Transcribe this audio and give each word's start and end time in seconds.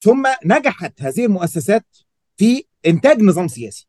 ثم 0.00 0.26
نجحت 0.44 1.02
هذه 1.02 1.24
المؤسسات 1.24 1.86
في 2.36 2.64
إنتاج 2.86 3.22
نظام 3.22 3.48
سياسي. 3.48 3.86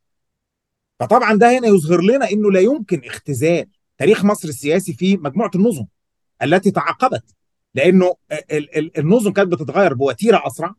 فطبعا 1.00 1.34
ده 1.36 1.58
هنا 1.58 1.68
يظهر 1.68 2.02
لنا 2.02 2.32
إنه 2.32 2.52
لا 2.52 2.60
يمكن 2.60 3.02
اختزال 3.06 3.66
تاريخ 3.98 4.26
مصر 4.26 4.50
السياسي 4.50 4.94
في 4.94 5.18
مجموعة 5.18 5.52
النظم 5.56 5.86
التي 6.44 6.72
تعاقبت 6.72 7.36
لأنه 7.76 8.16
النظم 8.98 9.34
كانت 9.34 9.52
بتتغير 9.52 9.94
بوتيرة 9.94 10.48
أسرع 10.48 10.76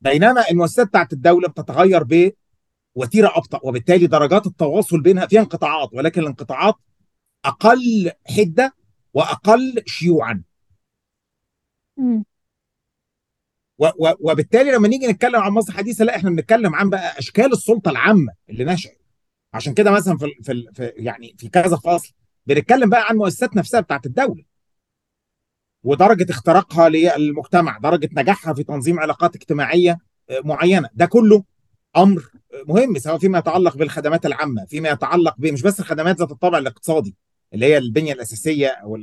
بينما 0.00 0.50
المؤسسات 0.50 0.86
بتاعت 0.86 1.12
الدولة 1.12 1.48
بتتغير 1.48 2.02
بوتيرة 2.96 3.32
أبطأ 3.36 3.60
وبالتالي 3.62 4.06
درجات 4.06 4.46
التواصل 4.46 5.00
بينها 5.00 5.26
فيها 5.26 5.40
انقطاعات 5.40 5.88
ولكن 5.92 6.20
الانقطاعات 6.20 6.74
أقل 7.44 8.10
حدة 8.36 8.74
وأقل 9.14 9.82
شيوعا. 9.86 10.42
وبالتالي 14.20 14.70
لما 14.72 14.88
نيجي 14.88 15.06
نتكلم 15.06 15.40
عن 15.40 15.52
مصر 15.52 15.72
الحديثه 15.72 16.04
لا 16.04 16.16
إحنا 16.16 16.30
بنتكلم 16.30 16.74
عن 16.74 16.90
بقى 16.90 17.18
أشكال 17.18 17.52
السلطة 17.52 17.90
العامة 17.90 18.32
اللي 18.50 18.64
نشأت. 18.64 18.98
عشان 19.54 19.74
كده 19.74 19.90
مثلا 19.90 20.16
في, 20.18 20.26
في, 20.42 20.66
في 20.74 20.92
يعني 20.96 21.34
في 21.38 21.48
كذا 21.48 21.76
فصل 21.76 22.12
بنتكلم 22.46 22.90
بقى 22.90 23.02
عن 23.06 23.10
المؤسسات 23.14 23.56
نفسها 23.56 23.80
بتاعت 23.80 24.06
الدولة. 24.06 24.44
ودرجة 25.84 26.30
اختراقها 26.30 26.88
للمجتمع 26.88 27.78
درجة 27.78 28.08
نجاحها 28.12 28.54
في 28.54 28.62
تنظيم 28.64 29.00
علاقات 29.00 29.36
اجتماعية 29.36 29.98
معينة. 30.44 30.88
ده 30.94 31.06
كله 31.06 31.44
أمر 31.96 32.30
مهم 32.68 32.98
سواء 32.98 33.18
فيما 33.18 33.38
يتعلق 33.38 33.76
بالخدمات 33.76 34.26
العامة 34.26 34.64
فيما 34.64 34.88
يتعلق 34.88 35.34
مش 35.38 35.62
بس 35.62 35.80
الخدمات 35.80 36.18
ذات 36.18 36.30
الطابع 36.30 36.58
الاقتصادي 36.58 37.16
اللي 37.54 37.66
هي 37.66 37.78
البنية 37.78 38.12
الأساسية 38.12 38.66
أو 38.68 38.98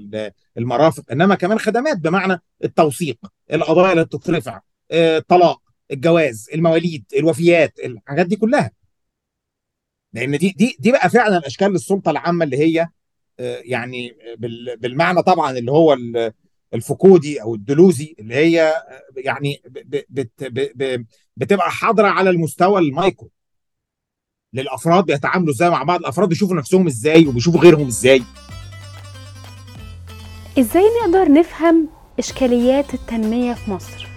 المرافق 0.58 1.04
إنما 1.12 1.36
كمان 1.36 1.60
خدمات 1.60 1.98
بمعنى 1.98 2.42
التوثيق 2.64 3.18
القضايا 3.54 3.92
اللي 3.92 4.06
بتترفع. 4.06 4.62
الطلاق 4.92 5.62
الجواز 5.92 6.50
المواليد 6.54 7.06
الوفيات 7.18 7.80
الحاجات 7.80 8.26
دي 8.26 8.36
كلها. 8.36 8.72
لأن 10.14 10.38
دي 10.38 10.50
دي 10.50 10.78
دي 10.80 10.92
بقى 10.92 11.10
فعلا 11.10 11.48
أشكال 11.48 11.76
السلطة 11.76 12.12
العامة 12.12 12.46
اللي 12.46 12.58
هي 12.58 12.88
يعني 13.64 14.16
بالمعنى 14.78 15.24
طبعا 15.24 15.52
اللي 15.58 15.72
هو 15.72 15.98
الفقودي 16.74 17.42
أو 17.42 17.56
الدلوزي 17.56 18.16
اللي 18.20 18.36
هي 18.36 18.74
يعني 19.18 19.62
بت 19.66 20.32
بتبقى 21.38 21.72
حاضرة 21.72 22.08
على 22.08 22.30
المستوى 22.30 22.82
المايكرو. 22.82 23.30
للأفراد 24.54 25.06
بيتعاملوا 25.06 25.54
إزاي 25.54 25.70
مع 25.70 25.84
بعض 25.84 26.00
الأفراد 26.00 26.30
بيشوفوا 26.30 26.56
نفسهم 26.56 26.88
إزاي 26.88 27.28
وبيشوفوا 27.28 27.60
غيرهم 27.60 27.88
إزاي. 27.88 28.24
إزاي 30.60 30.84
نقدر 31.02 31.32
نفهم 31.32 31.90
إشكاليات 32.20 32.94
التنمية 32.94 33.54
في 33.54 33.72
مصر؟ 33.72 34.09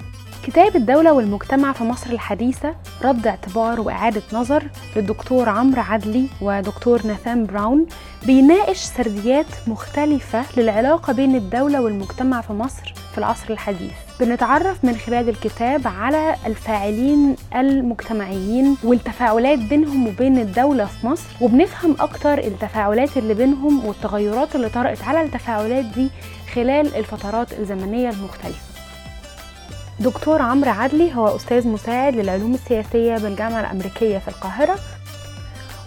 كتاب 0.42 0.76
الدولة 0.76 1.12
والمجتمع 1.12 1.72
في 1.72 1.84
مصر 1.84 2.10
الحديثة 2.10 2.74
رد 3.02 3.26
اعتبار 3.26 3.80
وإعادة 3.80 4.22
نظر 4.32 4.62
للدكتور 4.96 5.48
عمرو 5.48 5.82
عدلي 5.82 6.26
ودكتور 6.40 7.06
ناثان 7.06 7.46
براون 7.46 7.86
بيناقش 8.26 8.76
سرديات 8.76 9.46
مختلفة 9.66 10.44
للعلاقة 10.56 11.12
بين 11.12 11.36
الدولة 11.36 11.80
والمجتمع 11.82 12.40
في 12.40 12.52
مصر 12.52 12.94
في 13.12 13.18
العصر 13.18 13.50
الحديث. 13.52 13.92
بنتعرف 14.20 14.84
من 14.84 14.96
خلال 14.96 15.28
الكتاب 15.28 15.86
على 15.86 16.34
الفاعلين 16.46 17.36
المجتمعيين 17.56 18.76
والتفاعلات 18.84 19.58
بينهم 19.58 20.06
وبين 20.06 20.38
الدولة 20.38 20.84
في 20.84 21.06
مصر 21.06 21.24
وبنفهم 21.40 21.96
أكتر 22.00 22.38
التفاعلات 22.38 23.16
اللي 23.16 23.34
بينهم 23.34 23.84
والتغيرات 23.86 24.56
اللي 24.56 24.68
طرأت 24.68 25.02
على 25.02 25.22
التفاعلات 25.22 25.84
دي 25.84 26.10
خلال 26.54 26.96
الفترات 26.96 27.52
الزمنية 27.52 28.10
المختلفة. 28.10 28.71
دكتور 30.02 30.42
عمرو 30.42 30.70
عدلي 30.70 31.14
هو 31.14 31.36
أستاذ 31.36 31.68
مساعد 31.68 32.16
للعلوم 32.16 32.54
السياسية 32.54 33.16
بالجامعة 33.16 33.60
الأمريكية 33.60 34.18
في 34.18 34.28
القاهرة. 34.28 34.78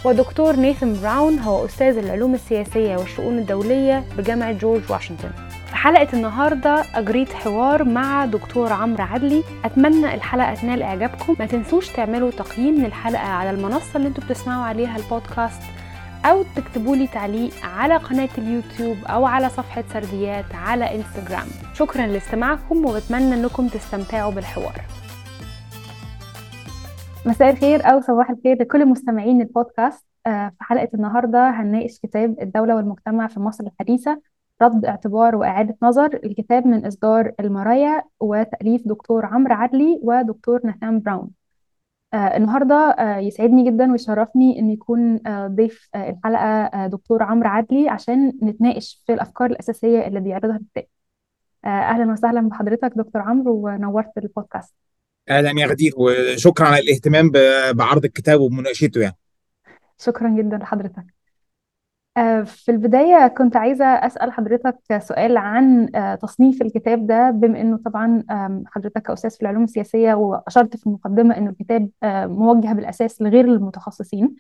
ودكتور 0.06 0.56
نيثن 0.56 1.02
براون 1.02 1.40
هو 1.40 1.66
أستاذ 1.66 1.98
العلوم 1.98 2.34
السياسية 2.34 2.98
والشؤون 2.98 3.38
الدولية 3.38 4.04
بجامعة 4.18 4.52
جورج 4.52 4.82
واشنطن. 4.90 5.30
في 5.68 5.76
حلقة 5.76 6.08
النهاردة 6.14 6.84
أجريت 6.96 7.34
حوار 7.34 7.84
مع 7.84 8.26
دكتور 8.26 8.74
عمرو 8.74 9.04
عدلي. 9.04 9.44
أتمنى 9.66 10.16
الحلقة 10.16 10.54
تنال 10.54 10.84
إعجابكم. 10.84 11.36
ما 11.40 11.46
تنسوش 11.46 11.90
تعملوا 11.90 12.32
تقييم 12.32 12.76
للحلقة 12.76 13.28
على 13.28 13.50
المنصة 13.50 13.96
اللي 13.96 14.08
أنتوا 14.08 14.24
بتسمعوا 14.24 14.64
عليها 14.64 14.98
البودكاست 14.98 15.62
أو 16.26 16.44
تكتبوا 16.56 16.96
لي 16.96 17.08
تعليق 17.08 17.52
على 17.64 17.98
قناة 17.98 18.30
اليوتيوب 18.38 18.98
أو 19.06 19.26
على 19.26 19.50
صفحة 19.50 19.84
سرديات 19.94 20.56
على 20.56 20.96
إنستجرام. 20.96 21.48
شكرا 21.78 22.08
لاستماعكم 22.08 22.86
وبتمنى 22.86 23.34
أنكم 23.34 23.68
تستمتعوا 23.68 24.32
بالحوار. 24.32 24.82
مساء 27.26 27.50
الخير 27.50 27.86
أو 27.86 28.02
صباح 28.02 28.30
الخير 28.30 28.62
لكل 28.62 28.86
مستمعين 28.86 29.42
البودكاست. 29.42 30.06
في 30.26 30.52
حلقة 30.60 30.90
النهاردة 30.94 31.50
هنناقش 31.50 32.00
كتاب 32.00 32.40
الدولة 32.42 32.76
والمجتمع 32.76 33.28
في 33.28 33.40
مصر 33.40 33.64
الحديثة 33.64 34.22
رد 34.62 34.86
اعتبار 34.86 35.36
وإعادة 35.36 35.78
نظر. 35.84 36.20
الكتاب 36.24 36.68
من 36.68 36.86
إصدار 36.86 37.32
المرايا 37.40 38.04
وتأليف 38.20 38.88
دكتور 38.88 39.26
عمرو 39.26 39.56
عدلي 39.56 40.00
ودكتور 40.04 40.60
ناثان 40.64 41.00
براون. 41.00 41.30
آه 42.14 42.38
النهارده 42.38 42.76
آه 42.76 43.18
يسعدني 43.18 43.72
جدا 43.72 43.92
ويشرفني 43.92 44.60
إن 44.60 44.70
يكون 44.70 45.28
آه 45.28 45.48
ضيف 45.48 45.90
الحلقة 45.96 46.88
دكتور 46.88 47.24
عمرو 47.24 47.50
عدلي 47.50 47.90
عشان 47.90 48.28
نتناقش 48.44 49.04
في 49.08 49.14
الأفكار 49.14 49.52
الأساسية 49.52 50.08
اللي 50.08 50.20
بيعرضها 50.20 50.56
الكتاب. 50.56 50.86
أهلا 51.66 52.12
وسهلا 52.12 52.50
بحضرتك 52.50 52.92
دكتور 52.96 53.22
عمرو 53.22 53.66
ونورت 53.66 54.18
البودكاست. 54.18 54.74
أهلا 55.30 55.52
يا 55.62 55.68
غدير 55.68 55.94
وشكرا 55.98 56.68
على 56.68 56.80
الاهتمام 56.80 57.32
بعرض 57.72 58.06
الكتاب 58.06 58.40
ومناقشته 58.40 59.02
يعني. 59.02 59.16
شكرا 59.98 60.30
جدا 60.30 60.58
لحضرتك. 60.58 61.06
في 62.46 62.70
البداية 62.70 63.28
كنت 63.28 63.56
عايزة 63.56 63.86
أسأل 63.86 64.32
حضرتك 64.32 64.78
سؤال 65.00 65.38
عن 65.38 65.90
تصنيف 66.22 66.62
الكتاب 66.62 67.08
ده 67.08 67.30
بما 67.32 67.62
أنه 67.62 67.80
طبعا 67.86 68.24
حضرتك 68.68 69.02
كأستاذ 69.02 69.30
في 69.30 69.42
العلوم 69.42 69.64
السياسية 69.64 70.14
وأشرت 70.14 70.78
في 70.78 70.88
المقدمة 70.88 71.38
أنه 71.38 71.50
الكتاب 71.50 71.90
موجه 72.32 72.74
بالأساس 72.74 73.22
لغير 73.22 73.46
المتخصصين 73.46 74.36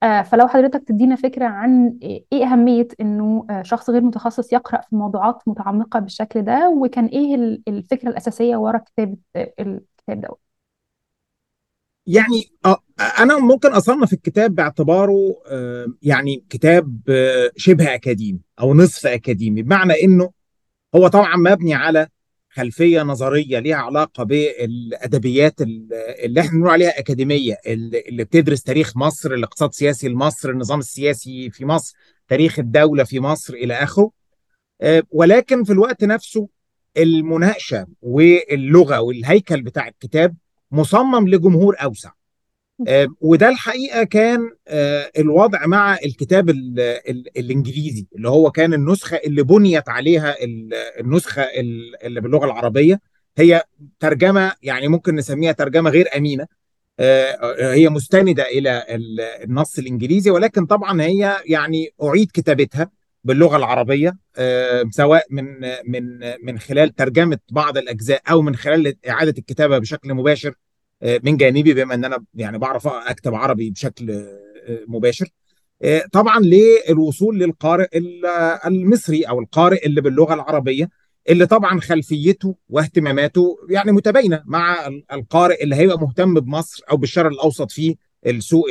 فلو 0.00 0.48
حضرتك 0.48 0.84
تدينا 0.88 1.16
فكرة 1.16 1.44
عن 1.46 1.98
إيه 2.02 2.44
أهمية 2.44 2.88
أنه 3.00 3.46
شخص 3.62 3.90
غير 3.90 4.00
متخصص 4.00 4.52
يقرأ 4.52 4.80
في 4.80 4.96
موضوعات 4.96 5.42
متعمقة 5.48 6.00
بالشكل 6.00 6.42
ده 6.42 6.70
وكان 6.70 7.06
إيه 7.06 7.34
الفكرة 7.68 8.08
الأساسية 8.08 8.56
وراء 8.56 8.82
كتابة 8.84 9.16
الكتاب 9.36 10.20
ده 10.20 10.28
يعني 12.06 12.50
أنا 13.20 13.38
ممكن 13.38 13.72
أصنف 13.72 14.12
الكتاب 14.12 14.54
باعتباره 14.54 15.34
يعني 16.02 16.44
كتاب 16.50 17.00
شبه 17.56 17.94
أكاديمي 17.94 18.40
أو 18.60 18.74
نصف 18.74 19.06
أكاديمي 19.06 19.62
بمعنى 19.62 19.92
إنه 20.04 20.30
هو 20.94 21.08
طبعا 21.08 21.36
مبني 21.36 21.74
على 21.74 22.08
خلفية 22.62 23.02
نظرية 23.02 23.58
ليها 23.58 23.76
علاقة 23.76 24.24
بالأدبيات 24.24 25.60
اللي 25.60 26.40
إحنا 26.40 26.50
بنقول 26.52 26.70
عليها 26.70 26.98
أكاديمية 26.98 27.56
اللي 27.66 28.24
بتدرس 28.24 28.62
تاريخ 28.62 28.96
مصر 28.96 29.34
الاقتصاد 29.34 29.68
السياسي 29.68 30.08
لمصر 30.08 30.50
النظام 30.50 30.78
السياسي 30.78 31.50
في 31.50 31.64
مصر 31.64 31.96
تاريخ 32.28 32.58
الدولة 32.58 33.04
في 33.04 33.20
مصر 33.20 33.54
إلى 33.54 33.74
آخره. 33.74 34.10
ولكن 35.10 35.64
في 35.64 35.72
الوقت 35.72 36.04
نفسه 36.04 36.48
المناقشة 36.96 37.86
واللغة 38.02 39.00
والهيكل 39.00 39.62
بتاع 39.62 39.88
الكتاب 39.88 40.36
مصمم 40.72 41.28
لجمهور 41.28 41.76
أوسع. 41.82 42.08
آه 42.08 42.17
وده 43.20 43.48
الحقيقة 43.48 44.04
كان 44.04 44.50
آه 44.68 45.10
الوضع 45.18 45.66
مع 45.66 45.94
الكتاب 46.04 46.50
ال 46.50 46.80
ال 46.80 47.38
الإنجليزي 47.38 48.06
اللي 48.16 48.28
هو 48.28 48.50
كان 48.50 48.74
النسخة 48.74 49.16
اللي 49.16 49.42
بنيت 49.42 49.88
عليها 49.88 50.36
النسخة 51.00 51.42
اللي 52.04 52.20
باللغة 52.20 52.44
العربية. 52.44 53.00
هي 53.38 53.62
ترجمة 54.00 54.52
يعني 54.62 54.88
ممكن 54.88 55.14
نسميها 55.14 55.52
ترجمة 55.52 55.90
غير 55.90 56.06
آمينة 56.16 56.46
آه 57.00 57.72
هي 57.74 57.88
مستندة 57.88 58.42
إلى 58.42 58.84
النص 59.44 59.78
الإنجليزي 59.78 60.30
ولكن 60.30 60.66
طبعا 60.66 61.02
هي 61.02 61.36
يعني 61.46 61.88
أعيد 62.02 62.30
كتابتها 62.34 62.90
باللغة 63.24 63.56
العربية 63.56 64.16
سواء 64.90 65.26
من 65.30 65.44
من 65.86 66.18
من 66.42 66.58
خلال 66.58 66.94
ترجمة 66.94 67.38
بعض 67.50 67.78
الأجزاء 67.78 68.22
أو 68.30 68.42
من 68.42 68.56
خلال 68.56 68.94
إعادة 69.08 69.34
الكتابة 69.38 69.78
بشكل 69.78 70.14
مباشر. 70.14 70.54
من 71.02 71.36
جانبي 71.36 71.74
بما 71.74 71.94
إن 71.94 72.04
أنا 72.04 72.24
يعني 72.34 72.58
بعرف 72.58 72.86
أكتب 72.86 73.34
عربي 73.34 73.70
بشكل 73.70 74.26
مباشر. 74.88 75.28
طبعا 76.12 76.40
للوصول 76.40 77.38
للقارئ 77.38 77.88
المصري 78.66 79.22
أو 79.22 79.40
القارئ 79.40 79.86
اللي 79.86 80.00
باللغة 80.00 80.34
العربية 80.34 80.88
اللي 81.28 81.46
طبعا 81.46 81.80
خلفيته 81.80 82.54
واهتماماته 82.68 83.56
يعني 83.70 83.92
متباينة 83.92 84.42
مع 84.46 84.88
القارئ 85.12 85.62
اللي 85.64 85.76
هيبقى 85.76 85.98
مهتم 86.00 86.34
بمصر 86.40 86.82
أو 86.90 86.96
بالشرق 86.96 87.30
الأوسط 87.30 87.70
في 87.70 87.96
السوق 88.26 88.66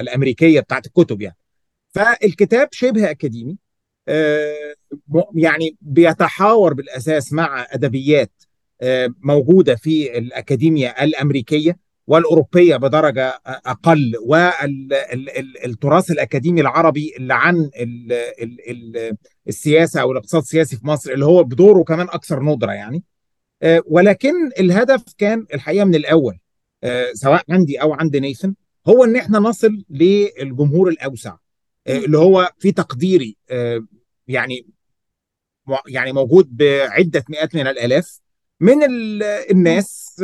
الأمريكية 0.00 0.60
بتاعت 0.60 0.86
الكتب 0.86 1.22
يعني. 1.22 1.36
فالكتاب 1.90 2.68
شبه 2.72 3.10
أكاديمي 3.10 3.56
يعني 5.34 5.76
بيتحاور 5.80 6.74
بالأساس 6.74 7.32
مع 7.32 7.66
أدبيات 7.70 8.32
موجودة 9.22 9.74
في 9.76 10.18
الاكاديميا 10.18 11.04
الأمريكية 11.04 11.76
والأوروبية 12.06 12.76
بدرجة 12.76 13.40
أقل 13.46 14.12
والتراث 14.26 16.10
الأكاديمي 16.10 16.60
العربي 16.60 17.12
اللي 17.16 17.34
عن 17.34 17.70
السياسة 19.48 20.00
أو 20.00 20.12
الاقتصاد 20.12 20.42
السياسي 20.42 20.76
في 20.76 20.86
مصر 20.86 21.12
اللي 21.12 21.24
هو 21.24 21.44
بدوره 21.44 21.82
كمان 21.82 22.06
أكثر 22.06 22.42
ندرة 22.42 22.72
يعني. 22.72 23.02
ولكن 23.86 24.32
الهدف 24.58 25.02
كان 25.18 25.46
الحقيقة 25.54 25.84
من 25.84 25.94
الأول 25.94 26.38
سواء 27.12 27.42
عندي 27.50 27.82
أو 27.82 27.92
عند 27.94 28.16
نيثن 28.16 28.54
هو 28.88 29.04
إن 29.04 29.16
إحنا 29.16 29.38
نصل 29.38 29.84
للجمهور 29.90 30.88
الأوسع 30.88 31.36
اللي 31.88 32.18
هو 32.18 32.50
في 32.58 32.72
تقديري 32.72 33.36
يعني 34.28 34.66
يعني 35.88 36.12
موجود 36.12 36.56
بعدة 36.56 37.24
مئات 37.28 37.54
من 37.54 37.66
الآلاف 37.66 38.20
من 38.60 38.76
الناس 39.50 40.14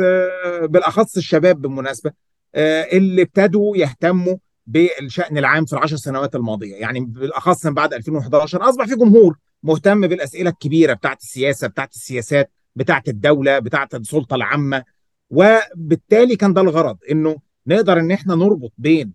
بالأخص 0.61 1.17
الشباب 1.17 1.61
بالمناسبة 1.61 2.11
اللي 2.55 3.21
ابتدوا 3.21 3.77
يهتموا 3.77 4.35
بالشأن 4.67 5.37
العام 5.37 5.65
في 5.65 5.73
العشر 5.73 5.95
سنوات 5.95 6.35
الماضية. 6.35 6.75
يعني 6.75 6.99
بالأخص 6.99 7.65
من 7.65 7.73
بعد 7.73 7.93
2011 7.93 8.69
أصبح 8.69 8.85
في 8.85 8.95
جمهور 8.95 9.37
مهتم 9.63 10.07
بالأسئلة 10.07 10.49
الكبيرة 10.49 10.93
بتاعت 10.93 11.21
السياسة 11.21 11.67
بتاعت 11.67 11.93
السياسات 11.93 12.51
بتاعت 12.75 13.07
الدولة 13.09 13.59
بتاعت 13.59 13.95
السلطة 13.95 14.35
العامة. 14.35 14.83
وبالتالي 15.29 16.35
كان 16.35 16.53
ده 16.53 16.61
الغرض 16.61 16.97
إنه 17.11 17.37
نقدر 17.67 17.99
إن 17.99 18.11
إحنا 18.11 18.35
نربط 18.35 18.73
بين 18.77 19.13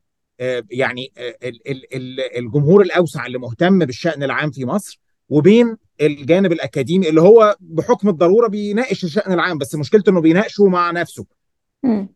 يعني 0.71 1.13
الجمهور 2.39 2.83
الأوسع 2.83 3.27
اللي 3.27 3.39
مهتم 3.39 3.79
بالشأن 3.79 4.23
العام 4.23 4.51
في 4.51 4.65
مصر 4.65 5.01
وبين 5.29 5.77
الجانب 6.03 6.53
الأكاديمي 6.53 7.09
اللي 7.09 7.21
هو 7.21 7.57
بحكم 7.61 8.09
الضرورة 8.09 8.49
بيناقش 8.49 9.05
الشأن 9.05 9.33
العام 9.33 9.59
بس 9.59 9.75
مشكلته 9.75 10.11
إنه 10.11 10.21
بيناقشه 10.21 10.67
مع 10.67 10.91
نفسه. 10.91 11.25
م. 11.83 12.07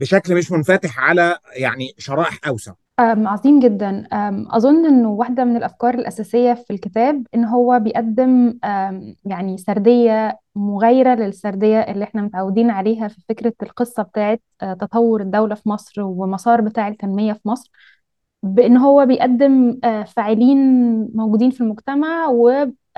بشكل 0.00 0.34
مش 0.34 0.52
منفتح 0.52 1.00
على 1.00 1.38
يعني 1.56 1.94
شرائح 1.98 2.38
أوسع. 2.48 2.72
عظيم 2.98 3.60
جدا. 3.60 4.06
أظن 4.50 4.86
إنه 4.86 5.10
واحدة 5.10 5.44
من 5.44 5.56
الأفكار 5.56 5.94
الأساسية 5.94 6.54
في 6.54 6.72
الكتاب 6.72 7.26
إن 7.34 7.44
هو 7.44 7.78
بيقدم 7.78 8.58
يعني 9.24 9.58
سردية 9.58 10.38
مغايرة 10.56 11.14
للسردية 11.14 11.80
اللي 11.80 12.04
إحنا 12.04 12.22
متعودين 12.22 12.70
عليها 12.70 13.08
في 13.08 13.20
فكرة 13.28 13.52
القصة 13.62 14.02
بتاعت 14.02 14.42
تطور 14.60 15.20
الدولة 15.20 15.54
في 15.54 15.68
مصر 15.68 16.02
ومسار 16.02 16.60
بتاع 16.60 16.88
التنمية 16.88 17.32
في 17.32 17.48
مصر 17.48 17.70
بإن 18.42 18.76
هو 18.76 19.06
بيقدم 19.06 19.78
فاعلين 20.06 20.58
موجودين 21.14 21.50
في 21.50 21.60
المجتمع 21.60 22.28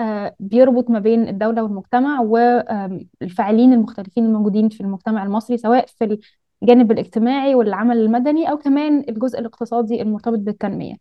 وبيربط 0.00 0.90
ما 0.90 0.98
بين 0.98 1.28
الدولة 1.28 1.62
والمجتمع 1.62 2.20
والفاعلين 2.20 3.72
المختلفين 3.72 4.24
الموجودين 4.24 4.68
في 4.68 4.80
المجتمع 4.80 5.22
المصري 5.24 5.56
سواء 5.58 5.86
في 5.86 6.18
الجانب 6.62 6.92
الاجتماعي 6.92 7.54
والعمل 7.54 7.96
المدني 7.96 8.50
أو 8.50 8.58
كمان 8.58 9.04
الجزء 9.08 9.38
الاقتصادي 9.38 10.02
المرتبط 10.02 10.38
بالتنمية. 10.38 10.96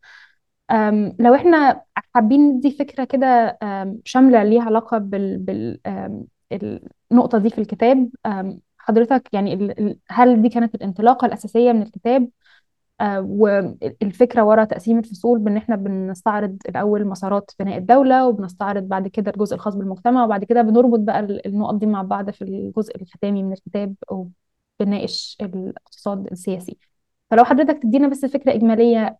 لو 1.20 1.36
إحنا 1.36 1.82
حابين 1.96 2.42
ندي 2.42 2.72
فكرة 2.72 3.04
كده 3.04 3.58
شاملة 4.06 4.44
ليها 4.44 4.64
علاقة 4.64 4.98
بال, 4.98 5.38
بال 5.38 5.80
النقطة 7.12 7.38
دي 7.38 7.50
في 7.50 7.58
الكتاب 7.62 8.10
حضرتك 8.78 9.30
يعني 9.34 9.76
هل 10.10 10.42
دي 10.42 10.50
كانت 10.50 10.76
الانطلاقة 10.76 11.26
الأساسية 11.26 11.72
من 11.72 11.82
الكتاب؟ 11.82 12.30
والفكرة 13.02 14.44
ورا 14.44 14.64
تقسيم 14.64 15.00
الفصول 15.00 15.40
بإن 15.40 15.58
إحنا 15.58 15.76
بنستعرض 15.76 16.58
الأول 16.70 17.06
مسارات 17.08 17.52
بناء 17.60 17.78
الدولة 17.78 18.28
وبنستعرض 18.28 18.84
بعد 18.84 19.08
كده 19.08 19.32
الجزء 19.32 19.56
الخاص 19.56 19.76
بالمجتمع 19.76 20.26
وبعد 20.26 20.44
كده 20.44 20.62
بنربط 20.62 21.00
بقى 21.00 21.20
النقط 21.20 21.76
دي 21.76 21.86
مع 21.86 22.02
بعض 22.02 22.30
في 22.30 22.42
الجزء 22.42 23.02
الختامي 23.02 23.44
من 23.44 23.54
الكتاب 23.54 23.96
بنناقش 24.80 25.38
الاقتصاد 25.42 26.28
السياسي. 26.32 26.78
فلو 27.32 27.44
حضرتك 27.44 27.84
تدينا 27.84 28.08
بس 28.08 28.26
فكرة 28.26 28.54
إجمالية 28.54 29.18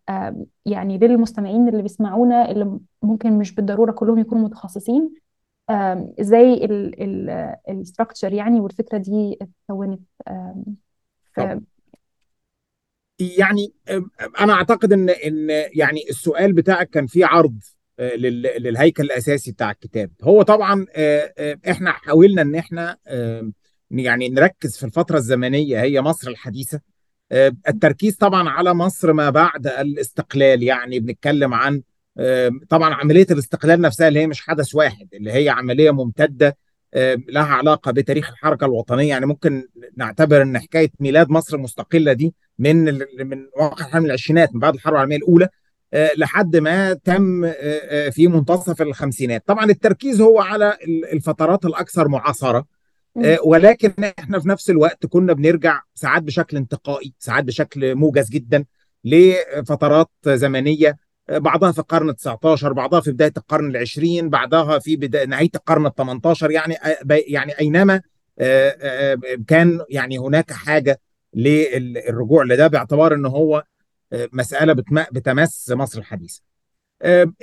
يعني 0.66 0.98
للمستمعين 0.98 1.68
اللي 1.68 1.82
بيسمعونا 1.82 2.50
اللي 2.50 2.78
ممكن 3.02 3.38
مش 3.38 3.54
بالضرورة 3.54 3.92
كلهم 3.92 4.18
يكونوا 4.18 4.44
متخصصين 4.44 5.14
إزاي 6.20 6.64
الستراكشر 7.68 8.32
يعني 8.32 8.60
والفكرة 8.60 8.98
دي 8.98 9.38
اتكونت 9.42 10.00
في 11.34 11.60
يعني 13.18 13.72
أنا 14.40 14.52
أعتقد 14.52 14.92
إن 14.92 15.10
إن 15.10 15.48
يعني 15.74 16.00
السؤال 16.10 16.52
بتاعك 16.52 16.90
كان 16.90 17.06
فيه 17.06 17.26
عرض 17.26 17.58
للهيكل 17.98 19.02
الأساسي 19.02 19.52
بتاع 19.52 19.70
الكتاب. 19.70 20.10
هو 20.22 20.42
طبعا 20.42 20.86
إحنا 21.70 21.90
حاولنا 21.92 22.42
إن 22.42 22.54
إحنا 22.54 22.96
يعني 23.90 24.28
نركز 24.28 24.76
في 24.76 24.86
الفترة 24.86 25.16
الزمنية 25.16 25.82
هي 25.82 26.00
مصر 26.02 26.30
الحديثة. 26.30 26.80
التركيز 27.68 28.16
طبعا 28.16 28.48
على 28.48 28.74
مصر 28.74 29.12
ما 29.12 29.30
بعد 29.30 29.66
الاستقلال 29.66 30.62
يعني 30.62 31.00
بنتكلم 31.00 31.54
عن 31.54 31.82
طبعا 32.68 32.94
عملية 32.94 33.26
الاستقلال 33.30 33.80
نفسها 33.80 34.08
اللي 34.08 34.20
هي 34.20 34.26
مش 34.26 34.40
حدث 34.40 34.74
واحد 34.74 35.08
اللي 35.14 35.32
هي 35.32 35.48
عملية 35.48 35.90
ممتدة 35.90 36.56
لها 37.28 37.44
علاقة 37.44 37.92
بتاريخ 37.92 38.30
الحركة 38.30 38.64
الوطنية. 38.64 39.08
يعني 39.08 39.26
ممكن 39.26 39.68
نعتبر 39.96 40.42
إن 40.42 40.58
حكاية 40.58 40.90
ميلاد 41.00 41.30
مصر 41.30 41.56
المستقلة 41.56 42.12
دي 42.12 42.34
من 42.58 42.84
من 43.26 43.46
واقع 43.56 43.86
الحرب 43.86 44.04
العشرينات 44.04 44.54
من 44.54 44.60
بعد 44.60 44.74
الحرب 44.74 44.94
العالمية 44.94 45.16
الأولى 45.16 45.48
لحد 46.16 46.56
ما 46.56 46.92
تم 46.92 47.50
في 48.10 48.28
منتصف 48.28 48.82
الخمسينات. 48.82 49.42
طبعا 49.46 49.64
التركيز 49.70 50.20
هو 50.20 50.40
على 50.40 50.76
الفترات 51.12 51.64
الأكثر 51.64 52.08
معاصرة 52.08 52.66
ولكن 53.44 53.92
إحنا 54.18 54.38
في 54.40 54.48
نفس 54.48 54.70
الوقت 54.70 55.06
كنا 55.06 55.32
بنرجع 55.32 55.80
ساعات 55.94 56.22
بشكل 56.22 56.56
انتقائي 56.56 57.14
ساعات 57.18 57.44
بشكل 57.44 57.94
موجز 57.94 58.30
جدا 58.30 58.64
لفترات 59.04 60.08
زمنية 60.26 60.96
بعضها 61.28 61.72
في 61.72 61.78
القرن 61.78 62.12
ال19 62.12 62.64
بعضها 62.66 63.00
في 63.00 63.12
بداية 63.12 63.32
القرن 63.36 63.70
العشرين 63.70 64.30
بعضها 64.30 64.78
في 64.78 64.96
بداية 64.96 65.26
نهاية 65.26 65.50
القرن 65.54 65.90
ال18 65.90 66.50
يعني 66.50 66.74
يعني 67.10 67.52
أينما 67.60 68.00
كان 69.48 69.80
يعني 69.90 70.18
هناك 70.18 70.52
حاجة 70.52 71.00
للرجوع 71.34 72.44
لده 72.44 72.66
باعتبار 72.66 73.14
إن 73.14 73.26
هو 73.26 73.64
مسألة 74.12 74.72
بتمس 75.12 75.70
مصر 75.70 75.98
الحديثة. 75.98 76.42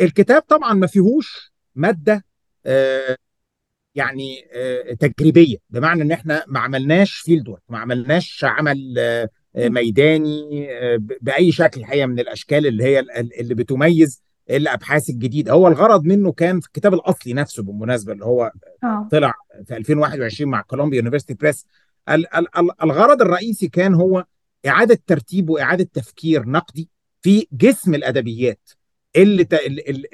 الكتاب 0.02 0.42
طبعا 0.42 0.74
ما 0.74 0.88
فيهوش 0.88 1.52
مادة 1.76 2.26
يعني 3.96 4.36
تجريبية 5.00 5.58
بمعنى 5.70 6.02
إن 6.02 6.12
إحنا 6.12 6.44
ما 6.48 6.60
عملناش 6.60 7.14
فيلد 7.14 7.50
ورك 7.50 7.62
ما 7.70 7.80
عملناش 7.80 8.44
عمل 8.44 8.96
ميداني 9.56 10.68
بأي 11.22 11.52
شكل 11.52 11.80
الحقيقة 11.82 12.06
من 12.06 12.20
الأشكال 12.20 12.68
اللي 12.68 12.84
هي 12.84 13.00
اللي 13.40 13.56
بتميز 13.56 14.22
الأبحاث 14.50 15.10
الجديدة 15.10 15.52
هو 15.52 15.68
الغرض 15.68 16.04
منه 16.06 16.32
كان 16.32 16.60
في 16.60 16.68
الكتاب 16.68 16.94
الأصلي 16.94 17.34
نفسه 17.34 17.64
بالمناسبة 17.64 18.14
اللي 18.14 18.26
هو 18.26 18.52
أوه. 18.84 19.08
طلع 19.12 19.34
في 19.66 19.78
2021 19.78 20.52
مع 20.52 20.62
كولومبيا 20.62 20.98
يونيفرسيتي 20.98 21.34
بريس 21.34 21.66
الغرض 22.84 23.22
الرئيسي 23.22 23.68
كان 23.68 23.94
هو 23.94 24.26
إعادة 24.68 25.00
ترتيب 25.08 25.50
وإعادة 25.50 25.90
تفكير 25.94 26.46
نقدي 26.50 26.90
في 27.22 27.48
جسم 27.52 27.96
الأدبيات 27.96 28.70
اللي 29.16 29.48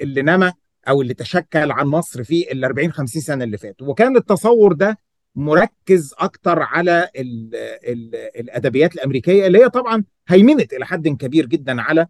اللي 0.00 0.22
نما 0.22 0.52
أو 0.88 1.02
اللي 1.02 1.14
تشكل 1.14 1.70
عن 1.72 1.86
مصر 1.86 2.24
في 2.24 2.52
ال 2.52 2.64
40 2.64 2.92
50 2.92 3.22
سنة 3.22 3.44
اللي 3.44 3.58
فاتوا. 3.58 3.88
وكان 3.88 4.16
التصور 4.16 4.72
ده 4.72 4.98
مركز 5.34 6.14
أكتر 6.18 6.62
على 6.62 7.08
ال 7.16 7.50
ال 7.54 8.14
الأدبيات 8.40 8.94
الأمريكية 8.94 9.46
اللي 9.46 9.58
هي 9.64 9.68
طبعا 9.70 10.04
هيمنت 10.28 10.72
إلى 10.72 10.86
حد 10.86 11.08
كبير 11.08 11.46
جدا 11.46 11.82
على 11.82 12.06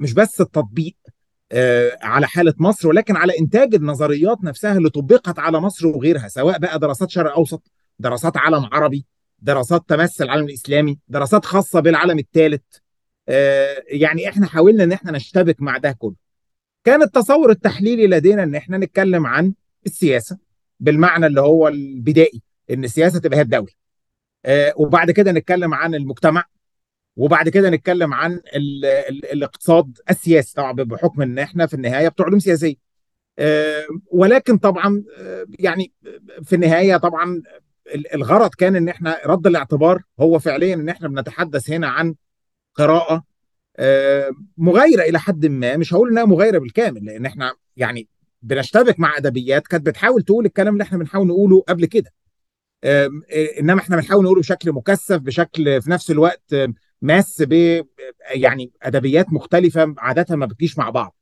مش 0.00 0.14
بس 0.14 0.40
التطبيق 0.40 0.96
آه 1.52 1.98
على 2.02 2.26
حالة 2.26 2.54
مصر 2.58 2.88
ولكن 2.88 3.16
على 3.16 3.38
إنتاج 3.40 3.74
النظريات 3.74 4.44
نفسها 4.44 4.76
اللي 4.78 4.90
طبقت 4.90 5.38
على 5.38 5.60
مصر 5.60 5.86
وغيرها 5.86 6.28
سواء 6.28 6.58
بقى 6.58 6.78
دراسات 6.78 7.10
شرق 7.10 7.32
أوسط 7.32 7.70
دراسات 7.98 8.36
عالم 8.36 8.68
عربي 8.72 9.06
دراسات 9.38 9.88
تمس 9.88 10.22
العالم 10.22 10.44
الإسلامي 10.46 10.98
دراسات 11.08 11.44
خاصة 11.44 11.80
بالعالم 11.80 12.18
الثالث 12.18 12.62
آه 13.28 13.82
يعني 13.88 14.28
إحنا 14.28 14.46
حاولنا 14.46 14.84
إن 14.84 14.92
إحنا 14.92 15.12
نشتبك 15.12 15.62
مع 15.62 15.76
ده 15.78 15.92
كله. 15.92 16.14
كان 16.84 17.02
التصور 17.02 17.50
التحليلي 17.50 18.06
لدينا 18.06 18.42
إن 18.42 18.54
إحنا 18.54 18.78
نتكلم 18.78 19.26
عن 19.26 19.54
السياسة 19.86 20.38
بالمعنى 20.80 21.26
اللي 21.26 21.40
هو 21.40 21.68
البدائي 21.68 22.42
إن 22.70 22.84
السياسة 22.84 23.18
تبقى 23.20 23.38
هي 23.38 23.42
الدولة. 23.42 23.72
آه 24.44 24.72
وبعد 24.76 25.10
كده 25.10 25.32
نتكلم 25.32 25.74
عن 25.74 25.94
المجتمع 25.94 26.44
وبعد 27.16 27.48
كده 27.48 27.70
نتكلم 27.70 28.14
عن 28.14 28.32
ال 28.32 28.84
ال 28.84 29.32
الاقتصاد 29.32 29.98
السياسي 30.10 30.54
طبعا 30.54 30.72
بحكم 30.72 31.22
إن 31.22 31.38
إحنا 31.38 31.66
في 31.66 31.74
النهاية 31.74 32.08
بتوع 32.08 32.26
علوم 32.26 32.38
سياسية. 32.38 32.74
آه 33.38 33.86
ولكن 34.06 34.58
طبعا 34.58 35.04
يعني 35.58 35.92
في 36.42 36.54
النهاية 36.56 36.96
طبعا 36.96 37.42
الغرض 38.14 38.50
كان 38.54 38.76
إن 38.76 38.88
إحنا 38.88 39.20
رد 39.26 39.46
الاعتبار 39.46 40.02
هو 40.20 40.38
فعليا 40.38 40.74
إن 40.74 40.88
إحنا 40.88 41.08
بنتحدث 41.08 41.70
هنا 41.70 41.88
عن 41.88 42.14
قراءة 42.74 43.24
مغايرة 44.58 45.02
إلى 45.02 45.18
حد 45.20 45.46
ما. 45.46 45.76
مش 45.76 45.94
هقول 45.94 46.10
إنها 46.10 46.24
مغايرة 46.24 46.58
بالكامل 46.58 47.04
لأن 47.04 47.26
إحنا 47.26 47.52
يعني 47.76 48.08
بنشتبك 48.42 49.00
مع 49.00 49.16
أدبيات 49.16 49.66
كانت 49.66 49.86
بتحاول 49.86 50.22
تقول 50.22 50.46
الكلام 50.46 50.72
اللي 50.72 50.82
إحنا 50.82 50.98
بنحاول 50.98 51.26
نقوله 51.26 51.60
قبل 51.68 51.86
كده. 51.86 52.12
آه، 52.84 53.10
إنما 53.60 53.80
إحنا 53.80 53.96
بنحاول 53.96 54.24
نقوله 54.24 54.40
بشكل 54.40 54.72
مكثف 54.72 55.16
بشكل 55.16 55.82
في 55.82 55.90
نفس 55.90 56.10
الوقت 56.10 56.54
ماس 57.02 57.42
ب 57.46 57.82
يعني 58.34 58.72
أدبيات 58.82 59.32
مختلفة 59.32 59.94
عادة 59.98 60.36
ما 60.36 60.46
بتجيش 60.46 60.78
مع 60.78 60.90
بعض. 60.90 61.16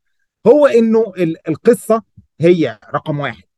هو 0.47 0.67
إنه 0.67 1.13
ال- 1.19 1.49
القصة 1.49 2.03
هي 2.41 2.79
رقم 2.95 3.21
واحد. 3.21 3.43
آه، 3.43 3.52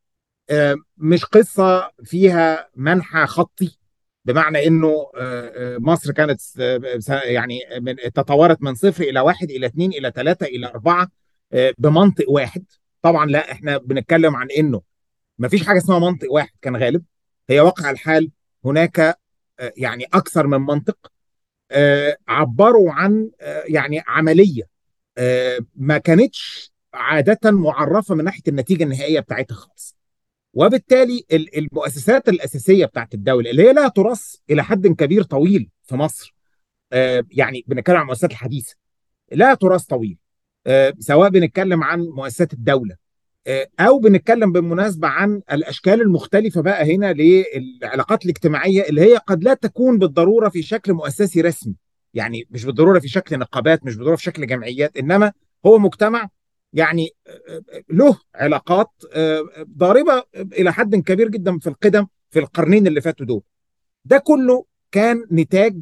مش 0.97 1.25
قصة 1.25 1.91
فيها 2.03 2.69
منحى 2.75 3.25
خطي 3.25 3.77
بمعنى 4.25 4.67
إنه 4.67 4.87
آه، 4.87 5.75
آه، 5.75 5.77
مصر 5.77 6.11
كانت 6.11 6.41
آه، 6.59 7.21
يعني 7.23 7.59
من 7.81 7.95
تطورت 7.95 8.61
من 8.61 8.75
صفر 8.75 9.03
إلى 9.03 9.19
واحد 9.19 9.51
إلى 9.51 9.65
اثنين 9.65 9.91
إلى 9.93 10.11
ثلاثة 10.15 10.45
إلى 10.45 10.67
أربعة 10.67 11.07
آه، 11.53 11.73
بمنطق 11.77 12.29
واحد. 12.29 12.65
طبعا 13.01 13.25
لا 13.25 13.51
إحنا 13.51 13.77
بنتكلم 13.77 14.35
عن 14.35 14.47
إنه 14.57 14.81
ما 15.37 15.47
فيش 15.47 15.65
حاجة 15.67 15.77
اسمها 15.77 15.99
منطق 15.99 16.31
واحد 16.31 16.49
كان 16.61 16.77
غالب. 16.77 17.03
هي 17.49 17.59
واقع 17.59 17.89
الحال 17.91 18.31
هناك 18.65 18.99
آه، 18.99 19.73
يعني 19.77 20.05
أكثر 20.13 20.47
من 20.47 20.57
منطق 20.57 21.11
آه، 21.71 22.17
عبروا 22.27 22.91
عن 22.91 23.29
آه، 23.41 23.63
يعني 23.67 24.03
عملية 24.07 24.63
آه، 25.17 25.59
ما 25.75 25.97
كانتش 25.97 26.71
عادة 26.93 27.51
معرفة 27.51 28.15
من 28.15 28.23
ناحية 28.23 28.41
النتيجة 28.47 28.83
النهائية 28.83 29.19
بتاعتها 29.19 29.55
خالص. 29.55 29.95
وبالتالي 30.55 31.25
ال- 31.33 31.57
المؤسسات 31.57 32.29
الأساسية 32.29 32.85
بتاعت 32.85 33.13
الدولة 33.13 33.49
اللي 33.51 33.67
هي 33.67 33.73
لها 33.73 33.87
تراث 33.87 34.35
إلى 34.49 34.63
حد 34.63 34.87
كبير 34.87 35.23
طويل 35.23 35.69
في 35.83 35.95
مصر 35.95 36.35
آه، 36.93 37.23
يعني 37.31 37.63
بنتكلم 37.67 37.95
عن 37.95 38.01
المؤسسات 38.01 38.31
الحديثة 38.31 38.75
لها 39.31 39.53
تراث 39.53 39.83
طويل 39.83 40.17
آه، 40.67 40.93
سواء 40.99 41.29
بنتكلم 41.29 41.83
عن 41.83 41.99
مؤسسات 42.01 42.53
الدولة 42.53 42.95
آه، 43.47 43.67
أو 43.79 43.99
بنتكلم 43.99 44.51
بالمناسبة 44.51 45.07
عن 45.07 45.41
الأشكال 45.51 46.01
المختلفة 46.01 46.61
بقى 46.61 46.95
هنا 46.95 47.13
للعلاقات 47.13 48.25
الاجتماعية 48.25 48.81
اللي 48.89 49.01
هي 49.01 49.17
قد 49.17 49.43
لا 49.43 49.53
تكون 49.53 49.99
بالضرورة 49.99 50.49
في 50.49 50.61
شكل 50.61 50.93
مؤسسي 50.93 51.41
رسمي 51.41 51.75
يعني 52.13 52.47
مش 52.51 52.65
بالضرورة 52.65 52.99
في 52.99 53.07
شكل 53.07 53.39
نقابات 53.39 53.85
مش 53.85 53.95
بالضرورة 53.95 54.15
في 54.15 54.23
شكل 54.23 54.47
جمعيات 54.47 54.97
إنما 54.97 55.31
هو 55.65 55.77
مجتمع 55.79 56.29
يعني 56.75 57.09
له 57.89 58.19
علاقات 58.35 58.91
ضاربة 59.77 60.23
إلى 60.35 60.73
حد 60.73 60.95
كبير 60.95 61.29
جدا 61.29 61.59
في 61.59 61.67
القدم 61.67 62.07
في 62.31 62.39
القرنين 62.39 62.87
اللي 62.87 63.01
فاتوا 63.01 63.25
دول. 63.25 63.41
ده 64.05 64.17
كله 64.17 64.65
كان 64.91 65.25
نتاج 65.31 65.81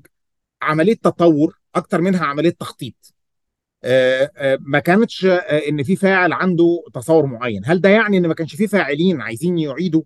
عملية 0.62 0.94
تطور 0.96 1.60
أكتر 1.76 2.02
منها 2.02 2.26
عملية 2.26 2.50
تخطيط. 2.60 3.14
آه، 3.84 4.32
آه، 4.38 4.58
ما 4.62 4.80
كانتش 4.80 5.26
آه، 5.26 5.38
إن 5.70 5.84
في 5.84 5.96
فاعل 5.96 6.34
عنده 6.34 6.84
تصور 6.94 7.26
معين. 7.26 7.62
هل 7.66 7.82
ده 7.82 7.90
يعني 7.90 8.18
إن 8.18 8.28
ما 8.28 8.34
كانش 8.34 8.56
في 8.56 8.68
فاعلين 8.68 9.22
عايزين 9.22 9.58
يعيدوا 9.58 10.04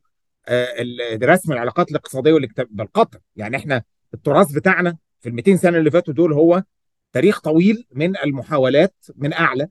رسم 1.24 1.54
العلاقات 1.54 1.92
الاقتصادية 1.92 2.34
والاجتماعيه 2.34 2.70
بالقطع 2.72 3.20
يعني 3.36 3.58
إحنا 3.58 3.84
التراث 4.14 4.52
بتاعنا 4.52 4.98
في 5.20 5.30
ال 5.30 5.36
200 5.36 5.56
سنة 5.56 5.78
اللي 5.78 5.92
فاتوا 5.92 6.14
دول 6.14 6.34
هو 6.34 6.64
تاريخ 7.14 7.40
طويل 7.40 7.88
من 7.92 8.18
المحاولات 8.18 8.96
من 9.16 9.34
أعلى 9.34 9.68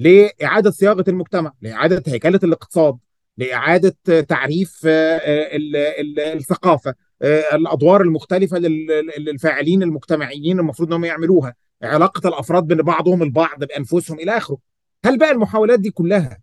لإعادة 0.00 0.70
صياغة 0.70 1.04
المجتمع 1.08 1.52
لإعادة 1.62 2.02
هيكلة 2.06 2.40
الاقتصاد 2.44 2.98
لإعادة 3.36 3.96
تعريف 4.28 4.80
آه، 4.86 5.16
آه، 5.16 5.56
ال- 5.56 5.76
ال- 5.76 6.20
الثقافة 6.20 6.94
آه، 7.22 7.42
الأدوار 7.54 8.00
المختلفة 8.02 8.58
لل- 8.58 9.10
للفاعلين 9.18 9.82
المجتمعيين 9.82 10.58
المفروض 10.58 10.88
إنهم 10.88 11.04
يعملوها 11.04 11.54
علاقة 11.82 12.28
الأفراد 12.28 12.66
بين 12.66 12.82
بعضهم 12.82 13.22
البعض 13.22 13.64
بأنفسهم 13.64 14.18
إلى 14.18 14.36
آخره. 14.36 14.58
هل 15.04 15.18
بقى 15.18 15.30
المحاولات 15.30 15.80
دي 15.80 15.90
كلها 15.90 16.40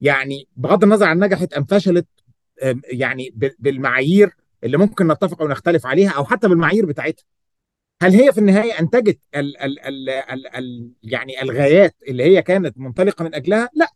يعني 0.00 0.48
بغض 0.56 0.82
النظر 0.84 1.06
عن 1.06 1.18
نجحت 1.18 1.52
أم 1.52 1.64
فشلت 1.64 2.06
يعني 2.92 3.34
بالمعايير 3.58 4.30
اللي 4.64 4.76
ممكن 4.76 5.08
نتفق 5.08 5.42
أو 5.42 5.48
نختلف 5.48 5.86
عليها 5.86 6.10
أو 6.10 6.24
حتى 6.24 6.48
بالمعايير 6.48 6.86
بتاعتها؟ 6.86 7.24
هل 8.02 8.12
هي 8.14 8.32
في 8.32 8.38
النهاية 8.38 8.80
أنتجت 8.80 9.18
ال 9.34 9.62
ال 9.62 9.80
ال 9.80 10.08
ال 10.10 10.56
ال 10.56 10.90
يعني 11.02 11.42
الغايات 11.42 11.94
اللي 12.08 12.22
هي 12.22 12.42
كانت 12.42 12.78
منطلقة 12.78 13.22
من 13.24 13.34
أجلها؟ 13.34 13.68
لا. 13.74 13.86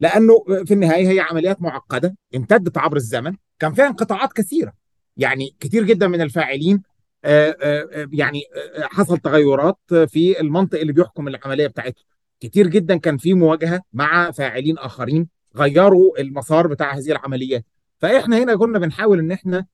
لأنه 0.00 0.44
في 0.64 0.74
النهاية 0.74 1.08
هي 1.08 1.20
عمليات 1.20 1.62
معقدة 1.62 2.16
امتدت 2.36 2.78
عبر 2.78 2.96
الزمن 2.96 3.36
كان 3.58 3.74
فيها 3.74 3.86
انقطاعات 3.86 4.32
كثيرة. 4.32 4.72
يعني 5.16 5.56
كتير 5.60 5.84
جدا 5.84 6.08
من 6.08 6.20
الفاعلين 6.20 6.82
آه، 7.24 7.56
آه، 7.60 7.88
آه، 7.92 8.08
يعني 8.12 8.42
حصل 8.82 9.18
تغيرات 9.18 9.78
في 10.06 10.40
المنطق 10.40 10.80
اللي 10.80 10.92
بيحكم 10.92 11.28
العملية 11.28 11.66
بتاعتهم. 11.66 12.04
كتير 12.40 12.66
جدا 12.66 12.96
كان 12.96 13.16
في 13.16 13.34
مواجهة 13.34 13.82
مع 13.92 14.30
فاعلين 14.30 14.78
آخرين 14.78 15.28
غيروا 15.56 16.20
المسار 16.20 16.66
بتاع 16.66 16.94
هذه 16.94 17.10
العمليات. 17.10 17.64
فإحنا 17.98 18.38
هنا 18.38 18.56
كنا 18.56 18.78
بنحاول 18.78 19.18
إن 19.18 19.32
إحنا 19.32 19.66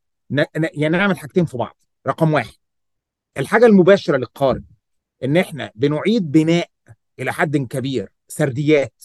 نعمل 0.78 1.18
حاجتين 1.18 1.44
في 1.44 1.56
بعض. 1.56 1.76
رقم 2.06 2.34
واحد 2.34 2.61
الحاجة 3.38 3.66
المباشرة 3.66 4.16
للقارئ 4.16 4.60
إن 5.24 5.36
إحنا 5.36 5.70
بنعيد 5.74 6.32
بناء 6.32 6.68
إلى 7.20 7.32
حد 7.32 7.56
كبير 7.56 8.12
سرديات 8.28 9.04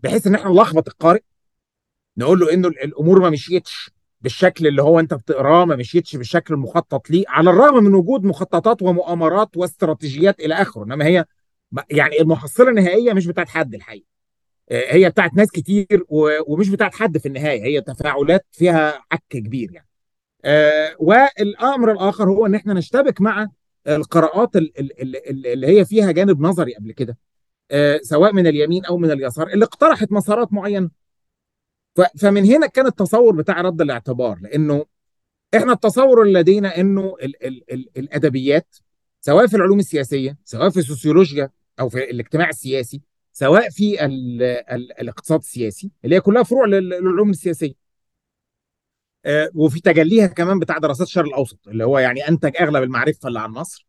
بحيث 0.00 0.26
إن 0.26 0.34
إحنا 0.34 0.50
نلخبط 0.50 0.88
القارئ 0.88 1.20
نقول 2.16 2.40
له 2.40 2.52
إنه 2.52 2.68
ال- 2.68 2.84
الأمور 2.84 3.20
ما 3.20 3.30
مشيتش 3.30 3.90
بالشكل 4.20 4.66
اللي 4.66 4.82
هو 4.82 5.00
أنت 5.00 5.14
بتقراه 5.14 5.64
ما 5.64 5.76
مشيتش 5.76 6.16
بالشكل 6.16 6.54
المخطط 6.54 7.10
ليه 7.10 7.24
على 7.28 7.50
الرغم 7.50 7.84
من 7.84 7.94
وجود 7.94 8.24
مخططات 8.24 8.82
ومؤامرات 8.82 9.56
واستراتيجيات 9.56 10.40
إلى 10.40 10.54
آخره 10.54 10.84
إنما 10.84 11.04
هي 11.06 11.24
يعني 11.90 12.20
المحصلة 12.20 12.68
النهائية 12.68 13.12
مش 13.12 13.26
بتاعت 13.26 13.48
حد 13.48 13.74
الحقيقة. 13.74 14.06
آه، 14.70 14.92
هي 14.94 15.10
بتاعت 15.10 15.34
ناس 15.34 15.50
كتير 15.50 16.04
ومش 16.46 16.68
بتاعت 16.68 16.94
حد 16.94 17.18
في 17.18 17.26
النهاية 17.28 17.62
هي 17.64 17.80
تفاعلات 17.80 18.46
فيها 18.52 19.04
عك 19.12 19.22
كبير 19.30 19.72
يعني. 19.72 19.88
آه، 20.44 20.96
والأمر 20.98 21.92
الآخر 21.92 22.30
هو 22.30 22.46
إن 22.46 22.54
إحنا 22.54 22.74
نشتبك 22.74 23.20
مع 23.20 23.46
القراءات 23.86 24.56
ال- 24.56 24.78
ال- 24.80 25.02
ال- 25.02 25.30
ال- 25.30 25.46
اللي 25.46 25.66
هي 25.66 25.84
فيها 25.84 26.10
جانب 26.12 26.40
نظري 26.40 26.74
قبل 26.74 26.92
كده 26.92 27.18
آه، 27.70 28.00
سواء 28.02 28.32
من 28.32 28.46
اليمين 28.46 28.84
أو 28.84 28.96
من 28.98 29.10
اليسار 29.10 29.48
اللي 29.48 29.64
اقترحت 29.64 30.12
مسارات 30.12 30.52
معينة. 30.52 30.90
فمن 32.18 32.44
هنا 32.44 32.66
كان 32.66 32.86
التصور 32.86 33.34
بتاع 33.36 33.60
رد 33.60 33.80
الاعتبار 33.80 34.38
لأنه 34.40 34.86
إحنا 35.54 35.72
التصور 35.72 36.22
اللي 36.22 36.40
لدينا 36.40 36.80
إنه 36.80 37.16
ال 37.22 37.46
ال 37.46 37.72
ال 37.72 37.88
الأدبيات 37.96 38.76
سواء 39.20 39.46
في 39.46 39.56
العلوم 39.56 39.78
السياسية 39.78 40.38
سواء 40.44 40.70
في 40.70 40.76
السوسيولوجيا 40.76 41.50
أو 41.80 41.88
في 41.88 42.10
الاجتماع 42.10 42.48
السياسي 42.48 43.00
سواء 43.32 43.70
في 43.70 44.04
ال 44.04 44.42
ال 44.42 45.00
الاقتصاد 45.00 45.38
السياسي 45.40 45.90
اللي 46.04 46.16
هي 46.16 46.20
كلها 46.20 46.42
فروع 46.42 46.66
لل- 46.66 46.88
للعلوم 46.88 47.30
السياسية. 47.30 47.72
وفي 49.54 49.80
تجليها 49.80 50.26
كمان 50.26 50.58
بتاع 50.58 50.78
دراسات 50.78 51.06
الشرق 51.06 51.26
الأوسط 51.26 51.68
اللي 51.68 51.84
هو 51.84 51.98
يعني 51.98 52.28
أنتج 52.28 52.52
أغلب 52.60 52.82
المعرفة 52.82 53.28
اللي 53.28 53.40
عن 53.40 53.50
مصر 53.50 53.86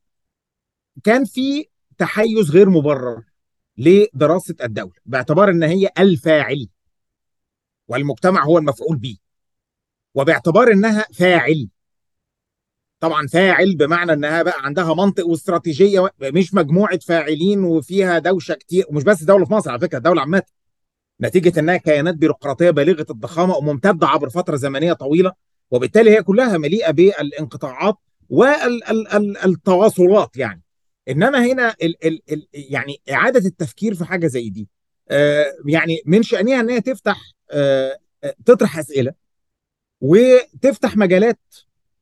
كان 1.04 1.26
في 1.26 1.66
تحيز 1.98 2.52
غير 2.52 2.70
مبرر 2.70 3.24
لدراسة 3.78 4.56
الدولة 4.64 4.94
باعتبار 5.06 5.50
إن 5.50 5.64
هي 5.64 5.90
الفاعل 6.00 6.68
والمجتمع 7.88 8.44
هو 8.46 8.58
المفعول 8.58 8.98
به 8.98 9.18
وباعتبار 10.16 10.72
إنها 10.72 11.06
فاعل 11.14 11.70
طبعا 13.00 13.28
فاعل 13.28 13.76
بمعنى 13.76 14.14
إنها 14.14 14.44
بقى 14.44 14.56
عندها 14.64 14.94
منطق 14.94 15.28
واستراتيجية 15.28 16.10
مش 16.22 16.54
مجموعة 16.54 17.00
فاعلين 17.00 17.64
وفيها 17.64 18.20
دوشة 18.20 18.54
كتير 18.54 18.86
ومش 18.90 19.04
بس 19.04 19.24
دولة 19.24 19.46
في 19.46 19.54
مصر 19.54 19.70
على 19.72 19.80
فكرة 19.80 19.98
الدولة 19.98 20.22
عامة. 20.22 20.44
نتيجة 21.22 21.60
إنها 21.60 21.78
كيانات 21.78 22.16
بيروقراطية 22.16 22.70
بالغة 22.70 23.06
الضخامة 23.10 23.56
وممتدة 23.56 24.08
عبر 24.08 24.30
فترة 24.30 24.56
زمنية 24.56 24.94
طويلة 24.94 25.32
وبالتالي 25.72 26.12
هي 26.12 26.24
كلها 26.24 26.58
مليئة 26.58 26.92
بالانقطاعات 26.92 27.96
والتواصلات 28.30 30.38
يعني. 30.38 30.62
إنما 31.10 31.46
هنا 31.46 31.76
ال 31.84 32.06
ال 32.06 32.22
ال 32.32 32.48
يعني 32.54 33.02
إعادة 33.12 33.40
التفكير 33.40 33.96
في 33.96 34.06
حاجة 34.06 34.28
زي 34.28 34.50
دي 34.50 34.68
آه 35.10 35.46
يعني 35.66 36.02
من 36.06 36.24
شأنها 36.24 36.60
إن 36.60 36.70
هي 36.70 36.82
تفتح 36.82 37.22
آه 37.52 37.98
آه، 38.24 38.36
تطرح 38.46 38.80
أسئلة 38.80 39.14
وتفتح 40.02 40.98
مجالات 40.98 41.40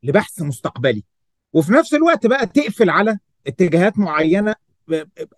لبحث 0.03 0.41
مستقبلي 0.41 1.03
وفي 1.53 1.73
نفس 1.73 1.93
الوقت 1.93 2.27
بقى 2.27 2.47
تقفل 2.47 2.89
على 2.89 3.19
اتجاهات 3.47 3.97
معينة 3.97 4.55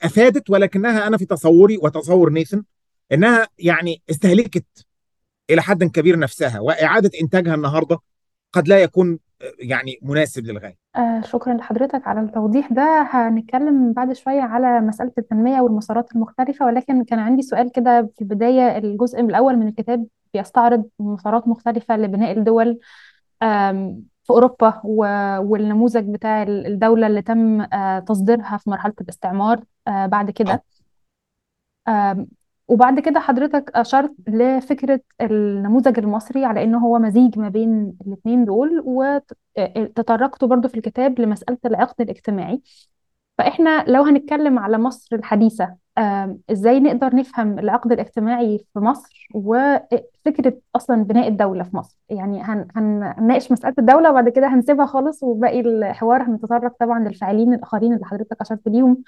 أفادت 0.01 0.50
ولكنها 0.50 1.07
أنا 1.07 1.17
في 1.17 1.25
تصوري 1.25 1.77
وتصور 1.77 2.29
نيثن 2.29 2.63
إنها 3.11 3.47
يعني 3.59 4.01
استهلكت 4.09 4.65
إلى 5.49 5.61
حد 5.61 5.83
كبير 5.83 6.19
نفسها 6.19 6.59
وإعادة 6.59 7.11
إنتاجها 7.21 7.55
النهارده 7.55 7.99
قد 8.53 8.67
لا 8.67 8.79
يكون 8.83 9.19
يعني 9.59 9.99
مناسب 10.01 10.45
للغاية. 10.45 10.77
آه 10.95 11.21
شكرا 11.21 11.53
لحضرتك 11.53 12.07
على 12.07 12.19
التوضيح 12.21 12.73
ده. 12.73 13.07
هنتكلم 13.11 13.93
بعد 13.93 14.13
شوية 14.13 14.41
على 14.41 14.79
مسألة 14.79 15.11
التنمية 15.17 15.61
والمسارات 15.61 16.15
المختلفة 16.15 16.65
ولكن 16.65 17.03
كان 17.03 17.19
عندي 17.19 17.41
سؤال 17.41 17.71
كده 17.71 18.09
في 18.15 18.21
البداية. 18.21 18.77
الجزء 18.77 19.19
الأول 19.19 19.57
من 19.57 19.67
الكتاب 19.67 20.07
بيستعرض 20.33 20.85
مسارات 20.99 21.47
مختلفة 21.47 21.97
لبناء 21.97 22.31
الدول 22.37 22.79
في 24.23 24.29
أوروبا 24.29 24.81
و- 24.83 25.37
والنموذج 25.39 26.13
بتاع 26.13 26.43
الدولة 26.43 27.07
اللي 27.07 27.21
تم 27.21 27.61
آه، 27.61 27.99
تصديرها 27.99 28.57
في 28.57 28.69
مرحلة 28.69 28.93
الاستعمار 29.01 29.63
آه، 29.87 30.05
بعد 30.05 30.31
كده. 30.31 30.63
وبعد 32.71 32.99
كده 32.99 33.19
حضرتك 33.19 33.71
أشرت 33.75 34.13
لفكرة 34.27 34.99
النموذج 35.21 35.99
المصري 35.99 36.45
على 36.45 36.63
إنه 36.63 36.77
هو 36.77 36.99
مزيج 36.99 37.39
ما 37.39 37.49
بين 37.49 37.93
الاتنين 38.07 38.45
دول 38.45 38.83
وتطرقتوا 38.85 40.47
برضو 40.47 40.67
في 40.67 40.75
الكتاب 40.77 41.19
لمسألة 41.19 41.57
العقد 41.65 42.01
الاجتماعي. 42.01 42.61
فإحنا 43.37 43.85
لو 43.87 44.03
هنتكلم 44.03 44.59
على 44.59 44.77
مصر 44.77 45.15
الحديثة 45.15 45.75
إزاي 46.51 46.79
نقدر 46.79 47.15
نفهم 47.15 47.59
العقد 47.59 47.91
الاجتماعي 47.91 48.65
في 48.73 48.79
مصر 48.79 49.27
وفكرة 49.33 50.57
أصلا 50.75 51.03
بناء 51.03 51.27
الدولة 51.27 51.63
في 51.63 51.75
مصر؟ 51.77 51.97
يعني 52.09 52.41
هن 52.43 52.67
هن- 52.75 53.13
هنناقش 53.17 53.51
مسألة 53.51 53.73
الدولة 53.79 54.09
وبعد 54.11 54.29
كده 54.29 54.47
هنسيبها 54.47 54.85
خالص 54.85 55.23
وباقي 55.23 55.59
الحوار 55.59 56.21
هنتطرق 56.23 56.73
طبعا 56.79 56.99
للفاعلين 56.99 57.53
الآخرين 57.53 57.93
اللي 57.93 58.05
حضرتك 58.05 58.41
أشرت 58.41 58.67
ليهم. 58.67 59.03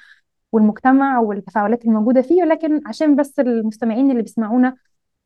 والمجتمع 0.53 1.19
والتفاعلات 1.19 1.85
الموجودة 1.85 2.21
فيه 2.21 2.43
ولكن 2.43 2.81
عشان 2.87 3.15
بس 3.15 3.39
المستمعين 3.39 4.11
اللي 4.11 4.21
بيسمعونا 4.21 4.75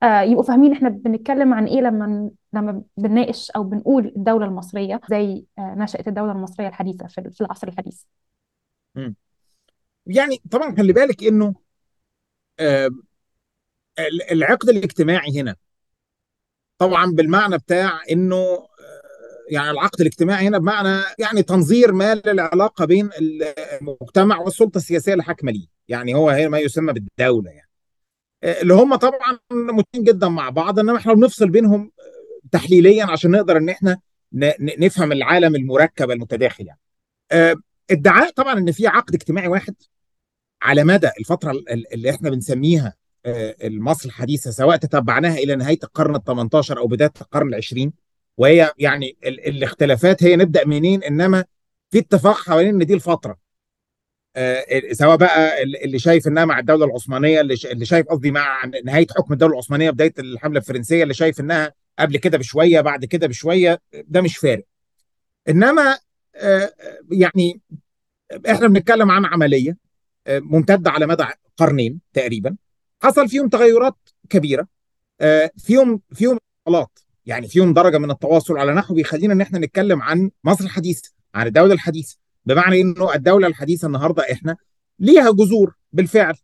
آه، 0.04 0.22
يبقوا 0.22 0.44
فاهمين 0.44 0.72
إحنا 0.74 0.90
بنتكلم 0.90 1.54
عن 1.54 1.66
إيه 1.66 1.82
لما 1.82 2.32
لما 2.54 2.84
بنناقش 2.98 3.52
أو 3.52 3.64
بنقول 3.64 4.14
الدولة 4.16 4.46
المصرية 4.46 5.02
زي 5.10 5.46
آه، 5.60 5.76
نشأت 5.78 6.08
الدولة 6.08 6.32
المصرية 6.32 6.68
الحديثة 6.68 7.08
في 7.08 7.42
العصر 7.42 7.68
الحديث 7.68 8.04
مم. 8.96 9.16
يعني 10.06 10.42
طبعا 10.52 10.76
خلي 10.76 10.94
بالك 10.94 11.24
إنه 11.24 11.54
آه، 12.60 12.90
ال- 14.00 14.32
العقد 14.32 14.70
الاجتماعي 14.70 15.42
هنا 15.42 15.56
طبعا 16.78 17.06
بالمعنى 17.12 17.58
بتاع 17.58 18.00
إنه 18.12 18.67
يعني 19.50 19.72
العقد 19.72 20.02
الاجتماعي 20.02 20.48
هنا 20.48 20.58
بمعنى 20.58 21.04
يعني 21.20 21.44
تنظير 21.44 21.92
ما 21.94 22.16
للعلاقه 22.16 22.86
بين 22.86 23.10
المجتمع 23.82 24.38
والسلطة 24.40 24.78
السياسية 24.78 25.12
اللي 25.14 25.24
حاكمة 25.24 25.52
ليه. 25.52 25.68
يعني 25.88 26.14
هو 26.16 26.30
هنا 26.30 26.50
ما 26.50 26.60
يسمى 26.60 26.94
بالدولة 26.94 27.52
يعني. 27.52 27.70
آه، 28.44 28.62
اللي 28.62 28.74
هم 28.74 28.96
طبعا 28.96 29.40
متين 29.52 30.04
جدا 30.04 30.28
مع 30.30 30.50
بعض 30.50 30.80
إنما 30.80 30.98
إحنا 30.98 31.14
بنفصل 31.14 31.50
بينهم 31.50 31.92
تحليليا 32.52 33.06
عشان 33.06 33.32
نقدر 33.32 33.58
إن 33.58 33.70
إحنا 33.70 34.00
نفهم 34.80 35.12
العالم 35.12 35.56
المركب 35.56 36.12
المتداخل 36.12 36.68
يعني. 36.68 36.80
آه، 37.32 37.56
ادعاء 37.92 38.30
طبعا 38.32 38.54
إن 38.58 38.72
في 38.72 38.88
عقد 38.88 39.14
اجتماعي 39.16 39.48
واحد 39.48 39.76
على 40.62 40.84
مدى 40.84 41.10
الفترة 41.20 41.52
ال- 41.52 41.94
اللي 41.94 42.10
إحنا 42.10 42.30
بنسميها 42.30 42.94
آه، 43.26 43.56
مصر 43.64 44.06
الحديثة 44.10 44.52
سواء 44.52 44.78
تتبعناها 44.78 45.38
إلى 45.38 45.56
نهاية 45.56 45.80
القرن 45.84 46.16
ال 46.16 46.24
18 46.24 46.78
أو 46.78 46.88
بداية 46.88 47.12
القرن 47.22 47.48
العشرين 47.48 47.94
وهي 48.38 48.72
يعني 48.78 49.18
ال- 49.26 49.48
الاختلافات 49.48 50.24
هي 50.24 50.36
نبدأ 50.36 50.66
منين؟ 50.66 51.04
إنما 51.04 51.46
في 51.92 52.00
اتفاق 52.00 52.36
حوالين 52.38 52.82
إن 52.82 52.86
دي 52.86 52.94
الفترة. 52.94 53.38
آه، 54.36 54.66
سواء 54.92 55.18
بقى 55.18 55.64
اللي 55.64 56.00
شايف 56.00 56.28
إنها 56.28 56.46
مع 56.46 56.60
الدولة 56.60 56.86
العثمانية 56.86 57.42
اللي 57.42 57.56
اللي 57.66 57.86
شايف 57.86 58.08
قصدي 58.08 58.32
مع 58.32 58.66
نهاية 58.86 59.08
حكم 59.18 59.34
الدولة 59.34 59.54
العثمانية 59.54 59.90
بداية 59.90 60.14
الحملة 60.20 60.60
الفرنسية 60.60 61.04
اللي 61.04 61.14
شايف 61.14 61.40
إنها 61.40 61.74
قبل 62.00 62.18
كده 62.18 62.38
بشوية 62.38 62.82
بعد 62.82 63.06
كده 63.06 63.28
بشوية 63.28 63.82
ده 63.94 64.22
مش 64.22 64.38
فارق. 64.38 64.64
إنما 65.50 65.98
آه، 66.36 66.74
يعني 67.12 67.62
إحنا 68.50 68.68
بنتكلم 68.68 69.12
عن 69.12 69.26
عملية 69.26 69.78
آه، 70.28 70.40
ممتدة 70.40 70.92
على 70.92 71.06
مدى 71.08 71.26
قرنين 71.58 72.00
تقريبا. 72.14 72.56
حصل 73.04 73.30
فيهم 73.30 73.50
تغيرات 73.50 73.96
كبيرة. 74.30 74.68
آه، 75.22 75.52
فيهم 75.58 76.02
فيهم 76.14 76.40
اتصالات 76.68 77.00
يعني 77.28 77.48
فيهم 77.48 77.74
درجة 77.74 77.98
من 77.98 78.12
التواصل 78.12 78.58
على 78.58 78.74
نحو 78.74 78.94
بيخلينا 78.94 79.34
إن 79.34 79.42
إحنا 79.42 79.60
نتكلم 79.60 80.02
عن 80.02 80.32
مصر 80.44 80.64
الحديثه 80.64 81.12
عن 81.36 81.48
الدولة 81.48 81.74
الحديثه 81.74 82.18
بمعنى 82.46 82.82
إنه 82.82 83.14
الدولة 83.14 83.48
الحديثة 83.48 83.88
النهارده 83.88 84.24
إحنا 84.32 84.56
ليها 85.00 85.32
جذور 85.32 85.74
بالفعل. 85.94 86.36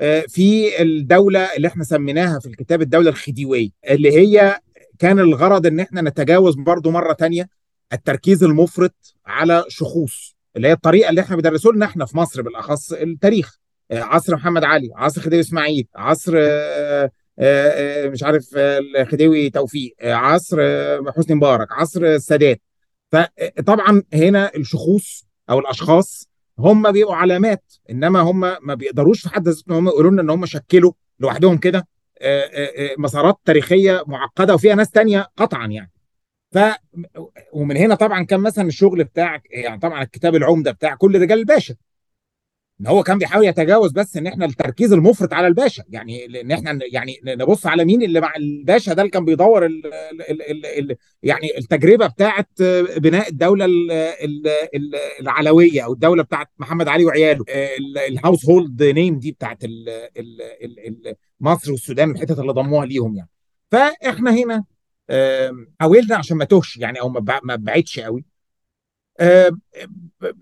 آه، 0.00 0.24
في 0.28 0.82
الدولة 0.82 1.40
اللي 1.56 1.68
إحنا 1.68 1.84
سميناها 1.84 2.38
في 2.38 2.46
الكتاب 2.46 2.82
الدولة 2.82 3.10
الخديوية 3.10 3.70
اللي 3.90 4.12
هي 4.16 4.60
كان 4.98 5.18
الغرض 5.18 5.66
إن 5.66 5.80
إحنا 5.80 6.00
نتجاوز 6.02 6.54
برضو 6.54 6.90
مرة 6.90 7.12
تانية 7.12 7.48
التركيز 7.92 8.44
المفرط 8.44 9.14
على 9.26 9.64
شخوص 9.68 10.36
اللي 10.56 10.68
هي 10.68 10.72
الطريقة 10.72 11.10
اللي 11.10 11.20
إحنا 11.20 11.36
بيدرسوا 11.36 11.72
لنا 11.72 11.86
إحنا 11.86 12.06
في 12.06 12.16
مصر 12.16 12.42
بالأخص 12.42 12.92
التاريخ. 12.92 13.58
آه، 13.90 14.00
عصر 14.02 14.34
محمد 14.34 14.64
علي 14.64 14.90
عصر 14.94 15.20
خديوي 15.20 15.40
إسماعيل 15.40 15.86
عصر 15.96 16.32
آه، 16.36 17.10
مش 18.06 18.22
عارف 18.22 18.56
آه، 18.56 18.80
الخديوي 19.00 19.50
توفيق 19.50 19.94
آه، 20.00 20.14
عصر 20.14 20.56
آه، 20.60 21.04
حسني 21.16 21.36
مبارك 21.36 21.72
عصر 21.72 22.04
السادات. 22.04 22.60
فطبعا 23.12 24.02
هنا 24.14 24.50
الشخوص 24.56 25.26
أو 25.50 25.58
الأشخاص 25.58 26.28
هم 26.58 26.92
بيبقوا 26.92 27.14
علامات 27.14 27.72
إنما 27.90 28.20
هم 28.20 28.40
ما 28.40 28.74
بيقدروش 28.74 29.22
في 29.22 29.28
حد 29.28 29.48
ذاتهم 29.48 29.76
هم 29.76 29.88
يقولوا 29.88 30.10
لنا 30.10 30.22
إن 30.22 30.30
هم 30.30 30.46
شكلوا 30.46 30.92
لوحدهم 31.20 31.58
كده 31.58 31.86
آه، 32.20 32.40
آه، 32.40 32.90
آه، 32.92 32.94
مسارات 32.98 33.38
تاريخية 33.44 34.04
معقدة 34.06 34.54
وفيها 34.54 34.74
ناس 34.74 34.90
تانية 34.90 35.26
قطعا 35.36 35.66
يعني. 35.66 35.92
ف 36.52 36.58
ومن 37.52 37.76
هنا 37.76 37.94
طبعا 37.94 38.22
كان 38.22 38.40
مثلا 38.40 38.66
الشغل 38.66 39.04
بتاع 39.04 39.42
يعني 39.50 39.80
طبعا 39.80 40.02
الكتاب 40.02 40.34
العمدة 40.34 40.70
بتاع 40.70 40.94
كل 40.94 41.20
رجال 41.20 41.38
الباشا. 41.38 41.74
ان 42.80 42.86
هو 42.86 43.02
كان 43.02 43.18
بيحاول 43.18 43.44
يتجاوز 43.46 43.92
بس 43.92 44.16
ان 44.16 44.26
إحنا 44.26 44.44
التركيز 44.46 44.92
المفرط 44.92 45.32
على 45.32 45.46
الباشا 45.46 45.84
يعني 45.88 46.40
ان 46.40 46.50
إحنا 46.50 46.78
يعني 46.92 47.20
نبص 47.24 47.66
على 47.66 47.84
مين 47.84 48.02
اللي 48.02 48.20
مع 48.20 48.32
الباشا 48.36 48.92
ده 48.92 49.02
اللي 49.02 49.10
كان 49.10 49.24
بيدور 49.24 49.66
ال 49.66 49.86
ال 50.30 50.42
ال 50.50 50.66
ال 50.66 50.96
يعني 51.22 51.58
التجربه 51.58 52.06
بتاعه 52.06 52.46
بناء 52.96 53.28
الدولة 53.28 53.64
ال 53.64 53.90
ال 53.92 54.48
ال 54.74 54.94
العلويه 55.20 55.84
أو 55.84 55.92
الدولة 55.92 56.22
بتاعه 56.22 56.46
محمد 56.58 56.88
علي 56.88 57.04
وعياله 57.04 57.44
الهاوس 58.08 58.46
هولد 58.48 58.82
نيم 58.82 59.18
دي 59.18 59.32
بتاعه 59.32 59.58
مصر 61.40 61.72
والسودان 61.72 62.10
الحتت 62.10 62.38
اللي 62.38 62.52
ضموها 62.52 62.86
ليهم 62.86 63.16
يعني 63.16 63.30
فاحنا 63.70 64.30
هنا 64.30 64.64
حاولنا 65.80 66.16
عشان 66.16 66.36
ما 66.36 66.44
توهش 66.44 66.76
يعني 66.76 67.00
أو 67.00 67.08
ما 67.08 67.20
بع- 67.20 67.40
ما 67.44 67.56
بعدش 67.56 68.00
قوي 68.00 68.24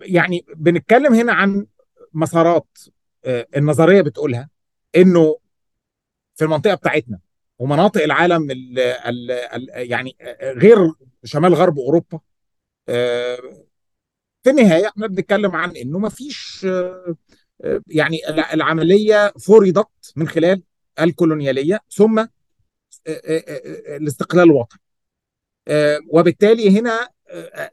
يعني 0.00 0.44
بنتكلم 0.56 1.14
هنا 1.14 1.32
عن 1.32 1.66
مسارات 2.14 2.78
آه، 3.24 3.46
النظرية 3.56 4.00
بتقولها 4.00 4.48
إنه 4.96 5.38
في 6.34 6.44
المنطقة 6.44 6.74
بتاعتنا 6.74 7.18
ومناطق 7.58 8.02
العالم 8.02 8.50
ال 8.50 8.78
ال 8.78 9.30
ال 9.30 9.90
يعني 9.90 10.16
آه، 10.20 10.52
غير 10.52 10.76
شمال 11.24 11.54
غرب 11.54 11.78
أوروبا 11.78 12.20
آه، 12.88 13.38
في 14.42 14.50
النهاية 14.50 14.88
إحنا 14.88 15.06
بنتكلم 15.06 15.56
عن 15.56 15.76
إنه 15.76 15.98
ما 15.98 16.08
فيش 16.08 16.66
يعني 17.86 18.28
الع- 18.28 18.52
العملية 18.52 19.32
فرضت 19.40 20.12
من 20.16 20.28
خلال 20.28 20.62
الكولونيالية 21.00 21.80
ثم 21.90 22.26
الاستقلال 23.06 24.44
الوطني 24.44 24.80
وبالتالي 26.10 26.78
هنا 26.80 27.08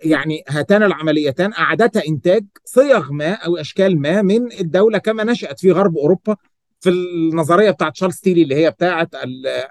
يعني 0.04 0.43
هاتان 0.50 0.84
العمليتان 0.84 1.54
أعدتا 1.54 2.02
إنتاج 2.08 2.45
صيغ 2.65 3.12
ما 3.12 3.34
أو 3.34 3.58
أشكال 3.58 4.00
ما 4.02 4.21
من 4.21 4.52
الدولة 4.52 4.97
كما 4.97 5.24
نشأت 5.24 5.60
في 5.60 5.71
غرب 5.71 5.97
أوروبا 5.97 6.36
في 6.80 6.89
النظرية 6.89 7.71
بتاعت 7.71 7.95
شارلز 7.95 8.19
تيلي 8.19 8.43
اللي 8.43 8.56
هي 8.56 8.76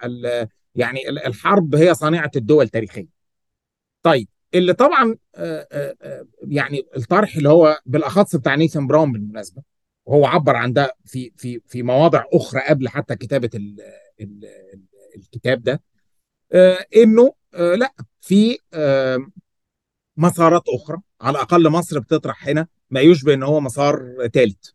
ال 0.05 0.48
يعني 0.74 1.09
ال- 1.09 1.18
الحرب 1.26 1.74
هي 1.74 1.94
صانعة 1.94 2.31
الدول 2.37 2.64
التاريخية. 2.64 3.07
طيب 4.03 4.29
اللي 4.55 4.72
طبعا 4.72 5.16
آه، 5.35 5.66
آه، 5.72 5.94
آه، 6.03 6.26
يعني 6.48 6.87
الطرح 6.96 7.37
اللي 7.37 7.48
هو 7.48 7.81
بالأخص 7.87 8.37
بتاع 8.37 8.55
نيثان 8.55 8.87
براون 8.87 9.12
بالمناسبة 9.12 9.62
وهو 10.07 10.26
عبر 10.26 10.57
عن 10.57 10.72
ده 10.72 10.96
في 11.05 11.33
في 11.37 11.61
في 11.66 11.83
مواضع 11.83 12.24
أخرى 12.33 12.61
قبل 12.68 12.88
حتى 12.88 13.16
كتابة 13.16 13.50
ال 13.55 13.81
ال 14.20 14.44
الكتاب 15.16 15.62
ده 15.62 15.83
إنه 16.96 17.33
لا 17.55 17.94
في 18.20 18.59
مسارات 20.20 20.62
أخرى. 20.68 20.98
على 21.20 21.37
الأقل 21.37 21.68
مصر 21.68 21.98
بتطرح 21.98 22.48
هنا. 22.48 22.66
ما 22.90 23.00
يشبه 23.00 23.35
إن 23.35 23.42
هو 23.42 23.61
مسار 23.61 24.28
ثالث 24.35 24.68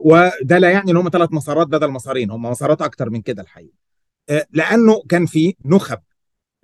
وده 0.00 0.58
لا 0.58 0.70
يعني 0.70 0.90
إن 0.90 0.96
هم 0.96 1.08
ثلاث 1.08 1.32
مسارات 1.32 1.66
بدل 1.66 1.90
مسارين. 1.90 2.30
هم 2.30 2.42
مسارات 2.42 2.82
أكتر 2.82 3.10
من 3.10 3.22
كده 3.22 3.42
الحقيقة. 3.42 3.74
آه، 4.28 4.46
لأنه 4.52 5.02
كان 5.08 5.26
في 5.26 5.54
نخب 5.64 5.98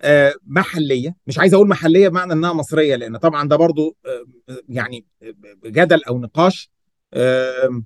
آه، 0.01 0.33
محلية. 0.47 1.15
مش 1.27 1.39
عايز 1.39 1.53
أقول 1.53 1.67
محلية 1.67 2.07
بمعنى 2.07 2.33
إنها 2.33 2.53
مصرية 2.53 2.95
لأن 2.95 3.17
طبعا 3.17 3.47
ده 3.47 3.55
برضو 3.55 3.97
آه، 4.05 4.25
يعني 4.69 5.05
جدل 5.65 6.03
أو 6.03 6.19
نقاش. 6.19 6.71
آه، 7.13 7.83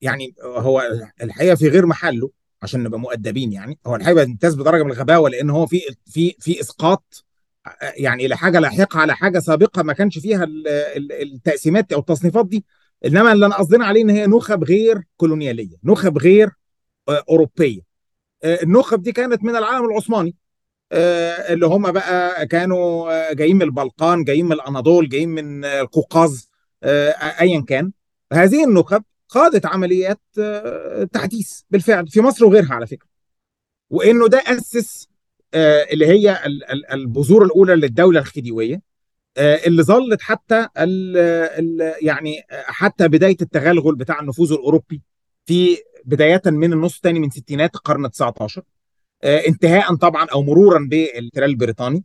يعني 0.00 0.34
هو 0.42 0.82
الحقيقة 1.22 1.54
في 1.54 1.68
غير 1.68 1.86
محله 1.86 2.30
عشان 2.62 2.82
نبقى 2.82 3.00
مؤدبين 3.00 3.52
يعني. 3.52 3.78
هو 3.86 3.96
الحقيقة 3.96 4.24
بيمتاز 4.24 4.54
بدرجة 4.54 4.82
من 4.82 4.90
الغباوة 4.92 5.30
لأن 5.30 5.50
هو 5.50 5.66
في 5.66 5.80
في 6.06 6.36
في 6.40 6.60
إسقاط 6.60 7.24
يعني 7.96 8.28
لحاجه 8.28 8.60
لاحقة 8.60 9.00
على 9.00 9.16
حاجة 9.16 9.38
سابقة 9.38 9.82
ما 9.82 9.92
كانش 9.92 10.18
فيها 10.18 10.44
ال- 10.44 10.68
ال- 10.68 11.12
التقسيمات 11.34 11.92
أو 11.92 11.98
التصنيفات 12.00 12.46
دي. 12.46 12.64
إنما 13.04 13.32
اللي 13.32 13.46
أنا 13.46 13.54
قصدنا 13.56 13.86
عليه 13.86 14.02
إن 14.02 14.10
هي 14.10 14.26
نخب 14.26 14.64
غير 14.64 15.02
كولونيالية 15.16 15.76
نخب 15.84 16.18
غير 16.18 16.50
آه، 17.08 17.24
أوروبية. 17.28 17.80
آه، 18.44 18.62
النخب 18.62 19.02
دي 19.02 19.12
كانت 19.12 19.44
من 19.44 19.56
العالم 19.56 19.84
العثماني. 19.90 20.34
آه، 20.92 21.52
اللي 21.52 21.66
هم 21.66 21.92
بقى 21.92 22.46
كانوا 22.46 23.32
جايين 23.32 23.56
من 23.56 23.62
البلقان 23.62 24.24
جايين 24.24 24.46
من 24.46 24.52
الأناضول 24.52 25.08
جايين 25.08 25.28
من 25.28 25.64
القوقاز 25.64 26.50
ايا 26.84 27.60
كان. 27.68 27.92
هذه 28.32 28.64
النخب 28.64 29.02
خاضت 29.28 29.66
عمليات 29.66 30.20
تحديث 31.12 31.60
بالفعل 31.70 32.08
في 32.08 32.20
مصر 32.20 32.44
وغيرها 32.44 32.74
على 32.74 32.86
فكرة. 32.86 33.08
وإنه 33.90 34.28
ده 34.28 34.42
أسس 34.46 35.08
اللي 35.54 36.06
هي 36.06 36.46
ال- 36.46 36.64
ال- 36.70 36.90
البذور 36.92 37.44
الأولى 37.44 37.74
للدولة 37.74 38.20
الخديوية. 38.20 38.80
آه، 39.36 39.60
اللي 39.66 39.82
ظلت 39.82 40.22
حتى 40.22 40.68
ال 40.78 41.94
يعني 42.02 42.38
آه، 42.50 42.64
حتى 42.66 43.08
بداية 43.08 43.36
التغلغل 43.42 43.94
بتاع 43.94 44.20
النفوذ 44.20 44.52
الأوروبي 44.52 45.02
في 45.46 45.76
بداية 46.04 46.42
من 46.46 46.72
النص 46.72 46.94
الثاني 46.96 47.20
من 47.20 47.30
ستينات 47.30 47.74
القرن 47.74 48.04
ال 48.04 48.10
19 48.10 48.62
آه، 49.22 49.38
انتهاء 49.46 49.94
طبعا 49.94 50.26
أو 50.32 50.42
مرورا 50.42 50.86
بالاحتلال 50.90 51.50
البريطاني 51.50 52.04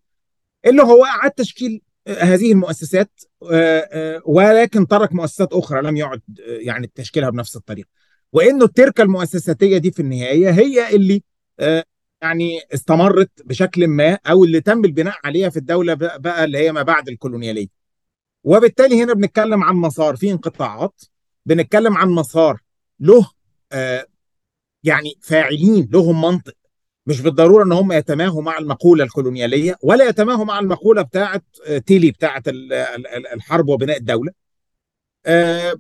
اللي 0.66 0.82
هو 0.82 1.06
أعاد 1.06 1.32
تشكيل 1.32 1.82
آه، 2.08 2.24
هذه 2.24 2.52
المؤسسات 2.52 3.12
آه، 3.52 3.90
آه، 3.92 4.22
ولكن 4.26 4.88
ترك 4.88 5.14
مؤسسات 5.14 5.54
أخرى 5.54 5.82
لم 5.82 5.98
يعد 5.98 6.22
آه، 6.40 6.52
يعني 6.60 6.92
تشكيلها 6.96 7.30
بنفس 7.30 7.56
الطريقة. 7.56 7.88
وإنه 8.34 8.66
التركه 8.66 9.02
المؤسساتية 9.02 9.78
دي 9.78 9.92
في 9.92 10.00
النهاية 10.02 10.50
هي 10.52 10.96
اللي 10.96 11.24
آه، 11.60 11.84
يعني 12.22 12.60
استمرت 12.74 13.32
بشكل 13.46 13.88
ما 13.88 14.18
أو 14.28 14.44
اللي 14.44 14.62
تم 14.62 14.86
البناء 14.86 15.16
عليها 15.24 15.50
في 15.50 15.58
الدولة 15.58 15.94
بقى 15.94 16.44
اللي 16.44 16.58
هي 16.58 16.72
ما 16.72 16.82
بعد 16.82 17.10
الكولونيالية. 17.10 17.68
وبالتالي 18.44 19.04
هنا 19.04 19.14
بنتكلم 19.14 19.64
عن 19.64 19.76
مسار 19.76 20.16
فيه 20.16 20.32
انقطاعات 20.32 21.02
بنتكلم 21.46 21.98
عن 21.98 22.10
مسار 22.10 22.62
له 23.00 23.30
آه، 23.72 24.06
يعني 24.84 25.16
فاعلين 25.22 25.90
لهم 25.92 26.22
منطق. 26.22 26.54
مش 27.06 27.22
بالضرورة 27.22 27.64
إن 27.64 27.72
هم 27.72 27.92
يتماهوا 27.92 28.42
مع 28.42 28.58
المقولة 28.58 29.04
الكولونيالية 29.04 29.76
ولا 29.84 30.06
يتماهوا 30.10 30.46
مع 30.46 30.60
المقولة 30.60 31.02
بتاعه 31.02 31.42
آه، 31.68 31.78
تيلي 31.78 32.12
بتاعه 32.12 32.44
ال- 32.48 32.74
ال- 32.74 33.08
ال- 33.08 33.28
الحرب 33.28 33.70
وبناء 33.70 33.98
الدولة. 33.98 34.32
آه، 35.26 35.74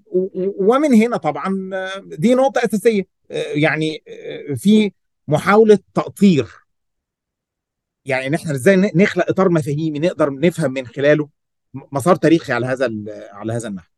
ومن 0.59 0.93
هنا 0.93 1.17
طبعا 1.17 1.69
آه، 1.73 1.99
دي 2.05 2.35
نقطة 2.35 2.65
أساسية. 2.65 3.03
يعني 3.53 4.03
في 4.55 4.91
محاولة 5.29 5.79
تاطير 5.93 6.47
يعني 8.05 8.27
إن 8.27 8.33
إحنا 8.33 8.51
إزاي 8.51 8.75
نخلق 8.95 9.29
إطار 9.29 9.49
مفاهيمي 9.49 9.99
نقدر 9.99 10.33
نفهم 10.33 10.71
من 10.71 10.87
خلاله 10.87 11.29
مسار 11.73 12.15
تاريخي 12.15 12.53
على 12.53 12.65
هذا 12.65 12.89
على 13.31 13.53
هذا 13.53 13.67
النحو. 13.67 13.89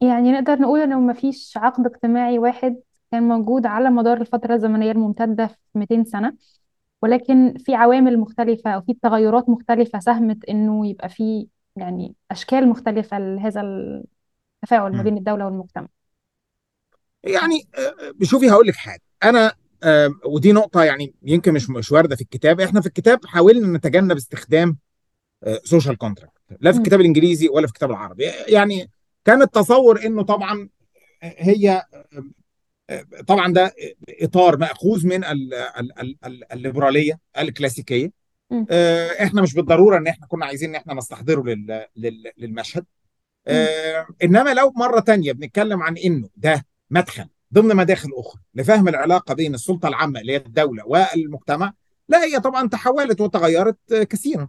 يعني 0.00 0.32
نقدر 0.32 0.58
نقول 0.58 0.80
إنه 0.80 1.00
مفيش 1.00 1.56
عقد 1.56 1.86
اجتماعي 1.86 2.38
واحد 2.38 2.80
كان 3.12 3.22
موجود 3.22 3.66
على 3.66 3.90
مدار 3.90 4.20
الفترة 4.20 4.54
الزمنية 4.54 4.90
الممتدة 4.90 5.46
في 5.46 5.56
200 5.74 6.04
سنة 6.04 6.36
ولكن 7.02 7.54
في 7.58 7.74
عوامل 7.74 8.18
مختلفة 8.18 8.70
أو 8.70 8.80
في 8.80 8.94
تغيرات 9.02 9.48
مختلفة 9.48 9.98
ساهمت 9.98 10.44
إنه 10.44 10.86
يبقى 10.86 11.08
في 11.08 11.48
يعني 11.76 12.14
أشكال 12.30 12.68
مختلفة 12.68 13.18
لهذا 13.18 13.60
التفاعل 13.60 14.92
ما. 14.96 15.02
بين 15.02 15.16
الدولة 15.16 15.44
والمجتمع. 15.44 15.88
يعني 17.24 17.68
شوفي 18.22 18.50
هقول 18.50 18.66
لك 18.66 18.74
حاجة. 18.74 19.02
أنا 19.24 19.46
آه، 19.46 19.52
ودي 20.24 20.52
نقطة 20.52 20.82
يعني 20.84 21.14
يمكن 21.22 21.52
مش 21.54 21.70
مش 21.70 21.92
واردة 21.92 22.16
في 22.16 22.22
الكتاب 22.22 22.60
إحنا 22.60 22.80
في 22.80 22.86
الكتاب 22.86 23.26
حاولنا 23.26 23.78
نتجنب 23.78 24.16
استخدام 24.16 24.76
social 25.64 25.96
contract 25.98 26.32
لا 26.60 26.72
في. 26.72 26.78
الكتاب 26.78 27.00
الإنجليزي 27.00 27.48
ولا 27.48 27.66
في 27.66 27.72
الكتاب 27.72 27.90
العربي 27.90 28.24
يعني 28.48 28.90
كان 29.24 29.42
التصور 29.42 30.06
إنه 30.06 30.22
طبعا 30.22 30.68
هي 31.22 31.82
طبعا 33.26 33.52
ده 33.52 33.74
إطار 34.22 34.56
مأخوذ 34.56 35.06
من 35.06 35.24
ال- 35.24 35.54
ال- 35.54 35.98
ال- 36.00 36.16
ال- 36.24 36.52
الليبرالية 36.52 37.18
الكلاسيكية. 37.38 38.10
آه، 38.70 39.08
إحنا 39.24 39.42
مش 39.42 39.54
بالضرورة 39.54 39.96
إن 39.98 40.06
إحنا 40.06 40.26
كنا 40.26 40.46
عايزين 40.46 40.68
إن 40.68 40.74
إحنا 40.74 40.94
نستحضره 40.94 41.42
لل- 41.42 41.86
لل- 41.96 42.30
للمشهد. 42.38 42.84
آه، 43.46 44.06
إنما 44.24 44.54
لو 44.54 44.72
مرة 44.76 45.00
تانية 45.00 45.32
بنتكلم 45.32 45.82
عن 45.82 45.96
إنه 45.96 46.28
ده 46.36 46.66
مدخل 46.90 47.26
ضمن 47.54 47.76
مداخل 47.76 48.10
أخرى 48.16 48.40
لفهم 48.54 48.88
العلاقة 48.88 49.34
بين 49.34 49.54
السلطة 49.54 49.88
العامة 49.88 50.20
اللي 50.20 50.32
هي 50.32 50.36
الدولة 50.36 50.86
والمجتمع 50.86 51.72
لا 52.08 52.24
هي 52.24 52.40
طبعا 52.40 52.68
تحولت 52.68 53.20
وتغيرت 53.20 53.92
آه، 53.92 54.02
كثيرا 54.02 54.48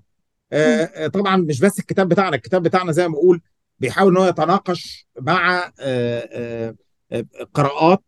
آه،. 0.54 0.84
آه، 0.84 1.08
طبعا 1.08 1.36
مش 1.38 1.60
بس 1.60 1.80
الكتاب 1.80 2.10
بتاعنا 2.10 2.36
الكتاب 2.36 2.64
بتاعنا 2.64 2.92
زي 2.92 3.08
ما 3.08 3.14
بقول 3.14 3.42
بيحاول 3.80 4.12
إن 4.12 4.18
هو 4.18 4.28
يتناقش 4.28 5.08
مع 5.22 5.72
قراءات 7.54 8.04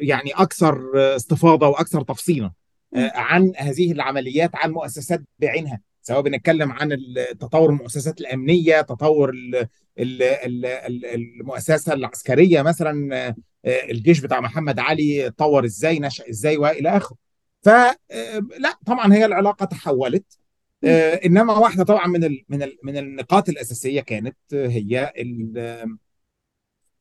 يعني 0.00 0.30
أكثر 0.34 0.80
استفاضة 1.16 1.68
وأكثر 1.68 2.02
تفصيلا. 2.02 2.52
عن 2.96 3.52
هذه 3.56 3.92
العمليات 3.92 4.50
عن 4.54 4.70
مؤسسات 4.70 5.22
بعينها 5.38 5.80
سواء 6.02 6.20
بنتكلم 6.20 6.72
عن 6.72 6.98
تطور 7.40 7.70
المؤسسات 7.70 8.20
الأمنية 8.20 8.80
تطور 8.80 9.30
ال- 9.30 9.56
ال- 9.98 10.22
ال- 10.22 10.66
ال- 10.66 11.06
المؤسسة 11.06 11.92
العسكرية 11.92 12.62
مثلا 12.62 13.34
الجيش 13.64 14.20
بتاع 14.20 14.40
محمد 14.40 14.78
علي 14.78 15.26
اتطور 15.26 15.64
إزاي 15.64 15.98
نشأ 15.98 16.28
إزاي 16.30 16.56
وإلى 16.56 16.96
آخره. 16.96 17.16
فلا 17.62 18.78
طبعا 18.86 19.14
هي 19.14 19.24
العلاقة 19.24 19.66
تحولت. 19.66 20.38
آه، 20.84 21.14
إنما 21.26 21.58
واحدة 21.58 21.84
طبعا 21.84 22.06
من 22.06 22.24
ال 22.24 22.44
من 22.48 22.62
ال 22.62 22.78
من 22.82 22.96
النقاط 22.96 23.48
الأساسية 23.48 24.00
كانت 24.00 24.36
آه، 24.54 24.66
هي 24.66 25.12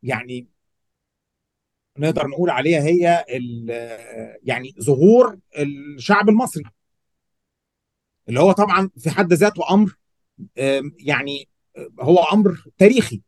يعني 0.04 0.48
نقدر 1.98 2.28
نقول 2.28 2.50
عليها 2.50 2.82
هي 2.82 3.26
يعني 4.44 4.76
ظهور 4.82 5.38
الشعب 5.58 6.30
المصري. 6.30 6.64
اللي 8.30 8.40
هو 8.40 8.52
طبعا 8.52 8.90
في 8.98 9.10
حد 9.10 9.34
ذاته 9.34 9.74
أمر 9.74 9.98
يعني 11.00 11.50
آه، 11.78 11.90
هو 12.00 12.18
أمر 12.18 12.66
تاريخي. 12.78 13.22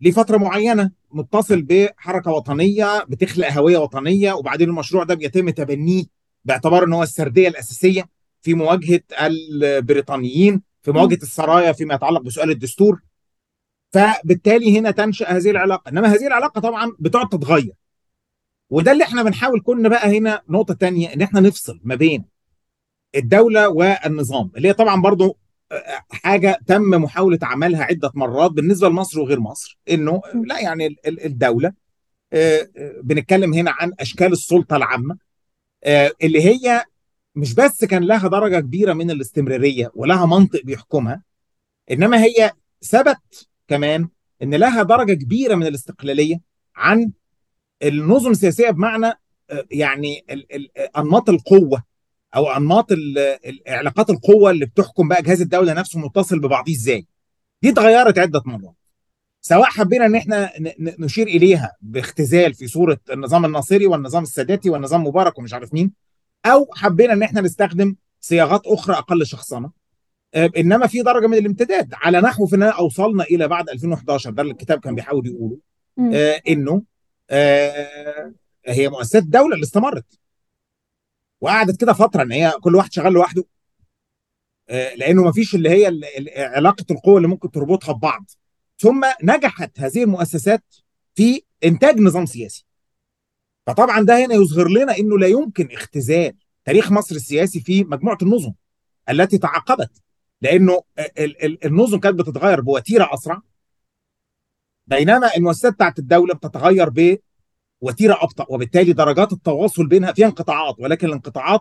لفترة 0.00 0.36
معينة 0.36 0.90
متصل 1.10 1.62
بحركة 1.62 2.30
وطنية 2.30 3.04
بتخلق 3.08 3.52
هوية 3.52 3.78
وطنية 3.78 4.32
وبعدين 4.32 4.68
المشروع 4.68 5.04
ده 5.04 5.14
بيتم 5.14 5.50
تبنيه 5.50 6.04
باعتبار 6.44 6.84
إن 6.84 6.92
هو 6.92 7.02
السردية 7.02 7.48
الأساسية 7.48 8.08
في 8.42 8.54
مواجهة 8.54 9.00
البريطانيين 9.20 10.62
في. 10.82 10.92
مواجهة 10.92 11.18
السرايا 11.22 11.72
فيما 11.72 11.94
يتعلق 11.94 12.20
بسؤال 12.20 12.50
الدستور. 12.50 13.00
فبالتالي 13.92 14.78
هنا 14.78 14.90
تنشأ 14.90 15.26
هذه 15.28 15.50
العلاقة. 15.50 15.88
إنما 15.88 16.08
هذه 16.08 16.26
العلاقة 16.26 16.60
طبعا 16.60 16.92
بتقعد 16.98 17.28
تتغير. 17.28 17.72
وده 18.70 18.92
اللي 18.92 19.04
إحنا 19.04 19.22
بنحاول 19.22 19.60
كنا 19.64 19.88
بقى 19.88 20.18
هنا 20.18 20.42
نقطة 20.48 20.74
تانية 20.74 21.14
إن 21.14 21.22
إحنا 21.22 21.40
نفصل 21.40 21.80
ما 21.84 21.94
بين 21.94 22.24
الدولة 23.16 23.68
والنظام 23.68 24.50
اللي 24.56 24.68
هي 24.68 24.72
طبعا 24.72 25.02
برضو 25.02 25.38
حاجة 26.10 26.58
تم 26.66 26.82
محاولة 26.90 27.38
عملها 27.42 27.82
عدة 27.84 28.10
مرات 28.14 28.50
بالنسبة 28.50 28.88
لمصر 28.88 29.20
وغير 29.20 29.40
مصر 29.40 29.78
إنه. 29.90 30.22
لا 30.44 30.60
يعني 30.60 30.86
ال- 30.86 31.06
ال- 31.06 31.24
الدولة 31.24 31.72
آه، 32.32 32.68
بنتكلم 33.02 33.54
هنا 33.54 33.70
عن 33.80 33.92
أشكال 34.00 34.32
السلطة 34.32 34.76
العامة 34.76 35.16
آه، 35.84 36.12
اللي 36.22 36.42
هي 36.44 36.84
مش 37.34 37.54
بس 37.54 37.84
كان 37.84 38.02
لها 38.04 38.28
درجة 38.28 38.60
كبيرة 38.60 38.92
من 38.92 39.10
الاستمرارية 39.10 39.90
ولها 39.94 40.26
منطق 40.26 40.62
بيحكمها 40.64 41.22
إنما 41.90 42.24
هي 42.24 42.52
ثبت 42.84 43.48
كمان 43.68 44.08
إن 44.42 44.54
لها 44.54 44.82
درجة 44.82 45.12
كبيرة 45.12 45.54
من 45.54 45.66
الاستقلالية 45.66 46.40
عن 46.76 47.12
النظم 47.82 48.30
السياسية 48.30 48.70
بمعنى 48.70 49.06
آه، 49.50 49.64
يعني 49.70 50.24
أنماط 50.98 51.30
القوة 51.30 51.82
أو 52.34 52.50
أنماط 52.50 52.86
علاقات 53.68 54.10
القوة 54.10 54.50
اللي 54.50 54.66
بتحكم 54.66 55.08
بقى 55.08 55.22
جهاز 55.22 55.40
الدولة 55.40 55.72
نفسه 55.72 55.98
متصل 55.98 56.40
ببعضيه 56.40 56.72
إزاي. 56.74 57.06
دي 57.62 57.70
اتغيرت 57.70 58.18
عدة 58.18 58.42
مرات. 58.46 58.74
سواء 59.40 59.64
حبينا 59.64 60.06
إن 60.06 60.14
إحنا 60.14 60.50
نشير 60.78 61.26
إليها 61.26 61.72
باختزال 61.80 62.54
في 62.54 62.66
صورة 62.66 62.98
النظام 63.12 63.44
الناصري 63.44 63.86
والنظام 63.86 64.22
الساداتي 64.22 64.70
والنظام 64.70 65.04
مبارك 65.06 65.38
ومش 65.38 65.54
عارف 65.54 65.74
مين 65.74 65.92
أو 66.46 66.68
حبينا 66.74 67.12
إن 67.12 67.22
إحنا 67.22 67.40
نستخدم 67.40 67.96
صياغات 68.20 68.66
أخرى 68.66 68.96
أقل 68.96 69.26
شخصنة. 69.26 69.70
آه، 70.34 70.50
إنما 70.56 70.86
في 70.86 71.02
درجة 71.02 71.26
من 71.26 71.38
الامتداد. 71.38 71.94
على 71.94 72.20
نحو 72.20 72.46
في 72.46 72.56
أوصلنا 72.78 73.24
إلى 73.24 73.48
بعد 73.48 73.68
2011 73.68 74.30
ده 74.30 74.42
اللي 74.42 74.52
الكتاب 74.52 74.80
كان 74.80 74.94
بيحاول 74.94 75.26
يقوله. 75.26 75.58
آه، 76.14 76.40
إنه 76.48 76.82
آه، 77.30 78.32
هي 78.66 78.88
مؤسسات 78.88 79.22
الدولة 79.22 79.54
اللي 79.54 79.64
استمرت. 79.64 80.04
وقعدت 81.40 81.80
كده 81.80 81.92
فترة 81.92 82.22
إن 82.22 82.32
هي 82.32 82.52
كل 82.60 82.74
واحد 82.74 82.92
شغال 82.92 83.12
لوحده. 83.12 83.44
آه، 84.68 84.94
لأنه 84.94 85.22
ما 85.22 85.32
فيش 85.32 85.54
اللي 85.54 85.70
هي 85.70 86.00
علاقة 86.36 86.84
القوة 86.90 87.16
اللي 87.16 87.28
ممكن 87.28 87.50
تربطها 87.50 87.92
ببعض. 87.92 88.30
ثم 88.78 89.04
نجحت 89.22 89.80
هذه 89.80 90.02
المؤسسات 90.02 90.64
في 91.14 91.42
إنتاج 91.64 92.00
نظام 92.00 92.26
سياسي. 92.26 92.66
فطبعا 93.66 94.00
ده 94.02 94.24
هنا 94.24 94.34
يظهر 94.34 94.68
لنا 94.68 94.98
إنه 94.98 95.18
لا 95.18 95.26
يمكن 95.26 95.68
اختزال 95.72 96.36
تاريخ 96.64 96.92
مصر 96.92 97.14
السياسي 97.16 97.60
في 97.60 97.84
مجموعة 97.84 98.18
النظم 98.22 98.52
التي 99.10 99.38
تعاقبت 99.38 100.02
لأنه 100.42 100.82
ال- 100.98 101.66
النظم 101.66 102.00
كانت 102.00 102.18
بتتغير 102.18 102.60
بوتيرة 102.60 103.14
أسرع. 103.14 103.42
بينما 104.86 105.36
المؤسسات 105.36 105.72
بتاعت 105.72 105.98
الدولة 105.98 106.34
بتتغير 106.34 106.88
بوتيره 107.82 108.18
أبطأ 108.22 108.46
وبالتالي 108.48 108.92
درجات 108.92 109.32
التواصل 109.32 109.86
بينها 109.86 110.12
فيها 110.12 110.26
انقطاعات 110.26 110.74
ولكن 110.78 111.06
الانقطاعات 111.06 111.60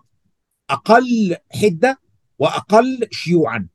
أقل 0.70 1.38
حدة 1.62 2.00
وأقل 2.40 3.08
شيوعا. 3.12 3.68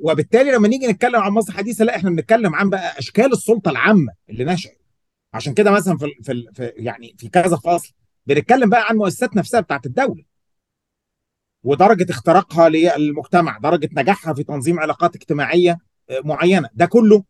وبالتالي 0.00 0.50
لما 0.50 0.68
نيجي 0.68 0.86
نتكلم 0.86 1.16
عن 1.20 1.32
مصر 1.32 1.52
الحديثه 1.52 1.84
لا 1.84 1.96
إحنا 1.96 2.10
بنتكلم 2.10 2.54
عن 2.54 2.70
بقى 2.70 2.98
أشكال 2.98 3.32
السلطة 3.32 3.70
العامة 3.70 4.12
اللي 4.30 4.44
نشأت. 4.44 4.80
عشان 5.34 5.54
كده 5.54 5.70
مثلا 5.70 5.96
في 5.98 6.06
في, 6.22 6.46
في 6.54 6.72
يعني 6.76 7.14
في 7.18 7.28
كذا 7.28 7.56
فصل 7.56 7.94
بنتكلم 8.26 8.70
بقى 8.70 8.80
عن 8.84 8.94
المؤسسات 8.94 9.36
نفسها 9.36 9.60
بتاعت 9.60 9.86
الدولة. 9.86 10.24
ودرجة 11.64 12.10
اختراقها 12.10 12.68
للمجتمع 12.68 13.58
درجة 13.58 13.88
نجاحها 13.92 14.34
في 14.34 14.42
تنظيم 14.44 14.80
علاقات 14.80 15.16
اجتماعية 15.16 15.78
معينة. 16.24 16.68
ده 16.74 16.86
كله 16.86 17.24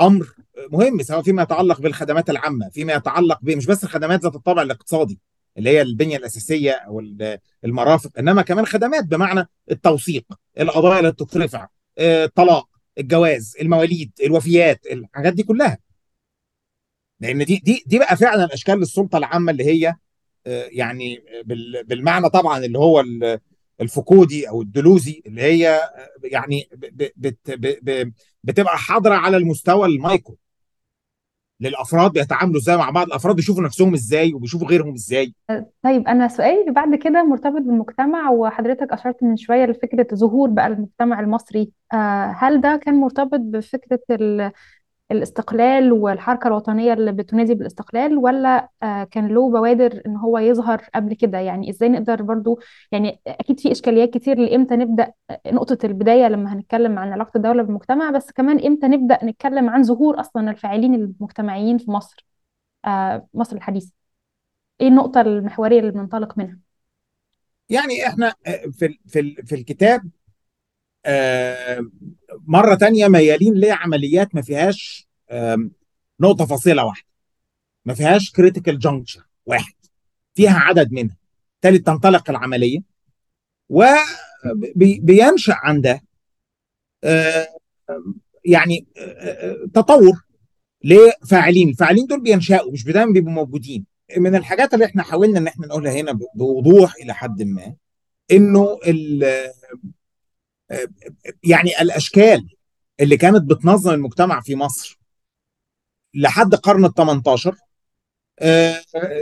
أمر 0.00 0.34
مهم 0.72 1.02
سواء 1.02 1.22
فيما 1.22 1.42
يتعلق 1.42 1.80
بالخدمات 1.80 2.30
العامة 2.30 2.68
فيما 2.68 2.92
يتعلق 2.92 3.38
مش 3.42 3.66
بس 3.66 3.84
الخدمات 3.84 4.22
ذات 4.22 4.34
الطابع 4.34 4.62
الاقتصادي 4.62 5.20
اللي 5.58 5.70
هي 5.70 5.82
البنية 5.82 6.16
الأساسية 6.16 6.70
أو 6.72 7.00
المرافق 7.64 8.10
إنما 8.18 8.42
كمان 8.42 8.66
خدمات 8.66 9.04
بمعنى 9.04 9.48
التوثيق 9.70 10.24
القضايا 10.60 10.98
اللي 10.98 11.12
بتترفع 11.12 11.68
الطلاق 11.98 12.68
الجواز 12.98 13.56
المواليد 13.60 14.12
الوفيات 14.24 14.86
الحاجات 14.86 15.32
دي 15.32 15.42
كلها. 15.42 15.78
لأن 17.20 17.44
دي 17.44 17.56
دي 17.56 17.84
دي 17.86 17.98
بقى 17.98 18.16
فعلا 18.16 18.54
اشكال 18.54 18.82
السلطه 18.82 19.18
العامة 19.18 19.52
اللي 19.52 19.64
هي 19.64 19.94
يعني 20.46 21.24
بالمعنى 21.86 22.30
طبعا 22.30 22.64
اللي 22.64 22.78
هو 22.78 23.04
الفقودي 23.80 24.48
أو 24.48 24.62
الدلوزي 24.62 25.22
اللي 25.26 25.42
هي 25.42 25.80
يعني 26.24 26.68
بتبقى 28.44 28.78
حاضرة 28.78 29.14
على 29.14 29.36
المستوى 29.36 29.86
المايكرو 29.88 30.36
للأفراد 31.60 32.12
بيتعاملوا 32.12 32.58
إزاي 32.60 32.76
مع 32.76 32.90
بعض 32.90 33.06
الأفراد 33.06 33.36
بيشوفوا 33.36 33.62
نفسهم 33.62 33.94
إزاي 33.94 34.34
وبيشوفوا 34.34 34.68
غيرهم 34.68 34.94
إزاي. 34.94 35.34
طيب 35.82 36.08
أنا 36.08 36.28
سؤالي 36.28 36.70
بعد 36.70 36.94
كده 36.94 37.22
مرتبط 37.24 37.62
بالمجتمع 37.62 38.30
وحضرتك 38.30 38.92
أشرت 38.92 39.22
من 39.22 39.36
شوية 39.36 39.64
لفكرة 39.66 40.06
ظهور 40.14 40.50
بقى 40.50 40.66
المجتمع 40.66 41.20
المصري. 41.20 41.72
هل 42.34 42.60
ده 42.60 42.76
كان 42.76 42.94
مرتبط 42.94 43.40
بفكرة 43.40 44.00
الاستقلال 45.10 45.92
والحركة 45.92 46.48
الوطنية 46.48 46.92
اللي 46.92 47.12
بتنادي 47.12 47.54
بالاستقلال 47.54 48.16
ولا 48.18 48.68
كان 49.10 49.28
له 49.28 49.50
بوادر 49.50 50.02
إن 50.06 50.16
هو 50.16 50.38
يظهر 50.38 50.82
قبل 50.94 51.14
كده؟ 51.14 51.38
يعني 51.38 51.70
إزاي 51.70 51.88
نقدر 51.88 52.22
برضو 52.22 52.60
يعني 52.92 53.20
أكيد 53.26 53.60
في 53.60 53.72
إشكاليات 53.72 54.10
كتير 54.10 54.38
لإمتى 54.38 54.76
نبدأ 54.76 55.12
نقطة 55.46 55.78
البداية 55.86 56.28
لما 56.28 56.52
هنتكلم 56.52 56.98
عن 56.98 57.12
علاقة 57.12 57.36
الدولة 57.36 57.62
بالمجتمع 57.62 58.10
بس 58.10 58.32
كمان 58.32 58.66
إمتى 58.66 58.86
نبدأ 58.88 59.24
نتكلم 59.24 59.70
عن 59.70 59.82
ظهور 59.82 60.20
أصلا 60.20 60.50
الفاعلين 60.50 60.94
المجتمعيين 60.94 61.78
في 61.78 61.90
مصر 61.90 62.26
مصر 63.34 63.56
الحديثة؟ 63.56 63.92
إيه 64.80 64.88
النقطة 64.88 65.20
المحورية 65.20 65.80
اللي 65.80 65.90
بننطلق 65.90 66.38
منها؟ 66.38 66.58
يعني 67.68 68.06
إحنا 68.06 68.34
في 68.72 68.98
في 69.06 69.34
في 69.44 69.54
الكتاب 69.54 70.10
مرة 72.46 72.74
تانية 72.74 73.08
ميالين 73.08 73.54
لعمليات 73.54 74.34
ما 74.34 74.42
فيهاش 74.42 75.08
نقطة 76.20 76.46
فاصلة 76.46 76.84
واحدة. 76.84 77.06
ما 77.84 77.94
فيهاش 77.94 78.30
كريتيكال 78.30 78.78
جانكشر 78.78 79.26
واحد. 79.46 79.74
فيها 80.34 80.58
عدد 80.58 80.92
منها. 80.92 81.16
بالتالي 81.52 81.78
تنطلق 81.78 82.30
العملية. 82.30 82.78
وبينشأ 83.68 85.54
عن 85.54 85.80
ده 85.80 86.02
يعني 88.44 88.86
تطور 89.74 90.24
لفاعلين. 90.84 91.68
الفاعلين 91.68 92.06
دول 92.06 92.20
بينشأوا 92.20 92.72
مش 92.72 92.84
دايما 92.84 93.12
بيبقوا 93.12 93.32
موجودين. 93.32 93.86
من 94.16 94.34
الحاجات 94.36 94.74
اللي 94.74 94.84
إحنا 94.84 95.02
حاولنا 95.02 95.38
إن 95.38 95.46
إحنا 95.46 95.66
نقولها 95.66 95.92
هنا 95.92 96.18
بوضوح 96.34 96.94
إلى 96.94 97.14
حد 97.14 97.42
ما 97.42 97.74
إنه 98.32 98.78
يعني 101.44 101.80
الأشكال 101.80 102.48
اللي 103.00 103.16
كانت 103.16 103.42
بتنظم 103.50 103.90
المجتمع 103.94 104.40
في 104.40 104.56
مصر 104.56 104.98
لحد 106.14 106.54
القرن 106.54 106.84
ال 106.84 106.94
18 106.94 107.56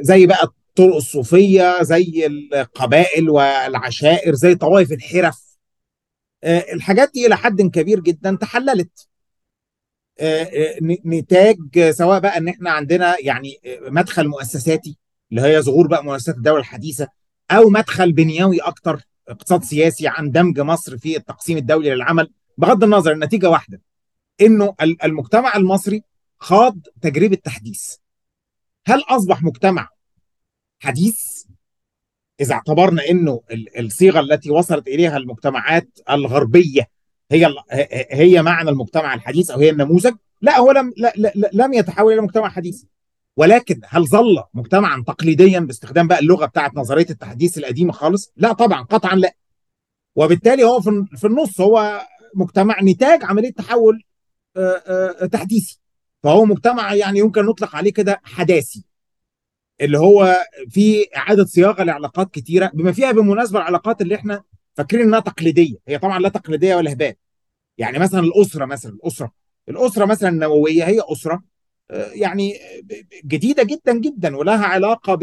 زي 0.01 0.27
بقى 0.27 0.45
الطرق 0.45 0.95
الصوفية 0.97 1.83
زي 1.83 2.27
القبائل 2.27 3.31
والعشائر 3.31 4.35
زي 4.35 4.55
طوائف 4.55 4.93
الحرف 4.93 5.59
الحاجات 6.45 7.11
دي 7.15 7.27
إلى 7.27 7.37
حد 7.37 7.63
كبير 7.63 8.01
جدا 8.01 8.37
تحللت. 8.41 9.09
نتاج 11.07 11.91
سواء 11.91 12.19
بقى 12.21 12.39
إن 12.39 12.49
إحنا 12.49 12.71
عندنا 12.71 13.17
يعني 13.21 13.61
مدخل 13.83 14.29
مؤسساتي 14.29 14.97
اللي 15.31 15.43
هي 15.43 15.63
ظهور 15.63 15.87
بقى 15.87 16.05
مؤسسات 16.05 16.37
الدولة 16.37 16.61
الحديثة 16.61 17.09
أو 17.51 17.69
مدخل 17.71 18.13
بنيوي 18.13 18.59
أكتر. 18.61 19.01
اقتصاد 19.29 19.65
سياسي 19.65 20.09
عن 20.09 20.31
دمج 20.31 20.61
مصر 20.61 20.99
في 20.99 21.17
التقسيم 21.17 21.59
الدولي 21.59 21.91
للعمل 21.91 22.31
بغض 22.59 22.85
النظر 22.85 23.13
النتيجه 23.13 23.51
واحدة 23.51 23.81
إنه 24.41 24.75
المجتمع 25.05 25.57
المصري 25.57 26.03
خاض 26.39 26.79
تجربة 27.01 27.37
تحديث. 27.37 27.95
هل 28.87 29.03
أصبح 29.09 29.43
مجتمع 29.43 29.89
حديث؟ 30.81 31.21
إذا 32.41 32.55
اعتبرنا 32.55 33.09
إنه 33.11 33.41
الصيغة 33.79 34.21
التي 34.21 34.51
وصلت 34.51 34.89
إليها 34.89 35.17
المجتمعات 35.17 35.99
الغربية 36.11 36.89
هي 37.31 37.55
هي 38.11 38.43
معنى 38.43 38.71
المجتمع 38.71 39.15
الحديث 39.15 39.51
أو 39.51 39.61
هي 39.61 39.71
النموذج؟ 39.71 40.15
لا 40.41 40.59
هو 40.59 40.71
لم 40.71 40.93
لا 40.97 41.13
لم 41.53 41.73
يتحول 41.73 42.13
إلى 42.13 42.23
مجتمع 42.23 42.49
حديث. 42.49 42.85
ولكن 43.37 43.81
هل 43.85 44.07
ظل 44.07 44.43
مجتمعا 44.55 45.05
تقليديا 45.07 45.61
باستخدام 45.61 46.09
بقى 46.09 46.19
اللغة 46.19 46.47
بتاعت 46.47 46.75
نظرية 46.75 47.07
التحديث 47.11 47.59
القديمة 47.59 47.93
خالص؟ 47.93 48.33
لا 48.37 48.53
طبعا 48.53 48.83
قطعا 48.83 49.15
لا. 49.15 49.35
وبالتالي 50.17 50.65
هو 50.65 50.81
في 51.17 51.25
النص 51.25 51.61
هو 51.61 52.07
مجتمع 52.35 52.83
نتاج 52.83 53.25
عملية 53.25 53.53
تحول 53.53 54.03
تحديثي. 55.33 55.81
فهو 56.23 56.45
مجتمع 56.45 56.95
يعني 56.95 57.19
يمكن 57.19 57.47
نطلق 57.47 57.77
عليه 57.77 57.93
كده 57.93 58.21
حداثي. 58.25 58.85
اللي 59.81 59.99
هو 59.99 60.37
في 60.69 61.07
إعادة 61.17 61.45
صياغة 61.45 61.83
لعلاقات 61.83 62.31
كتيرة 62.31 62.71
بما 62.75 62.93
فيها 62.93 63.13
بالمناسبه 63.13 63.59
العلاقات 63.59 64.03
اللي 64.03 64.15
إحنا 64.15 64.43
فاكرين 64.75 65.03
إنها 65.07 65.21
تقليدية، 65.21 65.77
هي 65.89 65.99
طبعا 65.99 66.19
لا 66.19 66.29
تقليدية 66.29 66.77
ولا 66.77 66.93
هباء. 66.93 67.17
يعني 67.79 67.99
مثلا 67.99 68.21
الأسرة 68.21 68.65
مثلا 68.65 68.93
الأسرة 68.93 69.33
الأسرة 69.69 70.05
مثلا 70.05 70.29
النووية 70.29 70.85
هي 70.85 71.01
أسرة 71.13 71.43
يعني 72.13 72.55
جديدة 73.25 73.63
جدا 73.63 73.93
جدا 73.93 74.37
ولها 74.37 74.67
علاقة 74.67 75.19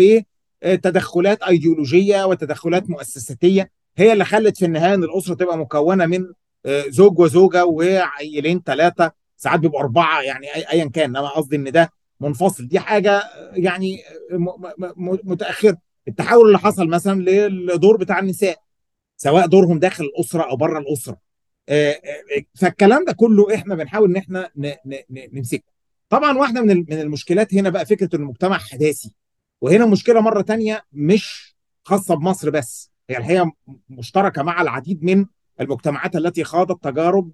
بتدخلات 0.63 1.43
أيديولوجية 1.43 2.23
وتدخلات 2.23 2.89
مؤسساتية. 2.89 3.71
هي 3.97 4.13
اللي 4.13 4.25
خلت 4.25 4.57
في 4.57 4.65
النهاية 4.65 4.93
أن 4.93 5.03
الأسرة 5.03 5.33
تبقى 5.33 5.57
مكونة 5.57 6.05
من 6.05 6.25
زوج 6.67 7.19
وزوجة 7.19 7.65
وعيلين 7.65 8.61
ثلاثة 8.65 9.11
ساعات 9.37 9.59
بيبقوا 9.59 9.79
أربعة 9.81 10.21
يعني 10.21 10.47
أيا 10.71 10.85
كان. 10.85 11.15
أنا 11.15 11.27
قصدي 11.27 11.55
إن 11.55 11.71
ده 11.71 11.89
منفصل. 12.19 12.67
دي 12.67 12.79
حاجة 12.79 13.23
يعني 13.53 13.97
متأخرة. 15.23 15.77
التحول 16.07 16.47
اللي 16.47 16.59
حصل 16.59 16.87
مثلا 16.87 17.21
للدور 17.21 17.97
بتاع 17.97 18.19
النساء 18.19 18.57
سواء 19.17 19.47
دورهم 19.47 19.79
داخل 19.79 20.03
الأسرة 20.03 20.41
أو 20.43 20.55
بره 20.55 20.79
الأسرة. 20.79 21.17
فالكلام 22.55 23.05
ده 23.05 23.13
كله 23.13 23.55
إحنا 23.55 23.75
بنحاول 23.75 24.09
إن 24.09 24.15
إحنا 24.15 24.49
نمسكه. 25.33 25.78
طبعا 26.09 26.37
واحدة 26.37 26.61
من 26.61 26.77
من 26.77 26.99
المشكلات 27.01 27.53
هنا 27.53 27.69
بقى 27.69 27.85
فكرة 27.85 28.15
إن 28.15 28.21
المجتمع 28.21 28.57
حداثي. 28.57 29.15
وهنا 29.61 29.85
مشكلة 29.85 30.21
مرة 30.21 30.41
تانية 30.41 30.85
مش 30.91 31.55
خاصة 31.85 32.15
بمصر 32.15 32.49
بس 32.49 32.91
هي 33.09 33.17
الحقيقة 33.17 33.51
مشتركة 33.89 34.43
مع 34.43 34.61
العديد 34.61 35.03
من 35.03 35.25
المجتمعات 35.61 36.15
التي 36.15 36.43
خاضت 36.43 36.83
تجارب 36.83 37.33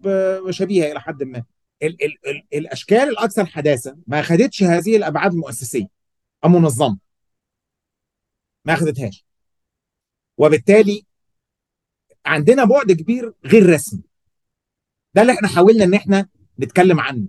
شبيهة 0.49 0.91
إلى 0.91 1.01
حد 1.01 1.23
ما. 1.23 1.43
ال 1.83 2.03
ال 2.05 2.17
ال 2.29 2.43
الأشكال 2.53 2.97
الأكثر 3.09 3.45
حداثة 3.45 3.97
ما 4.07 4.21
خدتش 4.21 4.63
هذه 4.63 4.97
الأبعاد 4.97 5.31
المؤسسية 5.33 5.88
المنظمه 6.45 6.97
ما 8.65 8.75
خدتهاش 8.75 9.25
وبالتالي 10.38 11.05
عندنا 12.25 12.63
بعد 12.63 12.91
كبير 12.91 13.33
غير 13.45 13.69
رسمي. 13.73 14.01
ده 15.13 15.21
اللي 15.21 15.33
إحنا 15.33 15.47
حاولنا 15.47 15.83
إن 15.83 15.93
إحنا 15.93 16.27
نتكلم 16.59 16.99
عنه. 16.99 17.27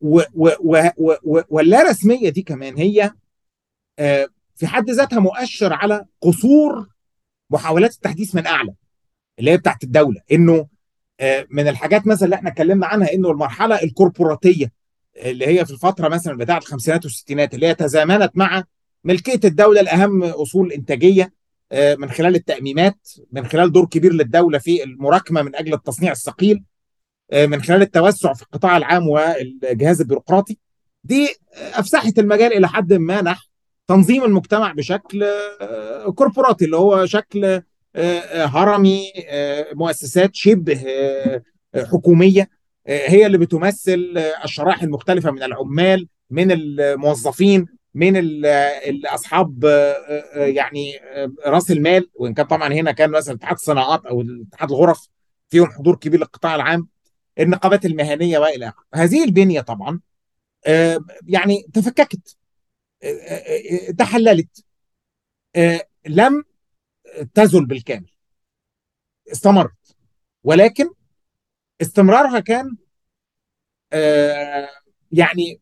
واللا 0.00 1.82
رسمية 1.82 2.28
دي 2.28 2.42
كمان 2.42 2.76
هي 2.76 3.10
في 4.56 4.66
حد 4.66 4.90
ذاتها 4.90 5.20
مؤشر 5.20 5.72
على 5.72 6.04
قصور 6.20 6.88
محاولات 7.50 7.94
التحديث 7.94 8.34
من 8.34 8.46
أعلى 8.46 8.74
اللي 9.38 9.50
هي 9.50 9.56
بتاعت 9.56 9.84
الدولة 9.84 10.20
إنه 10.32 10.66
من 11.50 11.68
الحاجات 11.68 12.06
مثلا 12.06 12.24
اللي 12.24 12.36
إحنا 12.36 12.50
اتكلمنا 12.50 12.86
عنها 12.86 13.12
إنه 13.12 13.30
المرحلة 13.30 13.82
الكوربوراتية 13.82 14.72
اللي 15.16 15.46
هي 15.46 15.64
في 15.64 15.70
الفترة 15.72 16.08
مثلا 16.08 16.36
بتاعه 16.36 16.58
الخمسينات 16.58 17.04
والستينات 17.04 17.54
اللي 17.54 17.66
هي 17.66 17.74
تزامنت 17.74 18.30
مع 18.34 18.64
ملكية 19.04 19.40
الدولة 19.48 19.80
لاهم 19.80 20.22
أصول 20.24 20.66
الانتاجيه 20.66 21.32
من 21.72 22.10
خلال 22.10 22.34
التأميمات 22.34 23.08
من 23.32 23.46
خلال 23.46 23.72
دور 23.72 23.86
كبير 23.86 24.12
للدولة 24.12 24.58
في 24.58 24.84
المراكمة 24.84 25.42
من 25.42 25.56
أجل 25.56 25.74
التصنيع 25.74 26.12
الثقيل. 26.12 26.64
من 27.34 27.62
خلال 27.62 27.82
التوسع 27.82 28.32
في 28.32 28.42
القطاع 28.42 28.76
العام 28.76 29.08
والجهاز 29.08 30.00
البيروقراطي. 30.00 30.58
دي 31.04 31.28
أفسحت 31.54 32.18
المجال 32.18 32.52
إلى 32.52 32.68
حد 32.68 32.92
ما 32.92 33.22
نحو 33.22 33.46
تنظيم 33.88 34.24
المجتمع 34.24 34.72
بشكل 34.72 35.26
كوربوراتي 36.14 36.64
اللي 36.64 36.76
هو 36.76 37.06
شكل 37.06 37.62
هرمي 38.34 39.12
مؤسسات 39.74 40.34
شبه 40.34 40.80
حكومية 41.76 42.48
هي 42.86 43.26
اللي 43.26 43.38
بتمثل 43.38 44.14
الشرائح 44.44 44.82
المختلفة 44.82 45.30
من 45.30 45.42
العمال 45.42 46.08
من 46.30 46.48
الموظفين 46.52 47.66
من 47.94 48.42
اصحاب 49.06 49.64
يعني 50.34 51.00
رأس 51.46 51.70
المال 51.70 52.08
وإن 52.14 52.34
كان 52.34 52.46
طبعا 52.46 52.72
هنا 52.72 52.92
كان 52.92 53.10
مثلا 53.10 53.34
اتحاد 53.34 53.54
الصناعات 53.56 54.06
أو 54.06 54.24
اتحاد 54.52 54.70
الغرف 54.70 55.08
فيهم 55.48 55.66
حضور 55.66 55.96
كبير 55.96 56.20
للقطاع 56.20 56.54
العام. 56.54 56.88
النقابات 57.38 57.86
المهنية 57.86 58.38
وإلى 58.38 58.68
آخره. 58.68 58.84
هذه 58.94 59.24
البنية 59.24 59.60
طبعا 59.60 60.00
يعني 61.26 61.62
تفككت 61.74 62.36
تحللت 63.98 64.64
لم 66.06 66.44
تزل 67.34 67.66
بالكامل. 67.66 68.10
استمرت. 69.32 69.96
ولكن 70.44 70.90
استمرارها 71.80 72.40
كان 72.40 72.76
يعني 75.12 75.60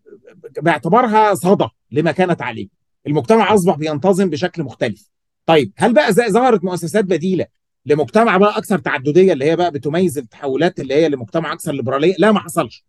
باعتبارها 0.62 1.34
صدى 1.34 1.68
لما 1.90 2.12
كانت 2.12 2.42
عليه. 2.42 2.68
المجتمع 3.06 3.54
أصبح 3.54 3.76
بينتظم 3.76 4.30
بشكل 4.30 4.62
مختلف. 4.62 5.10
طيب 5.46 5.72
هل 5.76 5.94
بقى 5.94 6.12
ظهرت 6.12 6.64
مؤسسات 6.64 7.04
بديلة 7.04 7.46
لمجتمع 7.86 8.36
بقى 8.36 8.58
أكثر 8.58 8.78
تعددية 8.78 9.32
اللي 9.32 9.44
هي 9.44 9.56
بقى 9.56 9.70
بتميز 9.70 10.18
التحولات 10.18 10.80
اللي 10.80 10.94
هي 10.94 11.08
لمجتمع 11.08 11.52
أكثر 11.52 11.72
ليبرالية 11.72 12.14
لا 12.18 12.32
ما 12.32 12.40
حصلش. 12.40 12.84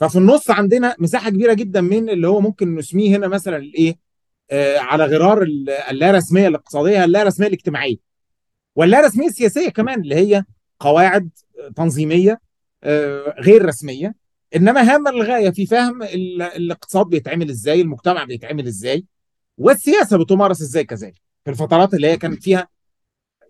ففي 0.00 0.16
النص 0.18 0.50
عندنا 0.50 0.96
مساحة 0.98 1.30
كبيرة 1.30 1.52
جدا 1.52 1.80
من 1.80 2.10
اللي 2.10 2.28
هو 2.28 2.40
ممكن 2.40 2.74
نسميه 2.74 3.16
هنا 3.16 3.28
مثلا 3.28 3.56
الإيه؟ 3.56 3.98
آه 4.50 4.78
على 4.78 5.04
غرار 5.04 5.42
اللا 5.90 6.10
رسمية 6.10 6.48
الاقتصادية 6.48 7.04
اللا 7.04 7.22
رسمية 7.22 7.46
الاجتماعية. 7.48 7.96
واللا 8.76 9.00
رسمية 9.00 9.26
السياسية 9.26 9.68
كمان 9.68 10.00
اللي 10.00 10.14
هي 10.14 10.44
قواعد 10.80 11.30
تنظيمية 11.76 12.40
آه 12.84 13.34
غير 13.40 13.64
رسمية. 13.64 14.14
إنما 14.56 14.94
هامه 14.94 15.10
للغايه 15.10 15.50
في 15.50 15.66
فهم 15.66 16.02
الاقتصاد 16.56 17.06
بيتعمل 17.06 17.50
إزاي 17.50 17.80
المجتمع 17.80 18.24
بيتعمل 18.24 18.66
إزاي 18.66 19.04
والسياسة 19.58 20.18
بتمارس 20.18 20.60
إزاي 20.60 20.84
كذلك. 20.84 21.20
في 21.44 21.50
الفترات 21.50 21.94
اللي 21.94 22.06
هي 22.06 22.16
كانت 22.16 22.42
فيها 22.42 22.68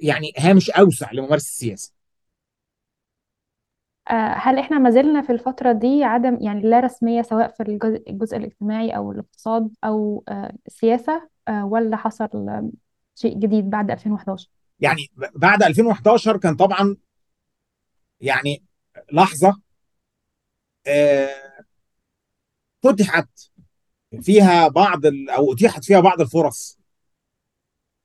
يعني 0.03 0.33
هامش 0.39 0.71
أوسع 0.71 1.13
لممارسة 1.13 1.47
السياسة. 1.49 1.93
هل 4.35 4.59
إحنا 4.59 4.79
ما 4.79 4.91
زلنا 4.91 5.23
في 5.23 5.33
الفترة 5.33 5.73
دي 5.73 6.05
عدم 6.05 6.39
يعني 6.41 6.61
لا 6.63 6.81
رسمية 6.81 7.23
سواء 7.23 7.49
في 7.51 7.63
الجزء, 7.63 8.03
الجزء 8.11 8.37
الاجتماعي 8.37 8.97
أو 8.97 9.13
الاقتصاد 9.13 9.71
أو 9.85 10.25
السياسة 10.67 11.29
ولا 11.63 11.97
حصل 11.97 12.31
شيء 13.15 13.39
جديد 13.39 13.71
بعد 13.71 13.91
2011 13.91 14.49
يعني 14.81 15.11
بعد 15.35 15.63
2011 15.63 16.37
كان 16.37 16.57
طبعا 16.57 16.97
يعني 18.21 18.63
لحظة 19.13 19.61
فتحت 22.83 23.29
فيها 24.21 24.69
بعض 24.69 25.01
أو 25.07 25.53
أتيحت 25.53 25.85
فيها 25.85 26.01
بعض 26.01 26.21
الفرص. 26.21 26.79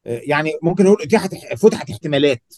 يعني 0.06 0.54
ممكن 0.62 0.84
نقول 0.84 1.02
اتيحت 1.02 1.36
فتحت 1.36 1.90
احتمالات. 1.90 2.54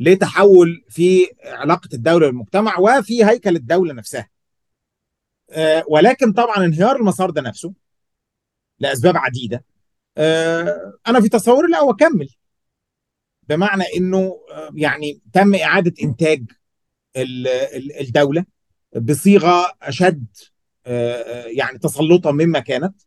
لتحول 0.00 0.84
في 0.88 1.26
علاقة 1.44 1.88
الدولة 1.94 2.26
بالمجتمع 2.26 2.78
وفي 2.78 3.24
هيكل 3.24 3.56
الدولة 3.56 3.92
نفسها. 3.92 4.28
ولكن 5.88 6.32
طبعا 6.32 6.56
انهيار 6.64 6.96
المسار 6.96 7.30
ده 7.30 7.40
نفسه 7.40 7.72
لأسباب 8.78 9.16
عديدة. 9.16 9.64
أنا 11.08 11.20
في 11.20 11.28
تصوري 11.28 11.68
لا 11.68 11.80
واكمل 11.80 12.28
بمعنى 13.42 13.84
إنه 13.96 14.40
يعني 14.74 15.20
تم 15.32 15.54
إعادة 15.54 15.94
إنتاج 16.02 16.44
الدولة 18.00 18.44
بصيغة 18.96 19.72
أشد 19.82 20.26
يعني 21.46 21.78
تسلطا 21.78 22.30
مما 22.32 22.58
كانت. 22.58 23.02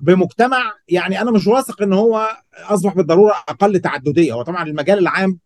بمجتمع 0.00 0.72
يعني 0.88 1.20
أنا 1.20 1.30
مش 1.30 1.46
واثق 1.46 1.82
إن 1.82 1.92
هو 1.92 2.36
أصبح 2.54 2.94
بالضرورة 2.94 3.34
أقل 3.48 3.80
تعددية. 3.80 4.32
هو 4.32 4.42
طبعا 4.42 4.62
المجال 4.62 4.98
العام 4.98 5.38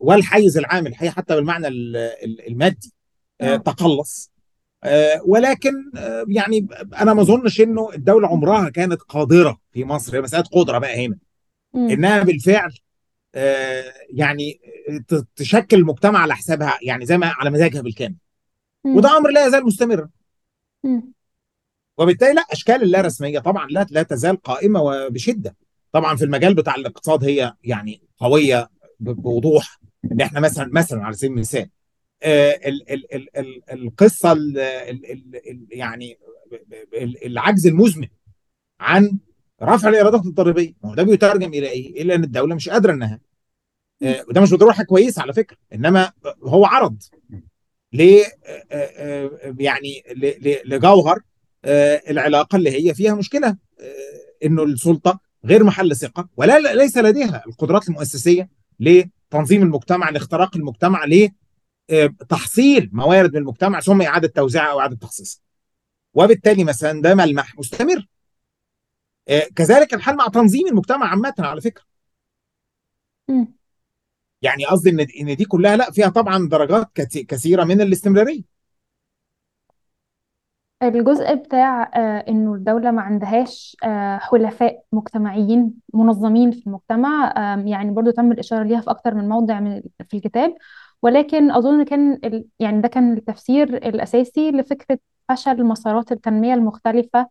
والحيز 0.00 0.58
العام 0.58 0.86
الحقيقة 0.86 1.12
حتى 1.12 1.34
بالمعنى 1.34 1.68
المادي 2.48 2.92
تقلص. 3.40 4.32
ولكن 5.24 5.72
يعني 6.28 6.66
أنا 7.00 7.14
ما 7.14 7.22
أظنش 7.22 7.60
إنه 7.60 7.90
الدولة 7.94 8.28
عمرها 8.28 8.68
كانت 8.68 9.02
قادرة 9.02 9.58
في 9.72 9.84
مصر 9.84 10.16
هي 10.16 10.20
مساله 10.20 10.44
قدرة 10.52 10.78
بقى 10.78 11.06
هنا. 11.06 11.18
إنها 11.74 12.22
بالفعل 12.22 12.74
يعني 14.10 14.60
تشكل 15.36 15.76
المجتمع 15.76 16.18
على 16.18 16.34
حسابها 16.34 16.78
يعني 16.82 17.06
زي 17.06 17.18
ما 17.18 17.26
على 17.26 17.50
مزاجها 17.50 17.80
بالكامل. 17.80 18.16
وده 18.84 19.16
أمر 19.16 19.30
لا 19.30 19.46
يزال 19.46 19.66
مستمرا 19.66 20.08
وبالتالي 21.98 22.32
لا 22.32 22.42
أشكال 22.52 22.82
اللا 22.82 23.00
رسمية 23.00 23.38
طبعا 23.38 23.66
لا 23.70 23.86
لا 23.90 24.02
تزال 24.02 24.42
قائمة 24.42 24.82
وبشدة 24.82 25.56
طبعا 25.92 26.16
في 26.16 26.24
المجال 26.24 26.54
بتاع 26.54 26.74
الاقتصاد 26.74 27.24
هي 27.24 27.54
يعني 27.64 28.02
قوية 28.18 28.70
بوضوح 29.00 29.80
إن 30.12 30.20
إحنا 30.20 30.40
مثلا 30.40 30.70
مثلا 30.72 31.04
على 31.04 31.14
سبيل 31.14 31.30
المثال 31.32 31.70
ال 32.24 32.90
ال 32.92 33.14
ال 33.14 33.38
ال 33.38 33.62
القصة 33.72 34.32
ال 34.32 34.58
ال 34.58 35.36
ال 35.50 35.66
يعني 35.70 36.18
العجز 37.26 37.66
المزمن 37.66 38.08
عن 38.80 39.18
رفع 39.62 39.88
الإيرادات 39.88 40.26
الضريبيه 40.26 40.74
ما 40.82 40.90
هو 40.90 40.94
ده 40.94 41.02
بيترجم 41.02 41.48
إلى 41.48 41.68
إيه؟ 41.70 42.02
إلى 42.02 42.14
إن 42.14 42.24
الدولة 42.24 42.54
مش 42.54 42.68
قادرة 42.68 42.92
إنها 42.92 43.20
وده 44.02 44.40
مش 44.40 44.50
بالضروره 44.50 44.72
حاجة 44.72 44.86
كويسة 44.86 45.22
على 45.22 45.32
فكرة 45.32 45.56
إنما 45.74 46.12
هو 46.42 46.64
عرض 46.66 47.02
ل 47.92 48.22
يعني 49.58 50.02
لجوهر 50.64 51.20
العلاقة 52.10 52.56
اللي 52.56 52.70
هي 52.70 52.94
فيها 52.94 53.14
مشكلة 53.14 53.56
إنه 54.44 54.62
السلطة 54.62 55.20
غير 55.44 55.64
محل 55.64 55.96
ثقة 55.96 56.28
ولا 56.36 56.74
ليس 56.74 56.96
لديها 56.98 57.44
القدرات 57.46 57.88
المؤسسية 57.88 58.48
لتنظيم 58.80 59.62
المجتمع 59.62 60.10
لاختراق 60.10 60.56
المجتمع 60.56 61.04
لتحصيل 61.90 62.90
موارد 62.92 63.32
من 63.32 63.38
المجتمع 63.38 63.80
ثم 63.80 64.02
إعادة 64.02 64.28
توزيعها 64.28 64.70
أو 64.70 64.80
إعادة 64.80 64.96
تخصيصها 64.96 65.40
وبالتالي 66.14 66.64
مثلا 66.64 67.02
ده 67.02 67.14
ملمح 67.14 67.58
مستمر. 67.58 68.06
كذلك 69.56 69.94
الحال 69.94 70.16
مع 70.16 70.26
تنظيم 70.28 70.66
المجتمع 70.66 71.06
عامة 71.10 71.34
على 71.38 71.60
فكرة. 71.60 71.84
يعني 74.42 74.64
قصدي 74.64 74.90
إن 74.90 75.00
إن 75.00 75.36
دي 75.36 75.44
كلها 75.44 75.76
لا 75.76 75.90
فيها 75.90 76.08
طبعا 76.08 76.48
درجات 76.48 76.92
كثيرة 77.02 77.64
من 77.64 77.80
الاستمرارية. 77.80 78.57
الجزء 80.82 81.34
بتاع 81.34 81.82
آه 81.94 82.24
إنه 82.28 82.54
الدولة 82.54 82.90
ما 82.90 83.02
عندهاش 83.02 83.76
آه 83.84 84.18
حلفاء 84.18 84.82
مجتمعيين 84.92 85.74
منظمين 85.94 86.50
في 86.50 86.66
المجتمع 86.66 87.34
يعني 87.66 87.90
برضو 87.90 88.10
تم 88.10 88.32
الإشارة 88.32 88.62
ليها 88.62 88.80
في 88.80 88.90
أكتر 88.90 89.14
من 89.14 89.28
موضع 89.28 89.60
من 89.60 89.82
في 90.08 90.16
الكتاب. 90.16 90.54
ولكن 91.02 91.50
أظن 91.50 91.84
كان 91.84 92.20
يعني 92.60 92.80
ده 92.80 92.88
كان 92.88 93.12
التفسير 93.12 93.68
الأساسي 93.76 94.50
لفكرة 94.50 94.98
فشل 95.28 95.64
مسارات 95.64 96.12
التنمية 96.12 96.54
المختلفة 96.54 97.28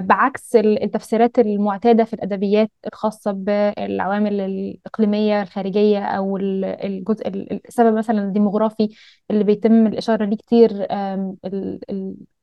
بعكس 0.00 0.56
التفسيرات 0.56 1.38
المعتادة 1.38 2.04
في 2.04 2.12
الأدبيات 2.14 2.70
الخاصة 2.86 3.30
بالعوامل 3.32 4.40
الإقليمية 4.40 5.42
الخارجية 5.42 5.98
أو 6.04 6.36
الجزء 6.36 7.28
السبب 7.68 7.94
مثلا 7.96 8.22
الديموغرافي 8.24 8.88
اللي 9.30 9.44
بيتم 9.44 9.86
الإشارة 9.86 10.24
ليه 10.24 10.36
كتير 10.36 10.86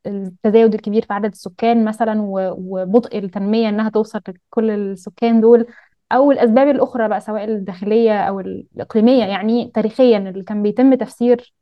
التزايد 0.07 0.73
الكبير 0.73 1.05
في 1.05 1.13
عدد 1.13 1.31
السكان 1.31 1.85
مثلا 1.85 2.15
وبطء 2.57 3.17
التنمية 3.17 3.69
إنها 3.69 3.89
توصل 3.89 4.21
لكل 4.27 4.69
السكان 4.71 5.41
دول 5.41 5.65
أو 6.11 6.31
الأسباب 6.31 6.67
الأخرى 6.67 7.07
بقى 7.07 7.21
سواء 7.21 7.43
الداخلية 7.43 8.19
أو 8.21 8.39
الإقليمية. 8.39 9.23
يعني 9.25 9.71
تاريخيا 9.73 10.17
اللي 10.17 10.43
كان 10.43 10.63
بيتم 10.63 10.93
تفسير 10.95 11.53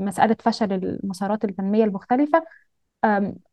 مسألة 0.00 0.36
فشل 0.40 0.72
المسارات 0.72 1.44
التنمية 1.44 1.84
المختلفة 1.84 2.44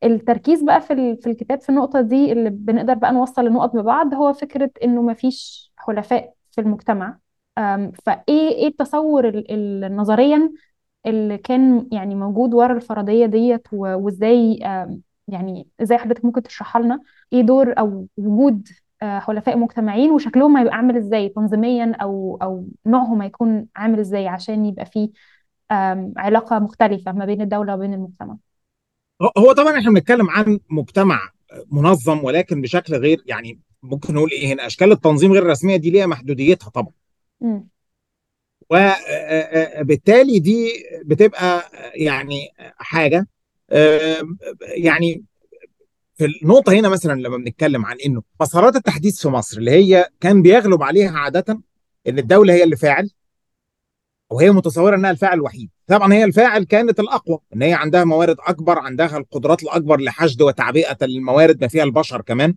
التركيز 0.03 0.63
بقى 0.63 0.81
في 0.81 1.15
في 1.15 1.29
الكتاب 1.29 1.61
في 1.61 1.69
النقطة 1.69 2.01
دي 2.01 2.31
اللي 2.31 2.49
بنقدر 2.49 2.93
بقى 2.93 3.13
نوصل 3.13 3.47
النقط 3.47 3.75
ببعض 3.75 4.13
هو 4.13 4.33
فكرة 4.33 4.71
إنه 4.83 5.01
مفيش 5.01 5.71
حلفاء 5.77 6.33
في 6.51 6.61
المجتمع. 6.61 7.17
فإيه 8.05 8.49
إيه 8.49 8.67
التصور 8.67 9.43
نظريا 9.89 10.51
اللي 11.05 11.37
كان 11.37 11.87
يعني 11.91 12.15
موجود 12.15 12.53
ورا 12.53 12.73
الفرضية 12.73 13.25
ديت 13.25 13.67
وإزاي 13.73 14.59
يعني 15.27 15.67
إزاي 15.81 15.97
حضرتك 15.97 16.25
ممكن 16.25 16.43
تشرحها 16.43 16.81
لنا؟ 16.81 16.99
إيه 17.33 17.41
دور 17.41 17.73
أو 17.79 18.07
وجود 18.17 18.67
حلفاء 19.01 19.57
مجتمعين 19.57 20.11
وشكلهم 20.11 20.57
هيبقى 20.57 20.75
عامل 20.75 20.97
إزاي؟ 20.97 21.29
تنظيميا 21.29 21.95
أو 22.01 22.37
أو 22.41 22.67
نوعهم 22.85 23.21
هيكون 23.21 23.67
عامل 23.75 23.99
إزاي 23.99 24.27
عشان 24.27 24.65
يبقى 24.65 24.85
فيه 24.85 25.09
علاقة 26.17 26.59
مختلفة 26.59 27.11
ما 27.11 27.25
بين 27.25 27.41
الدولة 27.41 27.73
وبين 27.75 27.93
المجتمع؟ 27.93 28.37
هو 29.37 29.51
طبعا 29.51 29.79
إحنا 29.79 29.91
بنتكلم 29.91 30.29
عن 30.29 30.59
مجتمع 30.69 31.29
منظم 31.71 32.23
ولكن 32.23 32.61
بشكل 32.61 32.95
غير 32.95 33.21
يعني 33.25 33.59
ممكن 33.83 34.13
نقول 34.13 34.31
إيه 34.31 34.53
هنا 34.53 34.65
أشكال 34.65 34.91
التنظيم 34.91 35.31
غير 35.33 35.41
الرسميه 35.43 35.75
دي 35.75 35.91
ليها 35.91 36.05
محدوديتها 36.05 36.69
طبعا 36.69 36.91
مم. 37.41 37.67
وبالتالي 38.69 40.39
دي 40.39 40.71
بتبقى 41.05 41.71
يعني 41.95 42.47
حاجة 42.77 43.27
يعني 44.61 45.23
في 46.15 46.25
النقطة 46.25 46.73
هنا 46.73 46.89
مثلا 46.89 47.21
لما 47.21 47.37
بنتكلم 47.37 47.85
عن 47.85 47.97
إنه 48.05 48.21
مسارات 48.41 48.75
التحديث 48.75 49.21
في 49.21 49.27
مصر 49.29 49.57
اللي 49.57 49.71
هي 49.71 50.09
كان 50.19 50.41
بيغلب 50.41 50.83
عليها 50.83 51.11
عاده 51.17 51.61
إن 52.07 52.19
الدولة 52.19 52.53
هي 52.53 52.63
اللي 52.63 52.75
فاعل 52.75 53.09
وهي 54.33 54.51
متصورة 54.51 54.95
إنها 54.95 55.11
الفاعل 55.11 55.37
الوحيد. 55.37 55.69
طبعا 55.87 56.13
هي 56.13 56.23
الفاعل 56.23 56.63
كانت 56.63 56.99
الأقوى 56.99 57.39
إن 57.55 57.61
هي 57.61 57.73
عندها 57.73 58.03
موارد 58.03 58.35
أكبر 58.39 58.79
عندها 58.79 59.17
القدرات 59.17 59.63
الأكبر 59.63 59.99
لحشد 59.99 60.41
وتعبئة 60.41 60.97
الموارد 61.01 61.61
ما 61.61 61.67
فيها 61.67 61.83
البشر 61.83 62.21
كمان. 62.21 62.55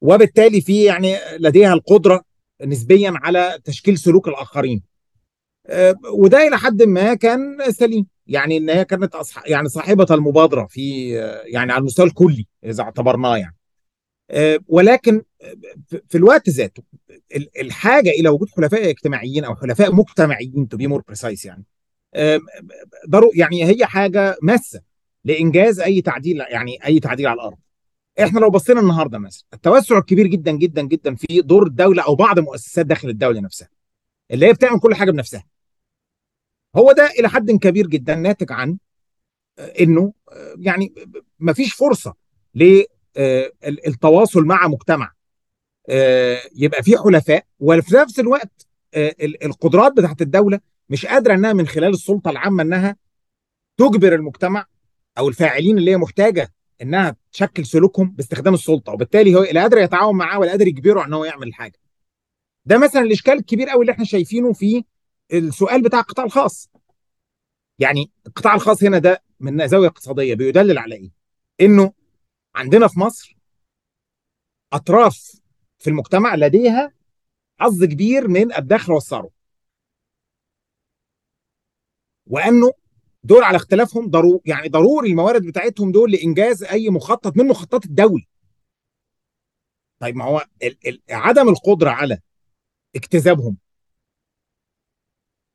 وبالتالي 0.00 0.60
في 0.60 0.84
يعني 0.84 1.16
لديها 1.38 1.72
القدرة 1.72 2.22
نسبيا 2.64 3.12
على 3.14 3.58
تشكيل 3.64 3.98
سلوك 3.98 4.28
الآخرين. 4.28 4.82
آه، 5.66 5.94
وده 6.12 6.48
إلى 6.48 6.58
حد 6.58 6.82
ما 6.82 7.14
كان 7.14 7.58
سليم. 7.70 8.06
يعني 8.26 8.56
إن 8.56 8.70
هي 8.70 8.84
كانت 8.84 9.14
أصح... 9.14 9.42
يعني 9.46 9.68
صاحبة 9.68 10.06
المبادرة 10.10 10.66
في 10.66 11.18
آه، 11.20 11.42
يعني 11.46 11.72
على 11.72 11.80
المستوى 11.80 12.06
الكلي 12.06 12.46
إذا 12.64 12.82
اعتبرناه 12.82 13.36
يعني. 13.36 13.56
ولكن 14.68 15.22
في- 15.88 16.02
في 16.08 16.18
الوقت 16.18 16.48
ذاته 16.50 16.82
ال- 17.36 17.60
الحاجة 17.60 18.10
إلى 18.10 18.28
وجود 18.28 18.48
حلفاء 18.50 18.90
اجتماعيين 18.90 19.44
أو 19.44 19.56
حلفاء 19.56 19.94
مجتمعيين 19.94 20.68
to 20.68 20.76
be 20.76 20.86
more 20.86 21.02
precise 21.06 21.44
يعني 21.44 21.64
يعني 23.34 23.64
هي 23.64 23.86
حاجة 23.86 24.36
ماسة 24.42 24.80
لإنجاز 25.24 25.80
أي 25.80 26.02
تعديل 26.02 26.40
يعني 26.40 26.84
أي 26.86 27.00
تعديل 27.00 27.26
على 27.26 27.34
الأرض. 27.40 27.56
إحنا 28.20 28.40
لو 28.40 28.50
بصينا 28.50 28.80
النهارده 28.80 29.18
مثلا 29.18 29.44
التوسع 29.54 29.98
الكبير 29.98 30.26
جدا 30.26 30.52
جدا 30.52 30.82
جدا 30.82 31.14
في 31.14 31.40
دور 31.40 31.66
الدولة 31.66 32.02
أو 32.02 32.14
بعض 32.14 32.38
المؤسسات 32.38 32.86
داخل 32.86 33.08
الدولة 33.08 33.40
نفسها 33.40 33.68
اللي 34.30 34.46
هي 34.46 34.52
بتعمل 34.52 34.80
كل 34.80 34.94
حاجة 34.94 35.10
بنفسها. 35.10 35.44
هو 36.76 36.92
ده 36.92 37.06
إلى 37.18 37.28
حد 37.28 37.50
كبير 37.50 37.86
جدا 37.86 38.14
ناتج 38.14 38.52
عن 38.52 38.78
آه، 39.58 39.72
إنه 39.80 40.12
آه، 40.32 40.54
يعني 40.58 40.94
ما 41.38 41.52
فيش 41.52 41.72
فرصة 41.74 42.14
للتواصل 43.66 44.44
مع 44.44 44.68
مجتمع 44.68 45.12
آه، 45.88 46.40
يبقى 46.54 46.82
فيه 46.82 46.96
حلفاء 46.96 47.46
وفي 47.58 47.94
نفس 47.96 48.20
الوقت 48.20 48.66
آه، 48.94 49.14
ال- 49.20 49.44
القدرات 49.44 49.92
بتاعت 49.92 50.22
الدولة 50.22 50.60
مش 50.88 51.06
قادرة 51.06 51.34
إنها 51.34 51.52
من 51.52 51.66
خلال 51.66 51.90
السلطة 51.94 52.30
العامة 52.30 52.62
إنها 52.62 52.96
تجبر 53.76 54.14
المجتمع 54.14 54.66
أو 55.18 55.28
الفاعلين 55.28 55.78
اللي 55.78 55.90
هي 55.90 55.96
محتاجة 55.96 56.52
إنها 56.82 57.16
تشكل 57.32 57.66
سلوكهم 57.66 58.10
باستخدام 58.10 58.54
السلطة 58.54 58.92
وبالتالي 58.92 59.34
هو 59.34 59.42
لا 59.42 59.60
قادر 59.62 59.78
يتعاون 59.78 60.16
معاه 60.16 60.38
ولا 60.38 60.50
قادر 60.50 60.66
يجبره 60.68 61.04
إن 61.06 61.12
هو 61.12 61.24
يعمل 61.24 61.54
حاجة. 61.54 61.78
ده 62.64 62.78
مثلا 62.78 63.02
الإشكال 63.02 63.34
الكبير 63.34 63.68
قوي 63.68 63.80
اللي 63.80 63.92
إحنا 63.92 64.04
شايفينه 64.04 64.52
في 64.52 64.84
السؤال 65.32 65.82
بتاع 65.82 66.00
القطاع 66.00 66.24
الخاص. 66.24 66.70
يعني 67.78 68.10
القطاع 68.26 68.54
الخاص 68.54 68.82
هنا 68.84 68.98
ده 68.98 69.22
من 69.40 69.68
زاوية 69.68 69.88
اقتصادية 69.88 70.34
بيدلل 70.34 70.78
على 70.78 70.94
إيه؟ 70.94 71.10
إنه 71.60 71.92
عندنا 72.54 72.88
في 72.88 73.00
مصر 73.00 73.36
أطراف 74.72 75.40
في 75.78 75.90
المجتمع 75.90 76.34
لديها 76.34 76.92
حظ 77.60 77.84
كبير 77.84 78.28
من 78.28 78.52
الدخل 78.54 78.92
والثروة. 78.92 79.30
وأنه 82.26 82.72
دول 83.24 83.42
على 83.44 83.56
اختلافهم 83.56 84.10
ضروري 84.10 84.40
يعني 84.46 84.68
ضروري 84.68 85.10
الموارد 85.10 85.46
بتاعتهم 85.46 85.92
دول 85.92 86.12
لإنجاز 86.12 86.62
أي 86.64 86.90
مخطط 86.90 87.36
من 87.36 87.48
مخططات 87.48 87.84
الدولة. 87.84 88.24
طيب 89.98 90.16
ما 90.16 90.24
هو 90.24 90.46
ال 90.62 90.88
ال 90.88 91.02
عدم 91.10 91.48
القدرة 91.48 91.90
على 91.90 92.18
اكتسابهم 92.96 93.56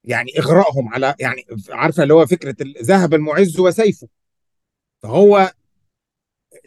يعني 0.03 0.31
إغرائهم 0.39 0.93
على 0.93 1.15
يعني 1.19 1.45
عارفة 1.69 2.03
اللي 2.03 2.13
هو 2.13 2.25
فكرة 2.25 2.55
ذهب 2.81 3.13
المعز 3.13 3.59
وسيفه. 3.59 4.07
فهو 5.03 5.53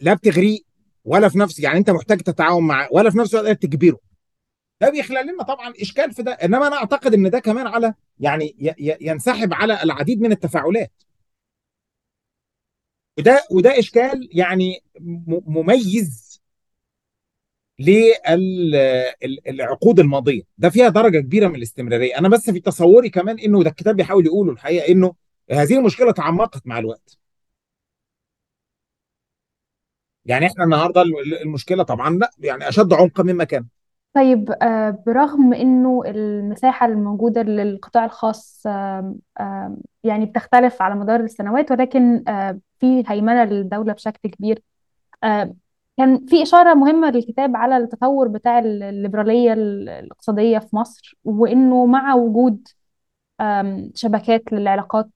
لا 0.03 0.13
بتغريه 0.13 0.59
ولا 1.05 1.29
في 1.29 1.39
نفس 1.39 1.59
يعني 1.59 1.79
انت 1.79 1.89
محتاج 1.89 2.21
تتعاون 2.21 2.67
معاه 2.67 2.89
ولا 2.91 3.09
في 3.09 3.17
نفس 3.17 3.35
الوقت 3.35 3.63
تجبره. 3.63 3.99
ده 4.81 4.89
بيخلق 4.89 5.21
لنا 5.21 5.43
طبعا 5.43 5.73
إشكال 5.81 6.11
في 6.13 6.23
ده. 6.23 6.31
إنما 6.31 6.67
أنا 6.67 6.75
أعتقد 6.75 7.13
إن 7.13 7.29
ده 7.29 7.39
كمان 7.39 7.67
على 7.67 7.93
يعني 8.19 8.55
ينسحب 9.01 9.53
على 9.53 9.83
العديد 9.83 10.21
من 10.21 10.31
التفاعلات. 10.31 10.91
وده 13.19 13.43
وده 13.51 13.79
إشكال 13.79 14.29
يعني 14.31 14.83
مميز 15.47 16.41
للعقود 17.79 19.99
الماضية. 19.99 20.41
ده 20.57 20.69
فيها 20.69 20.89
درجة 20.89 21.19
كبيرة 21.19 21.47
من 21.47 21.55
الاستمرارية. 21.55 22.17
أنا 22.17 22.29
بس 22.29 22.49
في 22.49 22.59
تصوري 22.59 23.09
كمان 23.09 23.39
إنه 23.39 23.63
ده 23.63 23.69
الكتاب 23.69 23.95
بيحاول 23.95 24.25
يقوله 24.25 24.51
الحقيقة 24.51 24.91
إنه 24.91 25.13
هذه 25.51 25.77
المشكلة 25.77 26.11
تعمقت 26.11 26.67
مع 26.67 26.79
الوقت. 26.79 27.22
يعني 30.25 30.45
إحنا 30.47 30.63
النهارده 30.63 31.01
ال- 31.01 31.41
المشكلة 31.41 31.83
طبعا 31.83 32.09
لأ 32.09 32.29
يعني 32.39 32.69
أشد 32.69 32.93
عمقا 32.93 33.23
مما 33.23 33.43
كان 33.43 33.65
طيب 34.13 34.51
آه، 34.61 35.03
برغم 35.07 35.53
إنه 35.53 36.01
المساحة 36.05 36.85
الموجودة 36.85 37.41
للقطاع 37.41 38.05
الخاص 38.05 38.63
يعني 40.03 40.25
بتختلف 40.25 40.81
على 40.81 40.95
مدار 40.95 41.19
السنوات 41.19 41.71
ولكن 41.71 42.23
آه، 42.27 42.59
في 42.79 43.03
هيمنة 43.07 43.43
للدولة 43.43 43.93
بشكل 43.93 44.29
كبير. 44.29 44.61
آه، 45.23 45.55
كان 45.97 46.25
في 46.25 46.43
إشارة 46.43 46.73
مهمة 46.73 47.09
للكتاب 47.11 47.55
على 47.55 47.77
التطور 47.77 48.27
بتاع 48.27 48.59
الليبرالية 48.59 49.53
الاقتصادية 49.53 50.59
في 50.59 50.75
مصر 50.75 51.17
وإنه 51.25 51.85
مع 51.85 52.15
وجود 52.15 52.67
شبكات 53.95 54.53
للعلاقات 54.53 55.09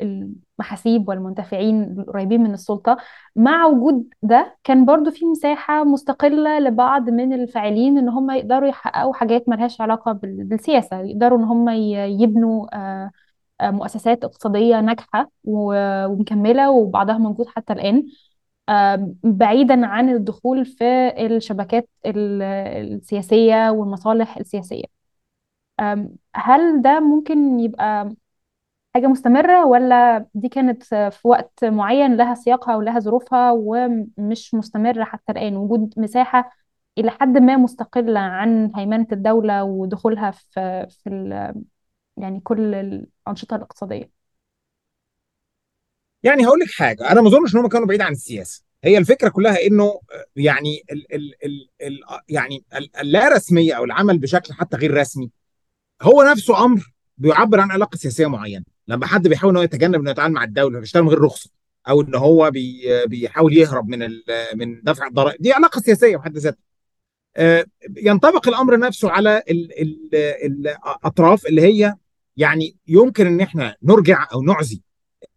المحاسيب 0.00 1.08
والمنتفعين 1.08 1.82
القريبين 2.00 2.40
من 2.42 2.52
السلطة 2.54 2.96
مع 3.36 3.66
وجود 3.66 4.08
ده 4.22 4.56
كان 4.64 4.84
برضو 4.84 5.10
في 5.10 5.24
مساحة 5.26 5.84
مستقلة 5.84 6.58
لبعض 6.58 7.10
من 7.10 7.32
الفاعلين 7.32 7.98
إن 7.98 8.08
هم 8.08 8.30
يقدروا 8.30 8.68
يحققوا 8.68 9.14
حاجات 9.14 9.48
ملهاش 9.48 9.80
علاقة 9.80 10.12
بال- 10.12 10.44
بالسياسة 10.44 11.00
يقدروا 11.00 11.38
إن 11.38 11.44
هم 11.44 11.68
يبنوا 12.22 12.66
آه، 12.76 13.10
آه، 13.60 13.70
مؤسسات 13.70 14.24
اقتصادية 14.24 14.80
ناجحة 14.80 15.30
ومكملة 15.44 16.70
وبعضها 16.70 17.18
موجود 17.18 17.46
حتى 17.48 17.72
الآن. 17.72 18.04
آم، 18.68 19.14
بعيدا 19.24 19.86
عن 19.86 20.08
الدخول 20.08 20.66
في 20.66 20.84
الشبكات 21.26 21.88
ال- 22.06 22.42
السياسية 22.94 23.70
والمصالح 23.70 24.36
السياسية. 24.36 24.84
هل 26.34 26.82
ده 26.82 27.00
ممكن 27.00 27.60
يبقى 27.60 28.14
حاجة 28.94 29.06
مستمرة 29.06 29.66
ولا 29.66 30.26
دي 30.34 30.48
كانت 30.48 30.82
في 30.84 31.20
وقت 31.28 31.64
معين 31.64 32.16
لها 32.16 32.34
سياقها 32.34 32.76
ولها 32.76 32.98
ظروفها 33.00 33.52
ومش 33.52 34.54
مستمرة 34.54 35.04
حتى 35.04 35.32
الآن؟ 35.32 35.56
وجود 35.56 35.94
مساحة 35.96 36.52
إلى 36.98 37.10
حد 37.10 37.38
ما 37.38 37.56
مستقلة 37.56 38.20
عن 38.20 38.72
هيمنة 38.76 39.06
الدولة 39.12 39.64
ودخولها 39.64 40.30
في 40.30 40.86
في 40.90 41.10
ال- 41.10 41.64
يعني 42.16 42.40
كل 42.40 42.74
الأنشطة 42.74 43.56
الاقتصادية. 43.56 44.10
يعني 46.22 46.46
هقول 46.46 46.60
لك 46.60 46.70
حاجة 46.70 47.10
أنا 47.12 47.20
ما 47.20 47.28
أظنش 47.28 47.54
إن 47.54 47.60
هم 47.60 47.68
كانوا 47.68 47.86
بعيد 47.86 48.00
عن 48.00 48.12
السياسة. 48.12 48.62
هي 48.84 48.98
الفكرة 48.98 49.28
كلها 49.28 49.66
إنه 49.66 50.00
يعني 50.36 50.82
ال 50.92 51.14
ال 51.14 51.34
ال 51.44 51.68
ال 51.82 52.00
يعني 52.28 52.64
ال- 52.76 52.96
اللا 52.96 53.28
رسمية 53.28 53.74
أو 53.74 53.84
العمل 53.84 54.18
بشكل 54.18 54.54
حتى 54.54 54.76
غير 54.76 54.94
رسمي 54.94 55.30
هو 56.02 56.22
نفسه 56.22 56.64
أمر 56.64 56.92
بيعبر 57.18 57.60
عن 57.60 57.70
علاقة 57.70 57.96
سياسية 57.96 58.26
معينة. 58.26 58.64
لما 58.90 59.06
حد 59.06 59.28
بيحاول 59.28 59.50
إن 59.52 59.56
هو 59.56 59.62
يتجنب 59.62 59.94
إنه 60.00 60.10
يتعامل 60.10 60.34
مع 60.34 60.44
الدولة 60.44 60.80
بيشتغل 60.80 61.02
من 61.02 61.08
غير 61.08 61.20
رخصة 61.20 61.50
أو 61.88 62.00
إن 62.00 62.14
هو 62.14 62.50
بي 62.50 62.82
بيحاول 63.06 63.56
يهرب 63.56 63.88
من 63.88 63.98
من 64.54 64.82
دفع 64.82 65.06
الضرائب. 65.06 65.42
دي 65.42 65.52
علاقة 65.52 65.80
سياسية 65.80 66.16
بحد 66.16 66.38
ذاتها. 66.38 66.58
آه، 67.36 67.64
ينطبق 67.96 68.48
الأمر 68.48 68.78
نفسه 68.78 69.10
على 69.10 69.42
ال 69.50 69.80
ال 69.82 70.08
الأطراف 70.44 71.46
اللي 71.46 71.62
هي 71.62 71.94
يعني 72.36 72.76
يمكن 72.88 73.26
إن 73.26 73.40
إحنا 73.40 73.76
نرجع 73.82 74.26
أو 74.32 74.42
نعزي 74.42 74.80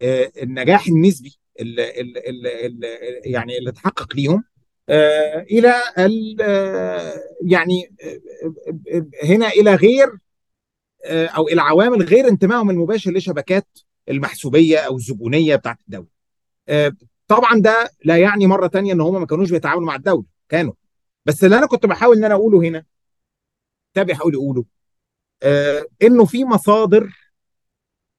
آه، 0.02 0.32
النجاح 0.42 0.86
النسبي 0.86 1.38
اللي, 1.60 2.00
اللي, 2.00 2.48
يعني 3.24 3.58
اللي 3.58 3.70
اتحقق 3.70 4.16
ليهم 4.16 4.44
آه، 4.88 5.46
إلى 5.50 5.74
ال- 5.98 7.20
يعني 7.42 7.92
هنا 9.24 9.48
إلى 9.48 9.74
غير 9.74 10.08
أو 11.06 11.48
إلى 11.48 11.60
عوامل 11.60 12.02
غير 12.02 12.28
انتمائهم 12.28 12.70
المباشر 12.70 13.12
لشبكات 13.12 13.78
المحسوبية 14.08 14.78
أو 14.78 14.96
الزبونية 14.96 15.56
بتاعت 15.56 15.78
الدولة. 15.80 16.06
آه، 16.68 16.92
طبعا 17.28 17.60
ده 17.60 17.90
لا 18.04 18.16
يعني 18.16 18.46
مرة 18.46 18.66
تانية 18.66 18.92
إن 18.92 19.00
هم 19.00 19.20
ما 19.20 19.26
كانوش 19.26 19.50
بيتعاملوا 19.50 19.86
مع 19.86 19.94
الدولة 19.96 20.24
كانوا. 20.48 20.72
بس 21.26 21.44
اللي 21.44 21.58
أنا 21.58 21.66
كنت 21.66 21.86
بحاول 21.86 22.16
إن 22.16 22.24
أنا 22.24 22.34
أقوله 22.34 22.68
هنا 22.68 22.84
ده 23.96 24.02
بيحاول 24.02 24.34
يقوله 24.34 24.64
آه، 25.42 25.84
إنه 26.02 26.24
في 26.24 26.44
مصادر 26.44 27.10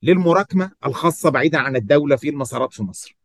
للمراكمة 0.01 0.71
الخاصة 0.85 1.29
بعيدا 1.29 1.57
عن 1.57 1.75
الدولة 1.75 2.15
في 2.15 2.29
المسارات 2.29 2.73
في 2.73 2.83
مصر. 2.83 3.17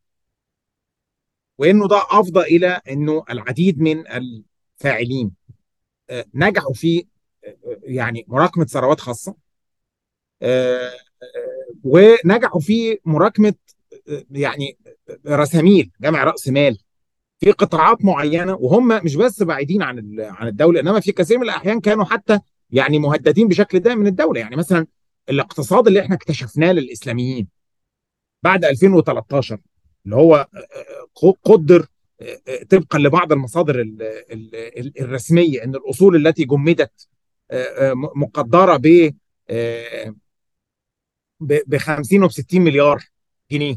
وإنه 1.58 1.88
ده 1.88 2.02
أفضى 2.10 2.40
إلى 2.40 2.80
إنه 2.90 3.24
العديد 3.30 3.80
من 3.80 4.04
فاعلين 4.76 5.32
آه، 6.10 6.24
نجحوا 6.34 6.74
في 6.74 7.06
آه، 7.44 7.56
يعني 7.82 8.24
مراكمة 8.28 8.64
ثروات 8.64 9.00
خاصة. 9.00 9.30
آه، 9.30 9.34
آه، 9.34 9.49
ونجحوا 11.84 12.60
في 12.60 12.98
مراكمة 13.04 13.54
آه، 14.08 14.24
يعني 14.30 14.76
رساميل 15.26 15.90
جمع 16.00 16.24
رأس 16.24 16.48
مال. 16.48 16.78
في 17.38 17.50
قطاعات 17.52 18.04
معينة 18.04 18.54
وهم 18.54 19.04
مش 19.04 19.16
بس 19.16 19.42
بعيدين 19.42 19.82
عن 19.82 20.16
عن 20.20 20.48
الدولة 20.48 20.80
إنما 20.80 21.00
في 21.00 21.12
كثير 21.12 21.38
من 21.38 21.44
الأحيان 21.44 21.80
كانوا 21.80 22.04
حتى 22.04 22.40
يعني 22.70 22.98
مهددين 22.98 23.48
بشكل 23.48 23.80
دائم 23.80 23.98
من 23.98 24.06
الدولة. 24.06 24.40
يعني 24.40 24.56
مثلا 24.56 24.86
الاقتصاد 25.28 25.86
اللي 25.86 26.00
إحنا 26.00 26.14
اكتشفناه 26.14 26.72
للإسلاميين 26.72 27.48
بعد 28.42 28.64
2013 28.64 29.58
اللي 30.04 30.16
هو 30.16 30.48
قدر 31.44 31.86
طبقا 32.70 32.98
لبعض 32.98 33.32
المصادر 33.32 33.80
ال- 33.80 34.02
ال- 34.02 34.54
ال- 34.54 35.00
الرسمية 35.00 35.64
إن 35.64 35.74
الأصول 35.74 36.26
التي 36.26 36.44
جمدت 36.44 37.08
مقدرة 38.16 38.76
ب 38.76 39.14
ب 41.40 41.76
50 41.76 42.22
وب 42.24 42.30
60 42.30 42.60
مليار 42.62 43.02
جنيه. 43.50 43.76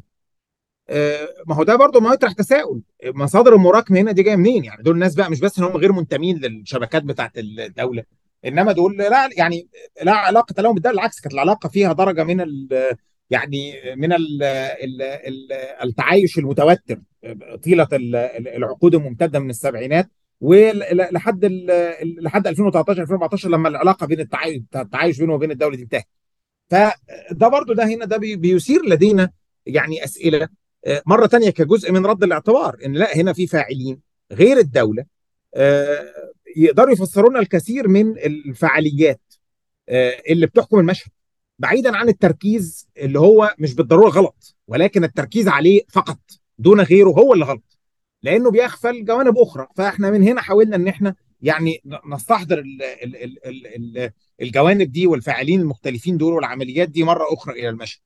آه، 0.89 1.28
ما 1.47 1.55
هو 1.55 1.64
ده 1.64 1.76
برضه 1.76 1.99
ما 1.99 2.14
يطرح 2.14 2.32
تساؤل. 2.32 2.82
مصادر 3.05 3.55
المراكمه 3.55 3.99
هنا 3.99 4.11
دي 4.11 4.24
جاية 4.24 4.36
منين؟ 4.36 4.64
يعني 4.66 4.84
دول 4.84 4.93
الناس 4.95 5.16
بقى 5.16 5.32
مش 5.32 5.39
بس 5.39 5.59
إن 5.59 5.66
هم 5.66 5.72
غير 5.78 5.91
منتمين 5.91 6.38
للشبكات 6.38 7.03
بتاعت 7.03 7.32
الدولة 7.38 8.03
إنما 8.45 8.72
دول 8.72 8.97
لا 8.97 9.30
يعني 9.38 9.68
لا 10.03 10.11
علاقة 10.14 10.61
لهم 10.61 10.74
بالدولة 10.74 10.95
بالعكس 10.95 11.20
كانت 11.22 11.34
العلاقة 11.34 11.70
فيها 11.70 11.93
درجة 11.93 12.24
من 12.24 12.41
ال 12.41 12.68
يعني 13.30 13.74
من 13.95 14.14
ال 14.14 14.43
ال 14.43 15.01
ال 15.01 15.51
التعايش 15.84 16.38
المتوتر 16.39 16.99
طيلة 17.64 17.88
ال- 17.93 18.16
ال- 18.16 18.47
العقود 18.47 18.95
الممتدة 18.95 19.39
من 19.39 19.49
السبعينات 19.49 20.09
ولحد 20.41 21.45
لحد 22.22 22.47
2013 22.47 23.01
2014 23.01 23.49
لما 23.49 23.70
العلاقة 23.70 24.05
بين 24.07 24.20
التعايش 24.76 25.20
بينه 25.20 25.34
وبين 25.34 25.51
الدولة 25.51 25.76
دي 25.76 25.84
انتهت. 25.84 26.07
فده 26.70 27.47
برضو 27.47 27.74
ده 27.74 27.86
هنا 27.86 28.05
ده 28.05 28.18
بي- 28.18 28.36
بيثير 28.36 28.86
لدينا 28.86 29.30
يعني 29.66 30.03
أسئلة 30.03 30.47
آه، 30.86 31.01
مرة 31.05 31.26
تانية 31.26 31.49
كجزء 31.49 31.91
من 31.91 32.05
رد 32.05 32.24
الاعتبار 32.24 32.78
إن 32.86 32.93
لا 32.93 33.16
هنا 33.18 33.34
في 33.34 33.47
فاعلين 33.47 33.99
غير 34.32 34.57
الدولة 34.57 35.05
آه، 35.55 36.14
يقدروا 36.55 36.91
يفسروا 36.93 37.30
لنا 37.30 37.39
الكثير 37.39 37.88
من 37.88 38.18
الفعاليات 38.18 39.22
آه، 39.89 40.22
اللي 40.30 40.45
بتحكم 40.45 40.80
المشهد 40.80 41.11
بعيدا 41.59 41.97
عن 41.97 42.09
التركيز 42.09 42.88
اللي 42.97 43.20
هو 43.20 43.55
مش 43.59 43.76
بالضرورة 43.76 44.09
غلط 44.09 44.55
ولكن 44.68 45.03
التركيز 45.03 45.47
عليه 45.47 45.82
فقط 45.89 46.20
دون 46.59 46.82
غيره 46.82 47.09
هو 47.09 47.34
اللي 47.34 47.45
غلط 47.45 47.78
لأنه 48.24 48.51
بيغفل 48.51 49.05
جوانب 49.05 49.38
أخرى 49.38 49.68
فإحنا 49.76 50.11
من 50.11 50.24
هنا 50.24 50.41
حاولنا 50.41 50.76
إن 50.76 50.88
إحنا 50.88 51.16
يعني 51.43 51.81
نستحضر 52.05 52.59
ال 52.59 52.83
ال 52.83 53.15
ال 53.23 53.47
ال 53.47 53.97
ال 53.97 54.11
الجوانب 54.41 54.91
دي 54.91 55.07
والفاعلين 55.07 55.61
المختلفين 55.61 56.17
دول 56.17 56.33
والعمليات 56.33 56.89
دي 56.89 57.03
مرة 57.03 57.25
أخرى 57.33 57.59
إلى 57.59 57.69
المشهد. 57.69 58.01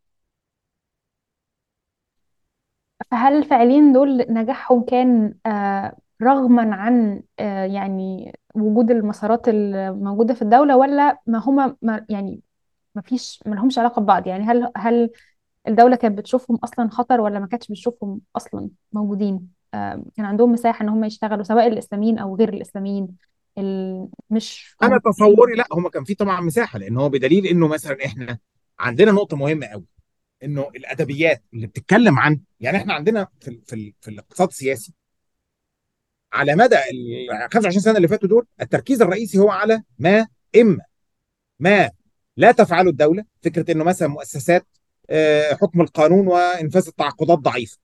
فهل 3.12 3.34
الفاعلين 3.38 3.94
دول 3.94 4.18
نجاحهم 4.30 4.84
كان 4.86 5.36
آه، 5.46 5.98
رغما 6.22 6.76
عن 6.76 7.24
آه، 7.40 7.66
يعني 7.66 8.34
وجود 8.56 8.92
المسارات 8.92 9.48
الموجودة 9.48 10.34
في 10.34 10.42
الدولة 10.42 10.78
ولا 10.78 11.22
ما 11.28 11.40
هما 11.40 11.76
ما 11.82 12.06
يعني 12.10 12.42
ما 12.96 13.02
فيش 13.02 13.44
ما 13.46 13.56
لهمش 13.56 13.80
علاقة 13.80 14.02
ببعض؟ 14.02 14.28
يعني 14.28 14.44
هل 14.46 14.72
هل 14.78 15.10
الدولة 15.68 15.96
كانت 15.96 16.18
بتشوفهم 16.20 16.58
أصلا 16.58 16.90
خطر 16.90 17.22
ولا 17.22 17.40
ما 17.40 17.48
كانتش 17.48 17.68
بتشوفهم 17.70 18.22
أصلا 18.38 18.70
موجودين؟ 18.94 19.57
كان 20.16 20.26
عندهم 20.26 20.52
مساحة 20.52 20.84
إن 20.84 20.90
هم 20.90 21.04
يشتغلوا 21.04 21.44
سواء 21.44 21.68
الإسلاميين 21.68 22.18
أو 22.20 22.36
غير 22.36 22.50
الإسلاميين. 22.50 23.08
ال- 23.58 24.08
مش 24.30 24.76
أنا 24.84 25.00
تصوري 25.06 25.56
لا 25.56 25.66
هم 25.72 25.88
كان 25.90 26.04
في 26.04 26.16
طبعا 26.16 26.42
مساحة 26.42 26.80
لأن 26.80 26.98
هو 26.98 27.10
بدليل 27.10 27.46
إنه 27.48 27.68
مثلا 27.68 27.98
إحنا 28.06 28.38
عندنا 28.80 29.12
نقطة 29.12 29.38
مهمة 29.38 29.66
قوي 29.68 29.86
إنه 30.44 30.70
الأدبيات 30.76 31.44
اللي 31.54 31.68
بتتكلم 31.68 32.20
عن 32.20 32.40
يعني 32.60 32.78
إحنا 32.78 32.94
عندنا 32.94 33.28
في 33.42 33.60
في, 33.68 33.94
في 34.02 34.08
الاقتصاد 34.12 34.48
السياسي 34.48 34.94
على 36.34 36.56
مدى 36.56 36.76
ال 36.76 37.28
25 37.54 37.80
سنة 37.82 37.98
اللي 37.98 38.08
فاتوا 38.08 38.30
دول 38.30 38.46
التركيز 38.62 39.02
الرئيسي 39.02 39.38
هو 39.38 39.50
على 39.50 39.84
ما 40.00 40.28
إما 40.62 40.84
ما 41.60 41.92
لا 42.38 42.52
تفعله 42.52 42.90
الدولة 42.90 43.24
فكرة 43.42 43.72
إنه 43.72 43.84
مثلا 43.84 44.08
مؤسسات 44.08 44.68
آه، 45.10 45.54
حكم 45.54 45.82
القانون 45.82 46.28
وإنفاذ 46.28 46.88
التعاقدات 46.88 47.38
ضعيفة. 47.40 47.78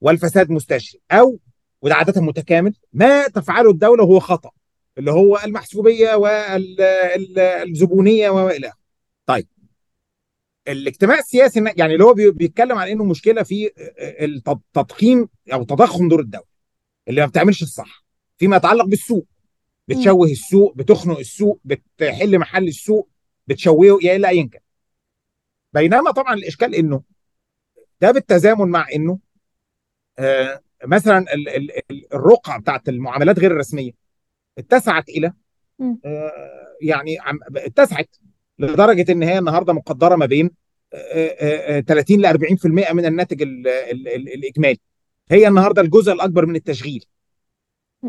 والفساد 0.00 0.50
مستشري 0.50 1.00
أو 1.10 1.38
وده 1.82 1.94
عادة 1.94 2.20
متكامل 2.20 2.74
ما 2.92 3.28
تفعله 3.28 3.70
الدولة 3.70 4.04
هو 4.04 4.20
خطأ 4.20 4.50
اللي 4.98 5.10
هو 5.10 5.38
المحسوبية 5.44 6.14
والزبونيه 6.14 8.30
وإلى 8.30 8.68
آخره. 8.68 8.78
طيب 9.26 9.46
الاجتماع 10.68 11.18
السياسي 11.18 11.64
يعني 11.76 11.92
اللي 11.92 12.04
هو 12.04 12.14
بي- 12.14 12.30
بيتكلم 12.30 12.78
عن 12.78 12.88
إنه 12.88 13.04
مشكلة 13.04 13.42
في 13.42 13.70
التض- 14.20 14.60
تضخيم 14.74 15.28
أو 15.52 15.64
تضخم 15.64 16.08
دور 16.08 16.20
الدولة 16.20 16.44
اللي 17.08 17.20
ما 17.20 17.26
بتعملش 17.26 17.62
الصح 17.62 18.04
فيما 18.38 18.56
يتعلق 18.56 18.84
بالسوق. 18.84 19.26
بتشوه 19.88 20.26
السوق 20.28 20.74
بتخنق 20.76 21.18
السوق 21.18 21.60
بتحل 21.64 22.38
محل 22.38 22.68
السوق 22.68 23.08
بتشوهه 23.46 23.98
يا 24.02 24.16
إلى 24.16 24.28
ايا 24.28 24.48
كان. 24.52 24.60
بينما 25.72 26.10
طبعا 26.10 26.34
الإشكال 26.34 26.74
إنه 26.74 27.02
ده 28.00 28.10
بالتزامن 28.10 28.68
مع 28.68 28.86
إنه 28.94 29.18
مثلا 30.84 31.18
ال- 31.34 31.48
ال- 31.90 32.14
الرقعة 32.14 32.60
بتاعت 32.60 32.88
المعاملات 32.88 33.38
غير 33.38 33.50
الرسمية 33.50 33.90
اتسعت 34.58 35.08
إلى. 35.08 35.32
آه 36.04 36.32
يعني 36.82 37.16
اتسعت 37.56 38.16
لدرجة 38.58 39.12
إن 39.12 39.22
هي 39.22 39.38
النهارده 39.38 39.72
مقدرة 39.72 40.16
ما 40.16 40.26
بين 40.26 40.50
آه، 40.94 40.96
آه، 40.96 41.76
آه، 41.78 41.80
30 41.80 42.20
ل 42.20 42.26
40% 42.26 42.92
من 42.92 43.06
الناتج 43.06 43.42
ال- 43.42 43.68
ال- 43.68 44.08
ال- 44.08 44.34
الإجمالي 44.34 44.78
هي 45.30 45.48
النهارده 45.48 45.82
الجزء 45.82 46.12
الأكبر 46.12 46.46
من 46.46 46.56
التشغيل. 46.56 47.04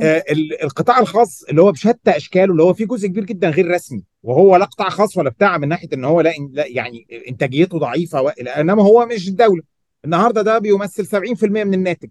آه، 0.02 0.24
القطاع 0.64 1.00
الخاص 1.00 1.44
اللي 1.44 1.62
هو 1.62 1.72
بشتى 1.72 2.12
أشكاله 2.18 2.52
اللي 2.52 2.64
هو 2.64 2.74
فيه 2.74 2.86
جزء 2.86 3.08
كبير 3.08 3.24
جدا 3.26 3.50
غير 3.50 3.72
رسمي 3.72 4.04
وهو 4.24 4.56
لا 4.56 4.66
قطاع 4.66 4.90
خاص 4.90 5.18
ولا 5.18 5.30
بتاع 5.30 5.58
من 5.58 5.68
ناحية 5.68 5.88
إن 5.94 6.06
هو 6.06 6.22
لا, 6.22 6.34
يعني 6.56 7.08
إنتاجيته 7.30 7.80
ضعيفة 7.80 8.30
إنما 8.30 8.84
هو 8.84 9.06
مش 9.06 9.28
الدولة 9.28 9.64
النهارده 10.06 10.42
ده 10.42 10.60
بيمثل 10.60 11.06
70% 11.06 11.44
من 11.44 11.74
الناتج. 11.74 12.10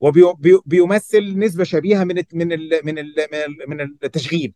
وبيمثل 0.00 1.38
نسبة 1.38 1.64
شبيهة 1.64 2.04
من 2.04 2.14
من 2.32 2.48
من 2.48 2.48
من 2.84 2.98
ال- 2.98 3.56
من 3.68 3.80
التشغيل. 3.80 4.54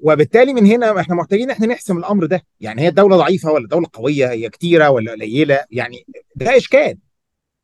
وبالتالي 0.00 0.52
من 0.54 0.66
هنا 0.66 1.00
إحنا 1.00 1.14
محتاجين 1.14 1.50
إحنا 1.50 1.66
نحسم 1.66 1.98
الأمر 1.98 2.26
ده. 2.26 2.42
يعني 2.60 2.82
هي 2.82 2.88
الدولة 2.88 3.16
ضعيفة 3.16 3.52
ولا 3.52 3.68
دولة 3.68 3.86
قوية؟ 3.92 4.30
هي 4.30 4.48
كتيرة 4.50 4.90
ولا 4.90 5.12
قليلة؟ 5.12 5.64
يعني 5.70 6.06
ده 6.36 6.56
إشكال. 6.56 6.98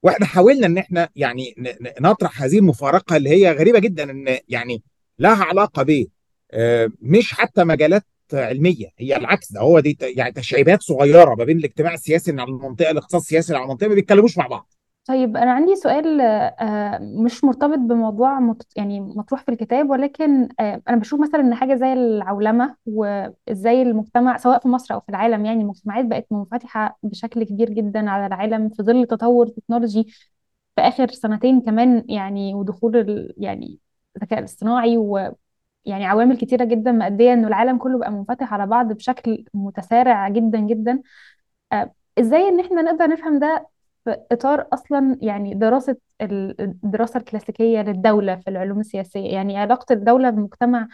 وإحنا 0.02 0.26
حاولنا 0.26 0.66
إن 0.66 0.78
إحنا 0.78 1.08
يعني 1.16 1.54
نطرح 2.00 2.42
هذه 2.42 2.58
المفارقة 2.58 3.16
اللي 3.16 3.30
هي 3.30 3.52
غريبة 3.52 3.78
جدا 3.78 4.10
إن 4.10 4.38
يعني 4.48 4.82
لها 5.18 5.44
علاقة 5.44 5.82
ب 5.82 6.06
آه، 6.52 6.90
مش 7.00 7.34
حتى 7.34 7.64
مجالات 7.64 8.04
علمية. 8.34 8.86
هي 8.98 9.16
العكس 9.16 9.52
ده 9.52 9.60
هو 9.60 9.80
دي 9.80 9.98
يعني 10.00 10.32
تشعيبات 10.32 10.82
صغيرة 10.82 11.34
ما 11.34 11.44
بين 11.44 11.58
الاجتماع 11.58 11.94
السياسي 11.94 12.30
اللي 12.30 12.42
على 12.42 12.50
المنطقة 12.50 12.90
الاقتصاد 12.90 13.20
السياسي 13.20 13.48
اللي 13.48 13.58
على 13.58 13.64
المنطقة 13.64 13.88
ما 13.88 13.94
بيتكلموش 13.94 14.38
مع 14.38 14.46
بعض. 14.46 14.72
طيب 15.10 15.36
أنا 15.36 15.52
عندي 15.52 15.76
سؤال 15.76 16.20
آه، 16.20 16.98
مش 16.98 17.44
مرتبط 17.44 17.78
بموضوع 17.78 18.54
يعني 18.76 19.00
مطروح 19.00 19.42
في 19.42 19.48
الكتاب 19.50 19.90
ولكن 19.90 20.48
آه، 20.60 20.82
أنا 20.88 20.96
بشوف 20.96 21.20
مثلا 21.20 21.40
إن 21.40 21.54
حاجة 21.54 21.74
زي 21.74 21.92
العولمة 21.92 22.76
وإزاي 22.86 23.82
المجتمع 23.82 24.36
سواء 24.36 24.58
في 24.58 24.68
مصر 24.68 24.94
أو 24.94 25.00
في 25.00 25.08
العالم 25.08 25.44
يعني 25.44 25.62
المجتمعات 25.62 26.04
بقت 26.04 26.26
منفتحة 26.30 26.98
بشكل 27.02 27.44
كبير 27.44 27.70
جدا 27.70 28.10
على 28.10 28.26
العالم 28.26 28.68
في 28.68 28.82
ظل 28.82 29.06
تطور 29.06 29.46
التكنولوجي 29.46 30.04
في 30.76 30.80
آخر 30.80 31.08
سنتين 31.08 31.60
كمان 31.60 32.04
يعني 32.08 32.54
ودخول 32.54 33.34
يعني 33.38 33.78
الذكاء 34.16 34.38
الاصطناعي 34.38 34.96
ويعني 35.86 36.06
عوامل 36.06 36.36
كتيرة 36.36 36.64
جدا 36.64 36.92
مؤدية 36.92 37.32
إنه 37.32 37.48
العالم 37.48 37.78
كله 37.78 37.98
بقى 37.98 38.10
منفتح 38.12 38.54
على 38.54 38.66
بعض 38.66 38.92
بشكل 38.92 39.44
متسارع 39.54 40.28
جدا 40.28 40.58
جدا. 40.60 41.02
آه، 41.72 41.92
إزاي 42.18 42.48
إن 42.48 42.60
إحنا 42.60 42.82
نقدر 42.82 43.06
نفهم 43.08 43.38
ده 43.38 43.68
في 44.04 44.16
إطار 44.32 44.68
أصلا 44.72 45.18
يعني 45.22 45.54
دراسة 45.54 45.96
ال- 46.20 46.60
الدراسة 46.60 47.18
الكلاسيكية 47.18 47.82
للدولة 47.82 48.36
في 48.36 48.50
العلوم 48.50 48.80
السياسية؟ 48.80 49.34
يعني 49.34 49.58
علاقة 49.58 49.92
الدولة 49.92 50.30
بالمجتمع 50.30 50.88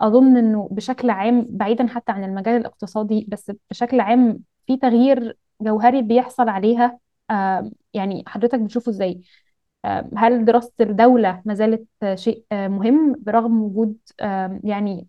أظن 0.00 0.36
إنه 0.36 0.68
بشكل 0.72 1.10
عام 1.10 1.46
بعيدا 1.50 1.86
حتى 1.86 2.12
عن 2.12 2.24
المجال 2.24 2.56
الاقتصادي 2.60 3.26
بس 3.28 3.52
بشكل 3.70 4.00
عام 4.00 4.40
في 4.66 4.76
تغيير 4.76 5.36
جوهري 5.60 6.02
بيحصل 6.02 6.48
عليها. 6.48 6.98
آه، 7.30 7.70
يعني 7.94 8.24
حضرتك 8.26 8.60
بتشوفه 8.60 8.90
إزاي؟ 8.90 9.20
هل 10.16 10.44
دراسة 10.44 10.72
الدولة 10.80 11.42
ما 11.44 11.54
زالت 11.54 11.86
شيء 12.14 12.44
آه، 12.52 12.68
مهم 12.68 13.14
برغم 13.18 13.62
وجود 13.62 13.98
آه، 14.20 14.60
يعني 14.64 15.06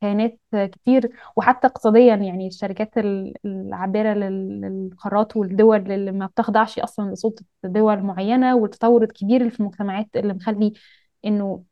كيانات 0.00 0.40
كتير 0.54 1.10
وحتى 1.36 1.66
اقتصاديا 1.66 2.16
يعني 2.16 2.46
الشركات 2.48 2.98
ال- 2.98 3.34
العابرة 3.44 4.14
لل- 4.14 4.60
للقارات 4.60 5.36
والدول 5.36 5.92
اللي 5.92 6.12
ما 6.12 6.26
بتخضعش 6.26 6.78
أصلا 6.78 7.12
لسلطة 7.12 7.44
دول 7.64 8.02
معينة 8.02 8.56
والتطور 8.56 9.02
الكبير 9.04 9.40
اللي 9.40 9.50
في 9.52 9.60
المجتمعات 9.60 10.08
اللي 10.16 10.34
مخلي 10.34 10.72
إنه 11.24 11.64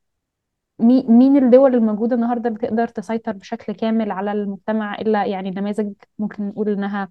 مي- 0.80 1.02
مين 1.08 1.36
الدول 1.44 1.74
الموجودة 1.74 2.16
النهاردة 2.16 2.50
اللي 2.68 2.86
تسيطر 2.86 3.32
بشكل 3.32 3.72
كامل 3.74 4.10
على 4.10 4.32
المجتمع 4.32 4.94
إلا 5.00 5.26
يعني 5.26 5.50
نماذج 5.50 5.92
ممكن 6.18 6.48
نقول 6.48 6.68
إنها 6.70 7.10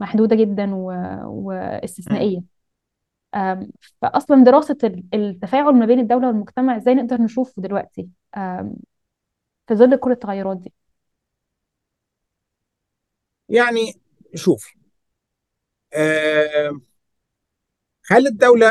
محدودة 0.00 0.36
جدا 0.36 0.74
و... 0.74 0.86
واستثنائية؟ 1.26 2.49
دراسة 4.44 4.76
ال- 4.84 5.04
التفاعل 5.14 5.74
ما 5.74 5.86
بين 5.86 5.98
الدولة 6.00 6.26
والمجتمع 6.28 6.76
إزاي 6.76 6.94
نقدر 6.94 7.22
نشوفه 7.22 7.62
دلوقتي 7.62 8.08
في 9.68 9.74
ظل 9.74 9.96
كل 9.96 10.10
التغيرات 10.12 10.56
دي 10.56 10.72
يعني 13.48 13.94
شوف 14.34 14.72
هل 18.10 18.26
الدولة 18.26 18.66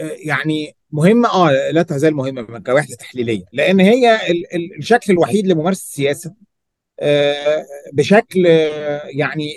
آه 0.00 0.16
يعني 0.26 0.76
مهمة؟ 0.92 1.28
آه 1.28 1.70
لا 1.70 1.82
تزال 1.82 2.14
مهمة 2.14 2.60
كوحدة 2.60 2.96
تحليلية 2.96 3.44
لأن 3.52 3.80
هي 3.80 4.16
ال- 4.30 4.54
ال- 4.56 4.78
الشكل 4.78 5.12
الوحيد 5.12 5.46
لممارسة 5.46 5.82
السياسة 5.82 6.34
آه 7.00 7.66
بشكل 7.94 8.46
آه 8.48 9.02
يعني 9.06 9.48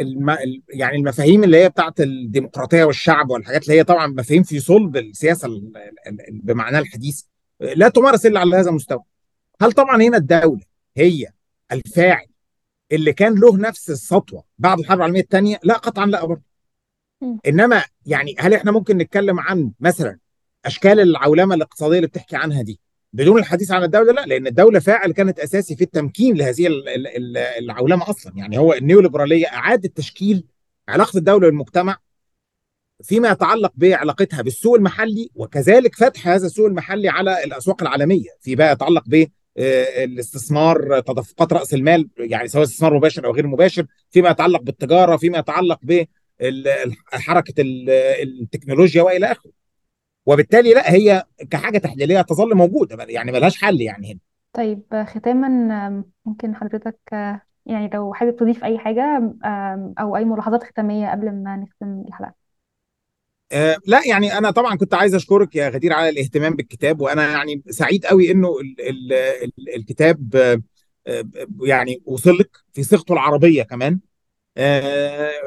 الم- 0.00 0.62
يعني 0.68 0.96
المفاهيم 0.96 1.44
اللي 1.44 1.56
هي 1.64 1.68
بتاعت 1.68 2.00
الديمقراطية 2.00 2.84
والشعب 2.84 3.30
والحاجات 3.30 3.62
اللي 3.64 3.78
هي 3.78 3.84
طبعا 3.84 4.06
مفاهيم 4.06 4.42
في 4.42 4.60
صلب 4.60 4.96
السياسة 4.96 5.48
ال- 5.48 5.72
ال- 6.06 6.20
ال- 6.28 6.40
بمعناها 6.42 6.80
الحديث 6.80 7.22
لا 7.60 7.88
تمارس 7.88 8.26
إلا 8.26 8.40
على 8.40 8.56
هذا 8.56 8.70
المستوى. 8.70 9.02
هل 9.62 9.72
طبعا 9.72 10.02
هنا 10.02 10.16
الدولة 10.16 10.60
هي 10.96 11.26
الفاعل 11.72 12.26
اللي 12.92 13.12
كان 13.12 13.34
له 13.34 13.56
نفس 13.56 13.90
السطوة 13.90 14.44
بعد 14.58 14.78
الحرب 14.78 14.98
العالمية 14.98 15.20
الثانية؟ 15.20 15.60
لا 15.64 15.74
قطعا 15.74 16.06
لا 16.06 16.24
برضه. 16.24 16.42
إنما 17.46 17.84
يعني 18.06 18.34
هل 18.38 18.54
إحنا 18.54 18.72
ممكن 18.72 18.98
نتكلم 18.98 19.40
عن 19.40 19.72
مثلا 19.80 20.18
أشكال 20.64 21.00
العولمة 21.00 21.54
الاقتصادية 21.54 21.96
اللي 21.96 22.06
بتحكي 22.06 22.36
عنها 22.36 22.62
دي 22.62 22.80
بدون 23.12 23.38
الحديث 23.38 23.70
عن 23.70 23.82
الدولة؟ 23.84 24.12
لا 24.12 24.20
لأن 24.26 24.46
الدولة 24.46 24.78
فاعل 24.80 25.12
كانت 25.12 25.38
أساسي 25.38 25.76
في 25.76 25.84
التمكين 25.84 26.36
لهذه 26.36 26.66
ال- 26.66 26.88
ال- 26.88 27.06
ال- 27.06 27.36
العولمة 27.36 28.10
أصلا. 28.10 28.32
يعني 28.36 28.58
هو 28.58 28.72
النيوليبرالية 28.74 29.46
أعادت 29.46 29.96
تشكيل 29.96 30.44
علاقة 30.88 31.16
الدولة 31.18 31.46
بالمجتمع 31.48 31.96
فيما 33.02 33.30
يتعلق 33.30 33.72
بعلاقتها 33.76 34.42
بالسوق 34.42 34.74
المحلي 34.74 35.30
وكذلك 35.34 35.94
فتح 35.94 36.28
هذا 36.28 36.46
السوق 36.46 36.66
المحلي 36.66 37.08
على 37.08 37.44
الأسواق 37.44 37.82
العالمية 37.82 38.28
فيما 38.40 38.70
يتعلق 38.72 39.02
ب 39.06 39.26
آه، 39.58 40.04
الاستثمار 40.04 41.00
تدفقات 41.00 41.52
رأس 41.52 41.74
المال 41.74 42.08
يعني 42.18 42.48
سواء 42.48 42.64
استثمار 42.64 42.94
مباشر 42.94 43.26
أو 43.26 43.32
غير 43.32 43.46
مباشر 43.46 43.86
فيما 44.10 44.30
يتعلق 44.30 44.60
بالتجارة 44.62 45.16
فيما 45.16 45.38
يتعلق 45.38 45.78
بحركه 45.82 47.54
التكنولوجيا 47.58 49.02
وإلى 49.02 49.32
آخره. 49.32 49.52
وبالتالي 50.26 50.74
لا 50.74 50.92
هي 50.92 51.24
كحاجة 51.50 51.78
تحليلية 51.78 52.20
تظل 52.22 52.54
موجودة 52.56 53.04
يعني 53.08 53.32
ملهاش 53.32 53.56
حل 53.62 53.80
يعني 53.80 54.12
هنا. 54.12 54.18
طيب 54.52 55.04
ختاما 55.04 55.48
ممكن 56.24 56.54
حضرتك 56.56 56.98
يعني 57.66 57.88
لو 57.94 58.14
حابب 58.14 58.36
تضيف 58.36 58.64
أي 58.64 58.78
حاجة 58.78 59.02
أم، 59.44 59.94
أو 60.00 60.16
أي 60.16 60.24
ملاحظات 60.24 60.64
ختامية 60.64 61.10
قبل 61.10 61.32
ما 61.44 61.56
نختم 61.56 62.04
الحلقة. 62.08 62.34
آه 63.52 63.76
لا 63.86 64.00
يعني 64.08 64.38
أنا 64.38 64.50
طبعا 64.50 64.76
كنت 64.76 64.94
عايز 64.94 65.14
أشكرك 65.14 65.56
يا 65.56 65.68
غدير 65.68 65.92
على 65.92 66.08
الاهتمام 66.08 66.56
بالكتاب 66.56 67.00
وأنا 67.00 67.32
يعني 67.32 67.62
سعيد 67.70 68.06
قوي 68.06 68.30
إنه 68.30 68.48
ال 68.60 68.80
ال 68.88 69.12
ال 69.12 69.74
الكتاب 69.76 70.36
آه 70.36 70.62
آه، 71.06 71.24
يعني 71.66 72.02
وصل 72.06 72.38
لك 72.38 72.50
في 72.72 72.82
صيغته 72.82 73.12
العربية 73.12 73.62
كمان. 73.62 74.00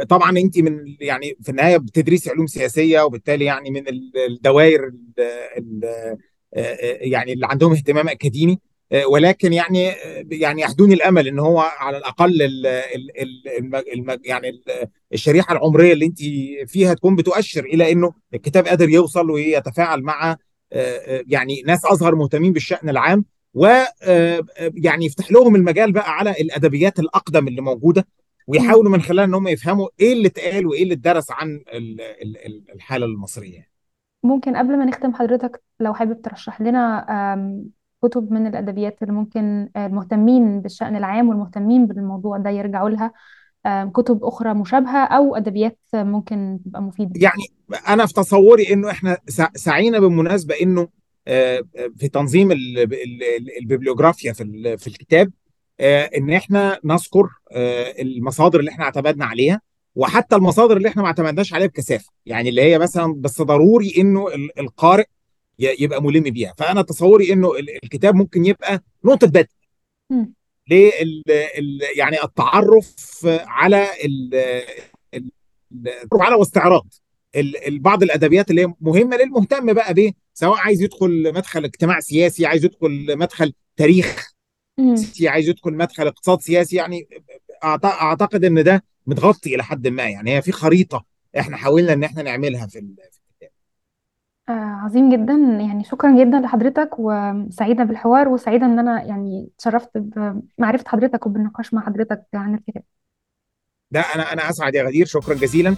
طبعا 0.09 0.37
انت 0.37 0.59
من 0.59 0.95
يعني 0.99 1.37
في 1.41 1.49
النهاية 1.49 1.77
بتدرسي 1.77 2.29
علوم 2.29 2.47
سياسية 2.47 3.01
وبالتالي 3.01 3.45
يعني 3.45 3.71
من 3.71 3.87
ال- 3.87 4.11
الدوائر 4.29 4.83
ال- 4.87 5.13
ال- 5.57 5.85
آه، 5.85 6.17
آه، 6.61 6.97
يعني 7.01 7.33
اللي 7.33 7.47
عندهم 7.47 7.71
اهتمام 7.71 8.09
أكاديمي 8.09 8.59
آه، 8.91 9.07
ولكن 9.07 9.53
يعني 9.53 9.89
آه، 9.89 10.25
يعني 10.31 10.61
يحدوني 10.61 10.93
الأمل 10.93 11.27
إن 11.27 11.39
هو 11.39 11.59
على 11.59 11.97
الأقل 11.97 12.41
ال 12.41 12.65
ال 12.67 13.21
ال 13.21 13.47
الم- 13.57 13.75
الم- 13.75 14.19
يعني 14.25 14.49
ال- 14.49 14.87
الشريحة 15.13 15.53
العمرية 15.53 15.93
اللي 15.93 16.05
انت 16.05 16.19
فيها 16.71 16.93
تكون 16.93 17.15
بتؤشر 17.15 17.65
إلى 17.65 17.91
إنه 17.91 18.13
الكتاب 18.33 18.67
قادر 18.67 18.89
يوصل 18.89 19.31
ويتفاعل 19.31 20.01
مع 20.01 20.31
آه، 20.31 20.37
آه، 20.73 21.23
يعني 21.27 21.61
ناس 21.65 21.85
أصغر 21.85 22.15
مهتمين 22.15 22.53
بالشأن 22.53 22.89
العام 22.89 23.25
ويعني 23.53 25.05
يفتح 25.05 25.31
لهم 25.31 25.55
المجال 25.55 25.91
بقى 25.91 26.11
على 26.17 26.31
الأدبيات 26.31 26.99
الأقدم 26.99 27.47
اللي 27.47 27.61
موجودة. 27.61 28.07
ويحاولوا 28.47 28.91
من 28.91 29.01
خلالها 29.01 29.25
إن 29.25 29.33
هم 29.33 29.47
يفهموا 29.47 29.87
إيه 29.99 30.13
اللي 30.13 30.27
اتقال 30.27 30.67
وإيه 30.67 30.83
اللي 30.83 30.93
اتدرس 30.93 31.31
عن 31.31 31.49
ال- 31.73 32.01
ال- 32.01 32.45
ال- 32.45 32.63
الحالة 32.75 33.05
المصرية. 33.05 33.67
ممكن 34.23 34.55
قبل 34.55 34.77
ما 34.77 34.85
نختم 34.85 35.13
حضرتك 35.13 35.63
لو 35.79 35.93
حابب 35.93 36.21
ترشح 36.21 36.61
لنا 36.61 37.05
كتب 38.03 38.31
من 38.31 38.47
الأدبيات 38.47 38.97
اللي 39.01 39.13
ممكن 39.13 39.69
آه، 39.75 39.87
المهتمين 39.87 40.61
بالشأن 40.61 40.95
العام 40.95 41.29
والمهتمين 41.29 41.85
بالموضوع 41.87 42.37
ده 42.37 42.49
يرجعوا 42.49 42.89
لها 42.89 43.11
كتب 43.93 44.23
أخرى 44.23 44.53
مشابهة 44.53 45.05
أو 45.05 45.35
أدبيات 45.35 45.79
ممكن 45.93 46.59
تبقى 46.65 46.81
مفيدة؟ 46.81 47.11
يعني 47.21 47.43
أنا 47.89 48.05
في 48.05 48.13
تصوري 48.13 48.73
إنه 48.73 48.91
إحنا 48.91 49.17
سع- 49.27 49.51
سعينا 49.55 49.99
بالمناسبة 49.99 50.55
إنه 50.61 50.87
آه، 51.27 51.57
آه، 51.77 51.91
في 51.97 52.07
تنظيم 52.09 52.51
ال- 52.51 52.77
ال- 52.79 52.93
ال- 53.23 53.57
البيبليوغرافيا 53.61 54.33
في 54.33 54.43
ال- 54.43 54.77
في 54.77 54.87
الكتاب 54.87 55.31
إن 56.17 56.29
إحنا 56.33 56.79
نذكر 56.83 57.29
آه، 57.51 58.01
المصادر 58.01 58.59
اللي 58.59 58.71
إحنا 58.71 58.83
اعتمدنا 58.85 59.25
عليها 59.25 59.61
وحتى 59.95 60.35
المصادر 60.35 60.77
اللي 60.77 60.87
إحنا 60.89 61.01
ما 61.01 61.07
اعتمدناش 61.07 61.53
عليها 61.53 61.67
بكثافة. 61.67 62.09
يعني 62.25 62.49
اللي 62.49 62.61
هي 62.61 62.79
مثلا 62.79 63.13
بس 63.17 63.41
ضروري 63.41 63.93
إنه 63.97 64.27
ال- 64.27 64.59
القارئ 64.59 65.05
يبقى 65.59 66.03
ملم 66.03 66.23
بيها. 66.23 66.53
فأنا 66.57 66.81
تصوري 66.81 67.33
إنه 67.33 67.51
ال- 67.55 67.83
الكتاب 67.83 68.15
ممكن 68.15 68.45
يبقى 68.45 68.83
نقطة 69.05 69.27
بدء. 69.27 69.47
لل 70.69 71.23
يعني 71.97 72.23
التعرف 72.23 72.95
على 73.27 73.87
ال 74.05 74.29
على 76.13 76.35
واستعراض 76.35 76.87
بعض 77.67 78.03
الأدبيات 78.03 78.49
اللي 78.51 78.61
هي 78.61 78.73
مهمة 78.81 79.17
للمهتم 79.17 79.73
بقى 79.73 79.93
به 79.93 80.13
سواء 80.33 80.57
عايز 80.59 80.81
يدخل 80.81 81.33
مدخل 81.33 81.63
اجتماع 81.65 81.99
سياسي 81.99 82.45
عايز 82.45 82.65
يدخل 82.65 83.17
مدخل 83.17 83.53
تاريخ. 83.77 84.34
مم. 84.77 84.95
سياسي 84.95 85.27
عايز 85.27 85.49
يدخل 85.49 85.73
مدخل 85.73 86.07
اقتصاد 86.07 86.41
سياسي 86.41 86.75
يعني 86.75 87.07
أعتقد 87.85 88.45
إن 88.45 88.63
ده 88.63 88.83
متغطي 89.07 89.55
إلى 89.55 89.63
حد 89.63 89.87
ما 89.87 90.03
يعني 90.03 90.35
هي 90.37 90.41
في 90.41 90.51
خريطة 90.51 91.05
إحنا 91.39 91.57
حاولنا 91.57 91.93
إن 91.93 92.03
إحنا 92.03 92.23
نعملها 92.23 92.67
في 92.67 92.79
ال- 92.79 92.95
آه 94.49 94.51
عظيم 94.51 95.09
جدا. 95.13 95.33
يعني 95.59 95.83
شكرا 95.83 96.23
جدا 96.23 96.39
لحضرتك 96.39 96.89
وسعيدة 96.99 97.83
بالحوار 97.83 98.27
وسعيدة 98.27 98.65
إن 98.65 98.79
أنا 98.79 99.03
يعني 99.03 99.49
اتشرفت 99.55 99.89
بمعرفة 99.97 100.83
حضرتك 100.89 101.25
وبالنقاش 101.25 101.73
مع 101.73 101.85
حضرتك 101.85 102.25
عن 102.33 102.55
الكتاب. 102.55 102.83
ده 103.91 103.99
أنا 104.01 104.33
أنا 104.33 104.49
أسعد 104.49 104.75
يا 104.75 104.83
غدير. 104.83 105.05
شكرا 105.05 105.33
جزيلا. 105.35 105.75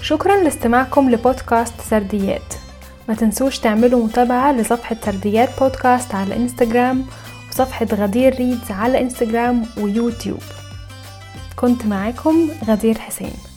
شكرا 0.00 0.42
لاستماعكم 0.44 1.10
لبودكاست 1.10 1.80
سرديات. 1.80 2.54
ما 3.08 3.14
تنسوش 3.14 3.58
تعملوا 3.58 4.04
متابعة 4.04 4.52
لصفحة 4.52 4.96
سرديات 5.04 5.48
بودكاست 5.60 6.14
على 6.14 6.36
إنستجرام 6.36 7.04
وصفحة 7.52 7.86
غدير 7.92 8.34
ريدز 8.34 8.70
على 8.70 9.00
انستجرام 9.00 9.66
ويوتيوب. 9.76 10.42
كنت 11.56 11.86
معاكم 11.86 12.50
غدير 12.66 12.98
حسين. 12.98 13.51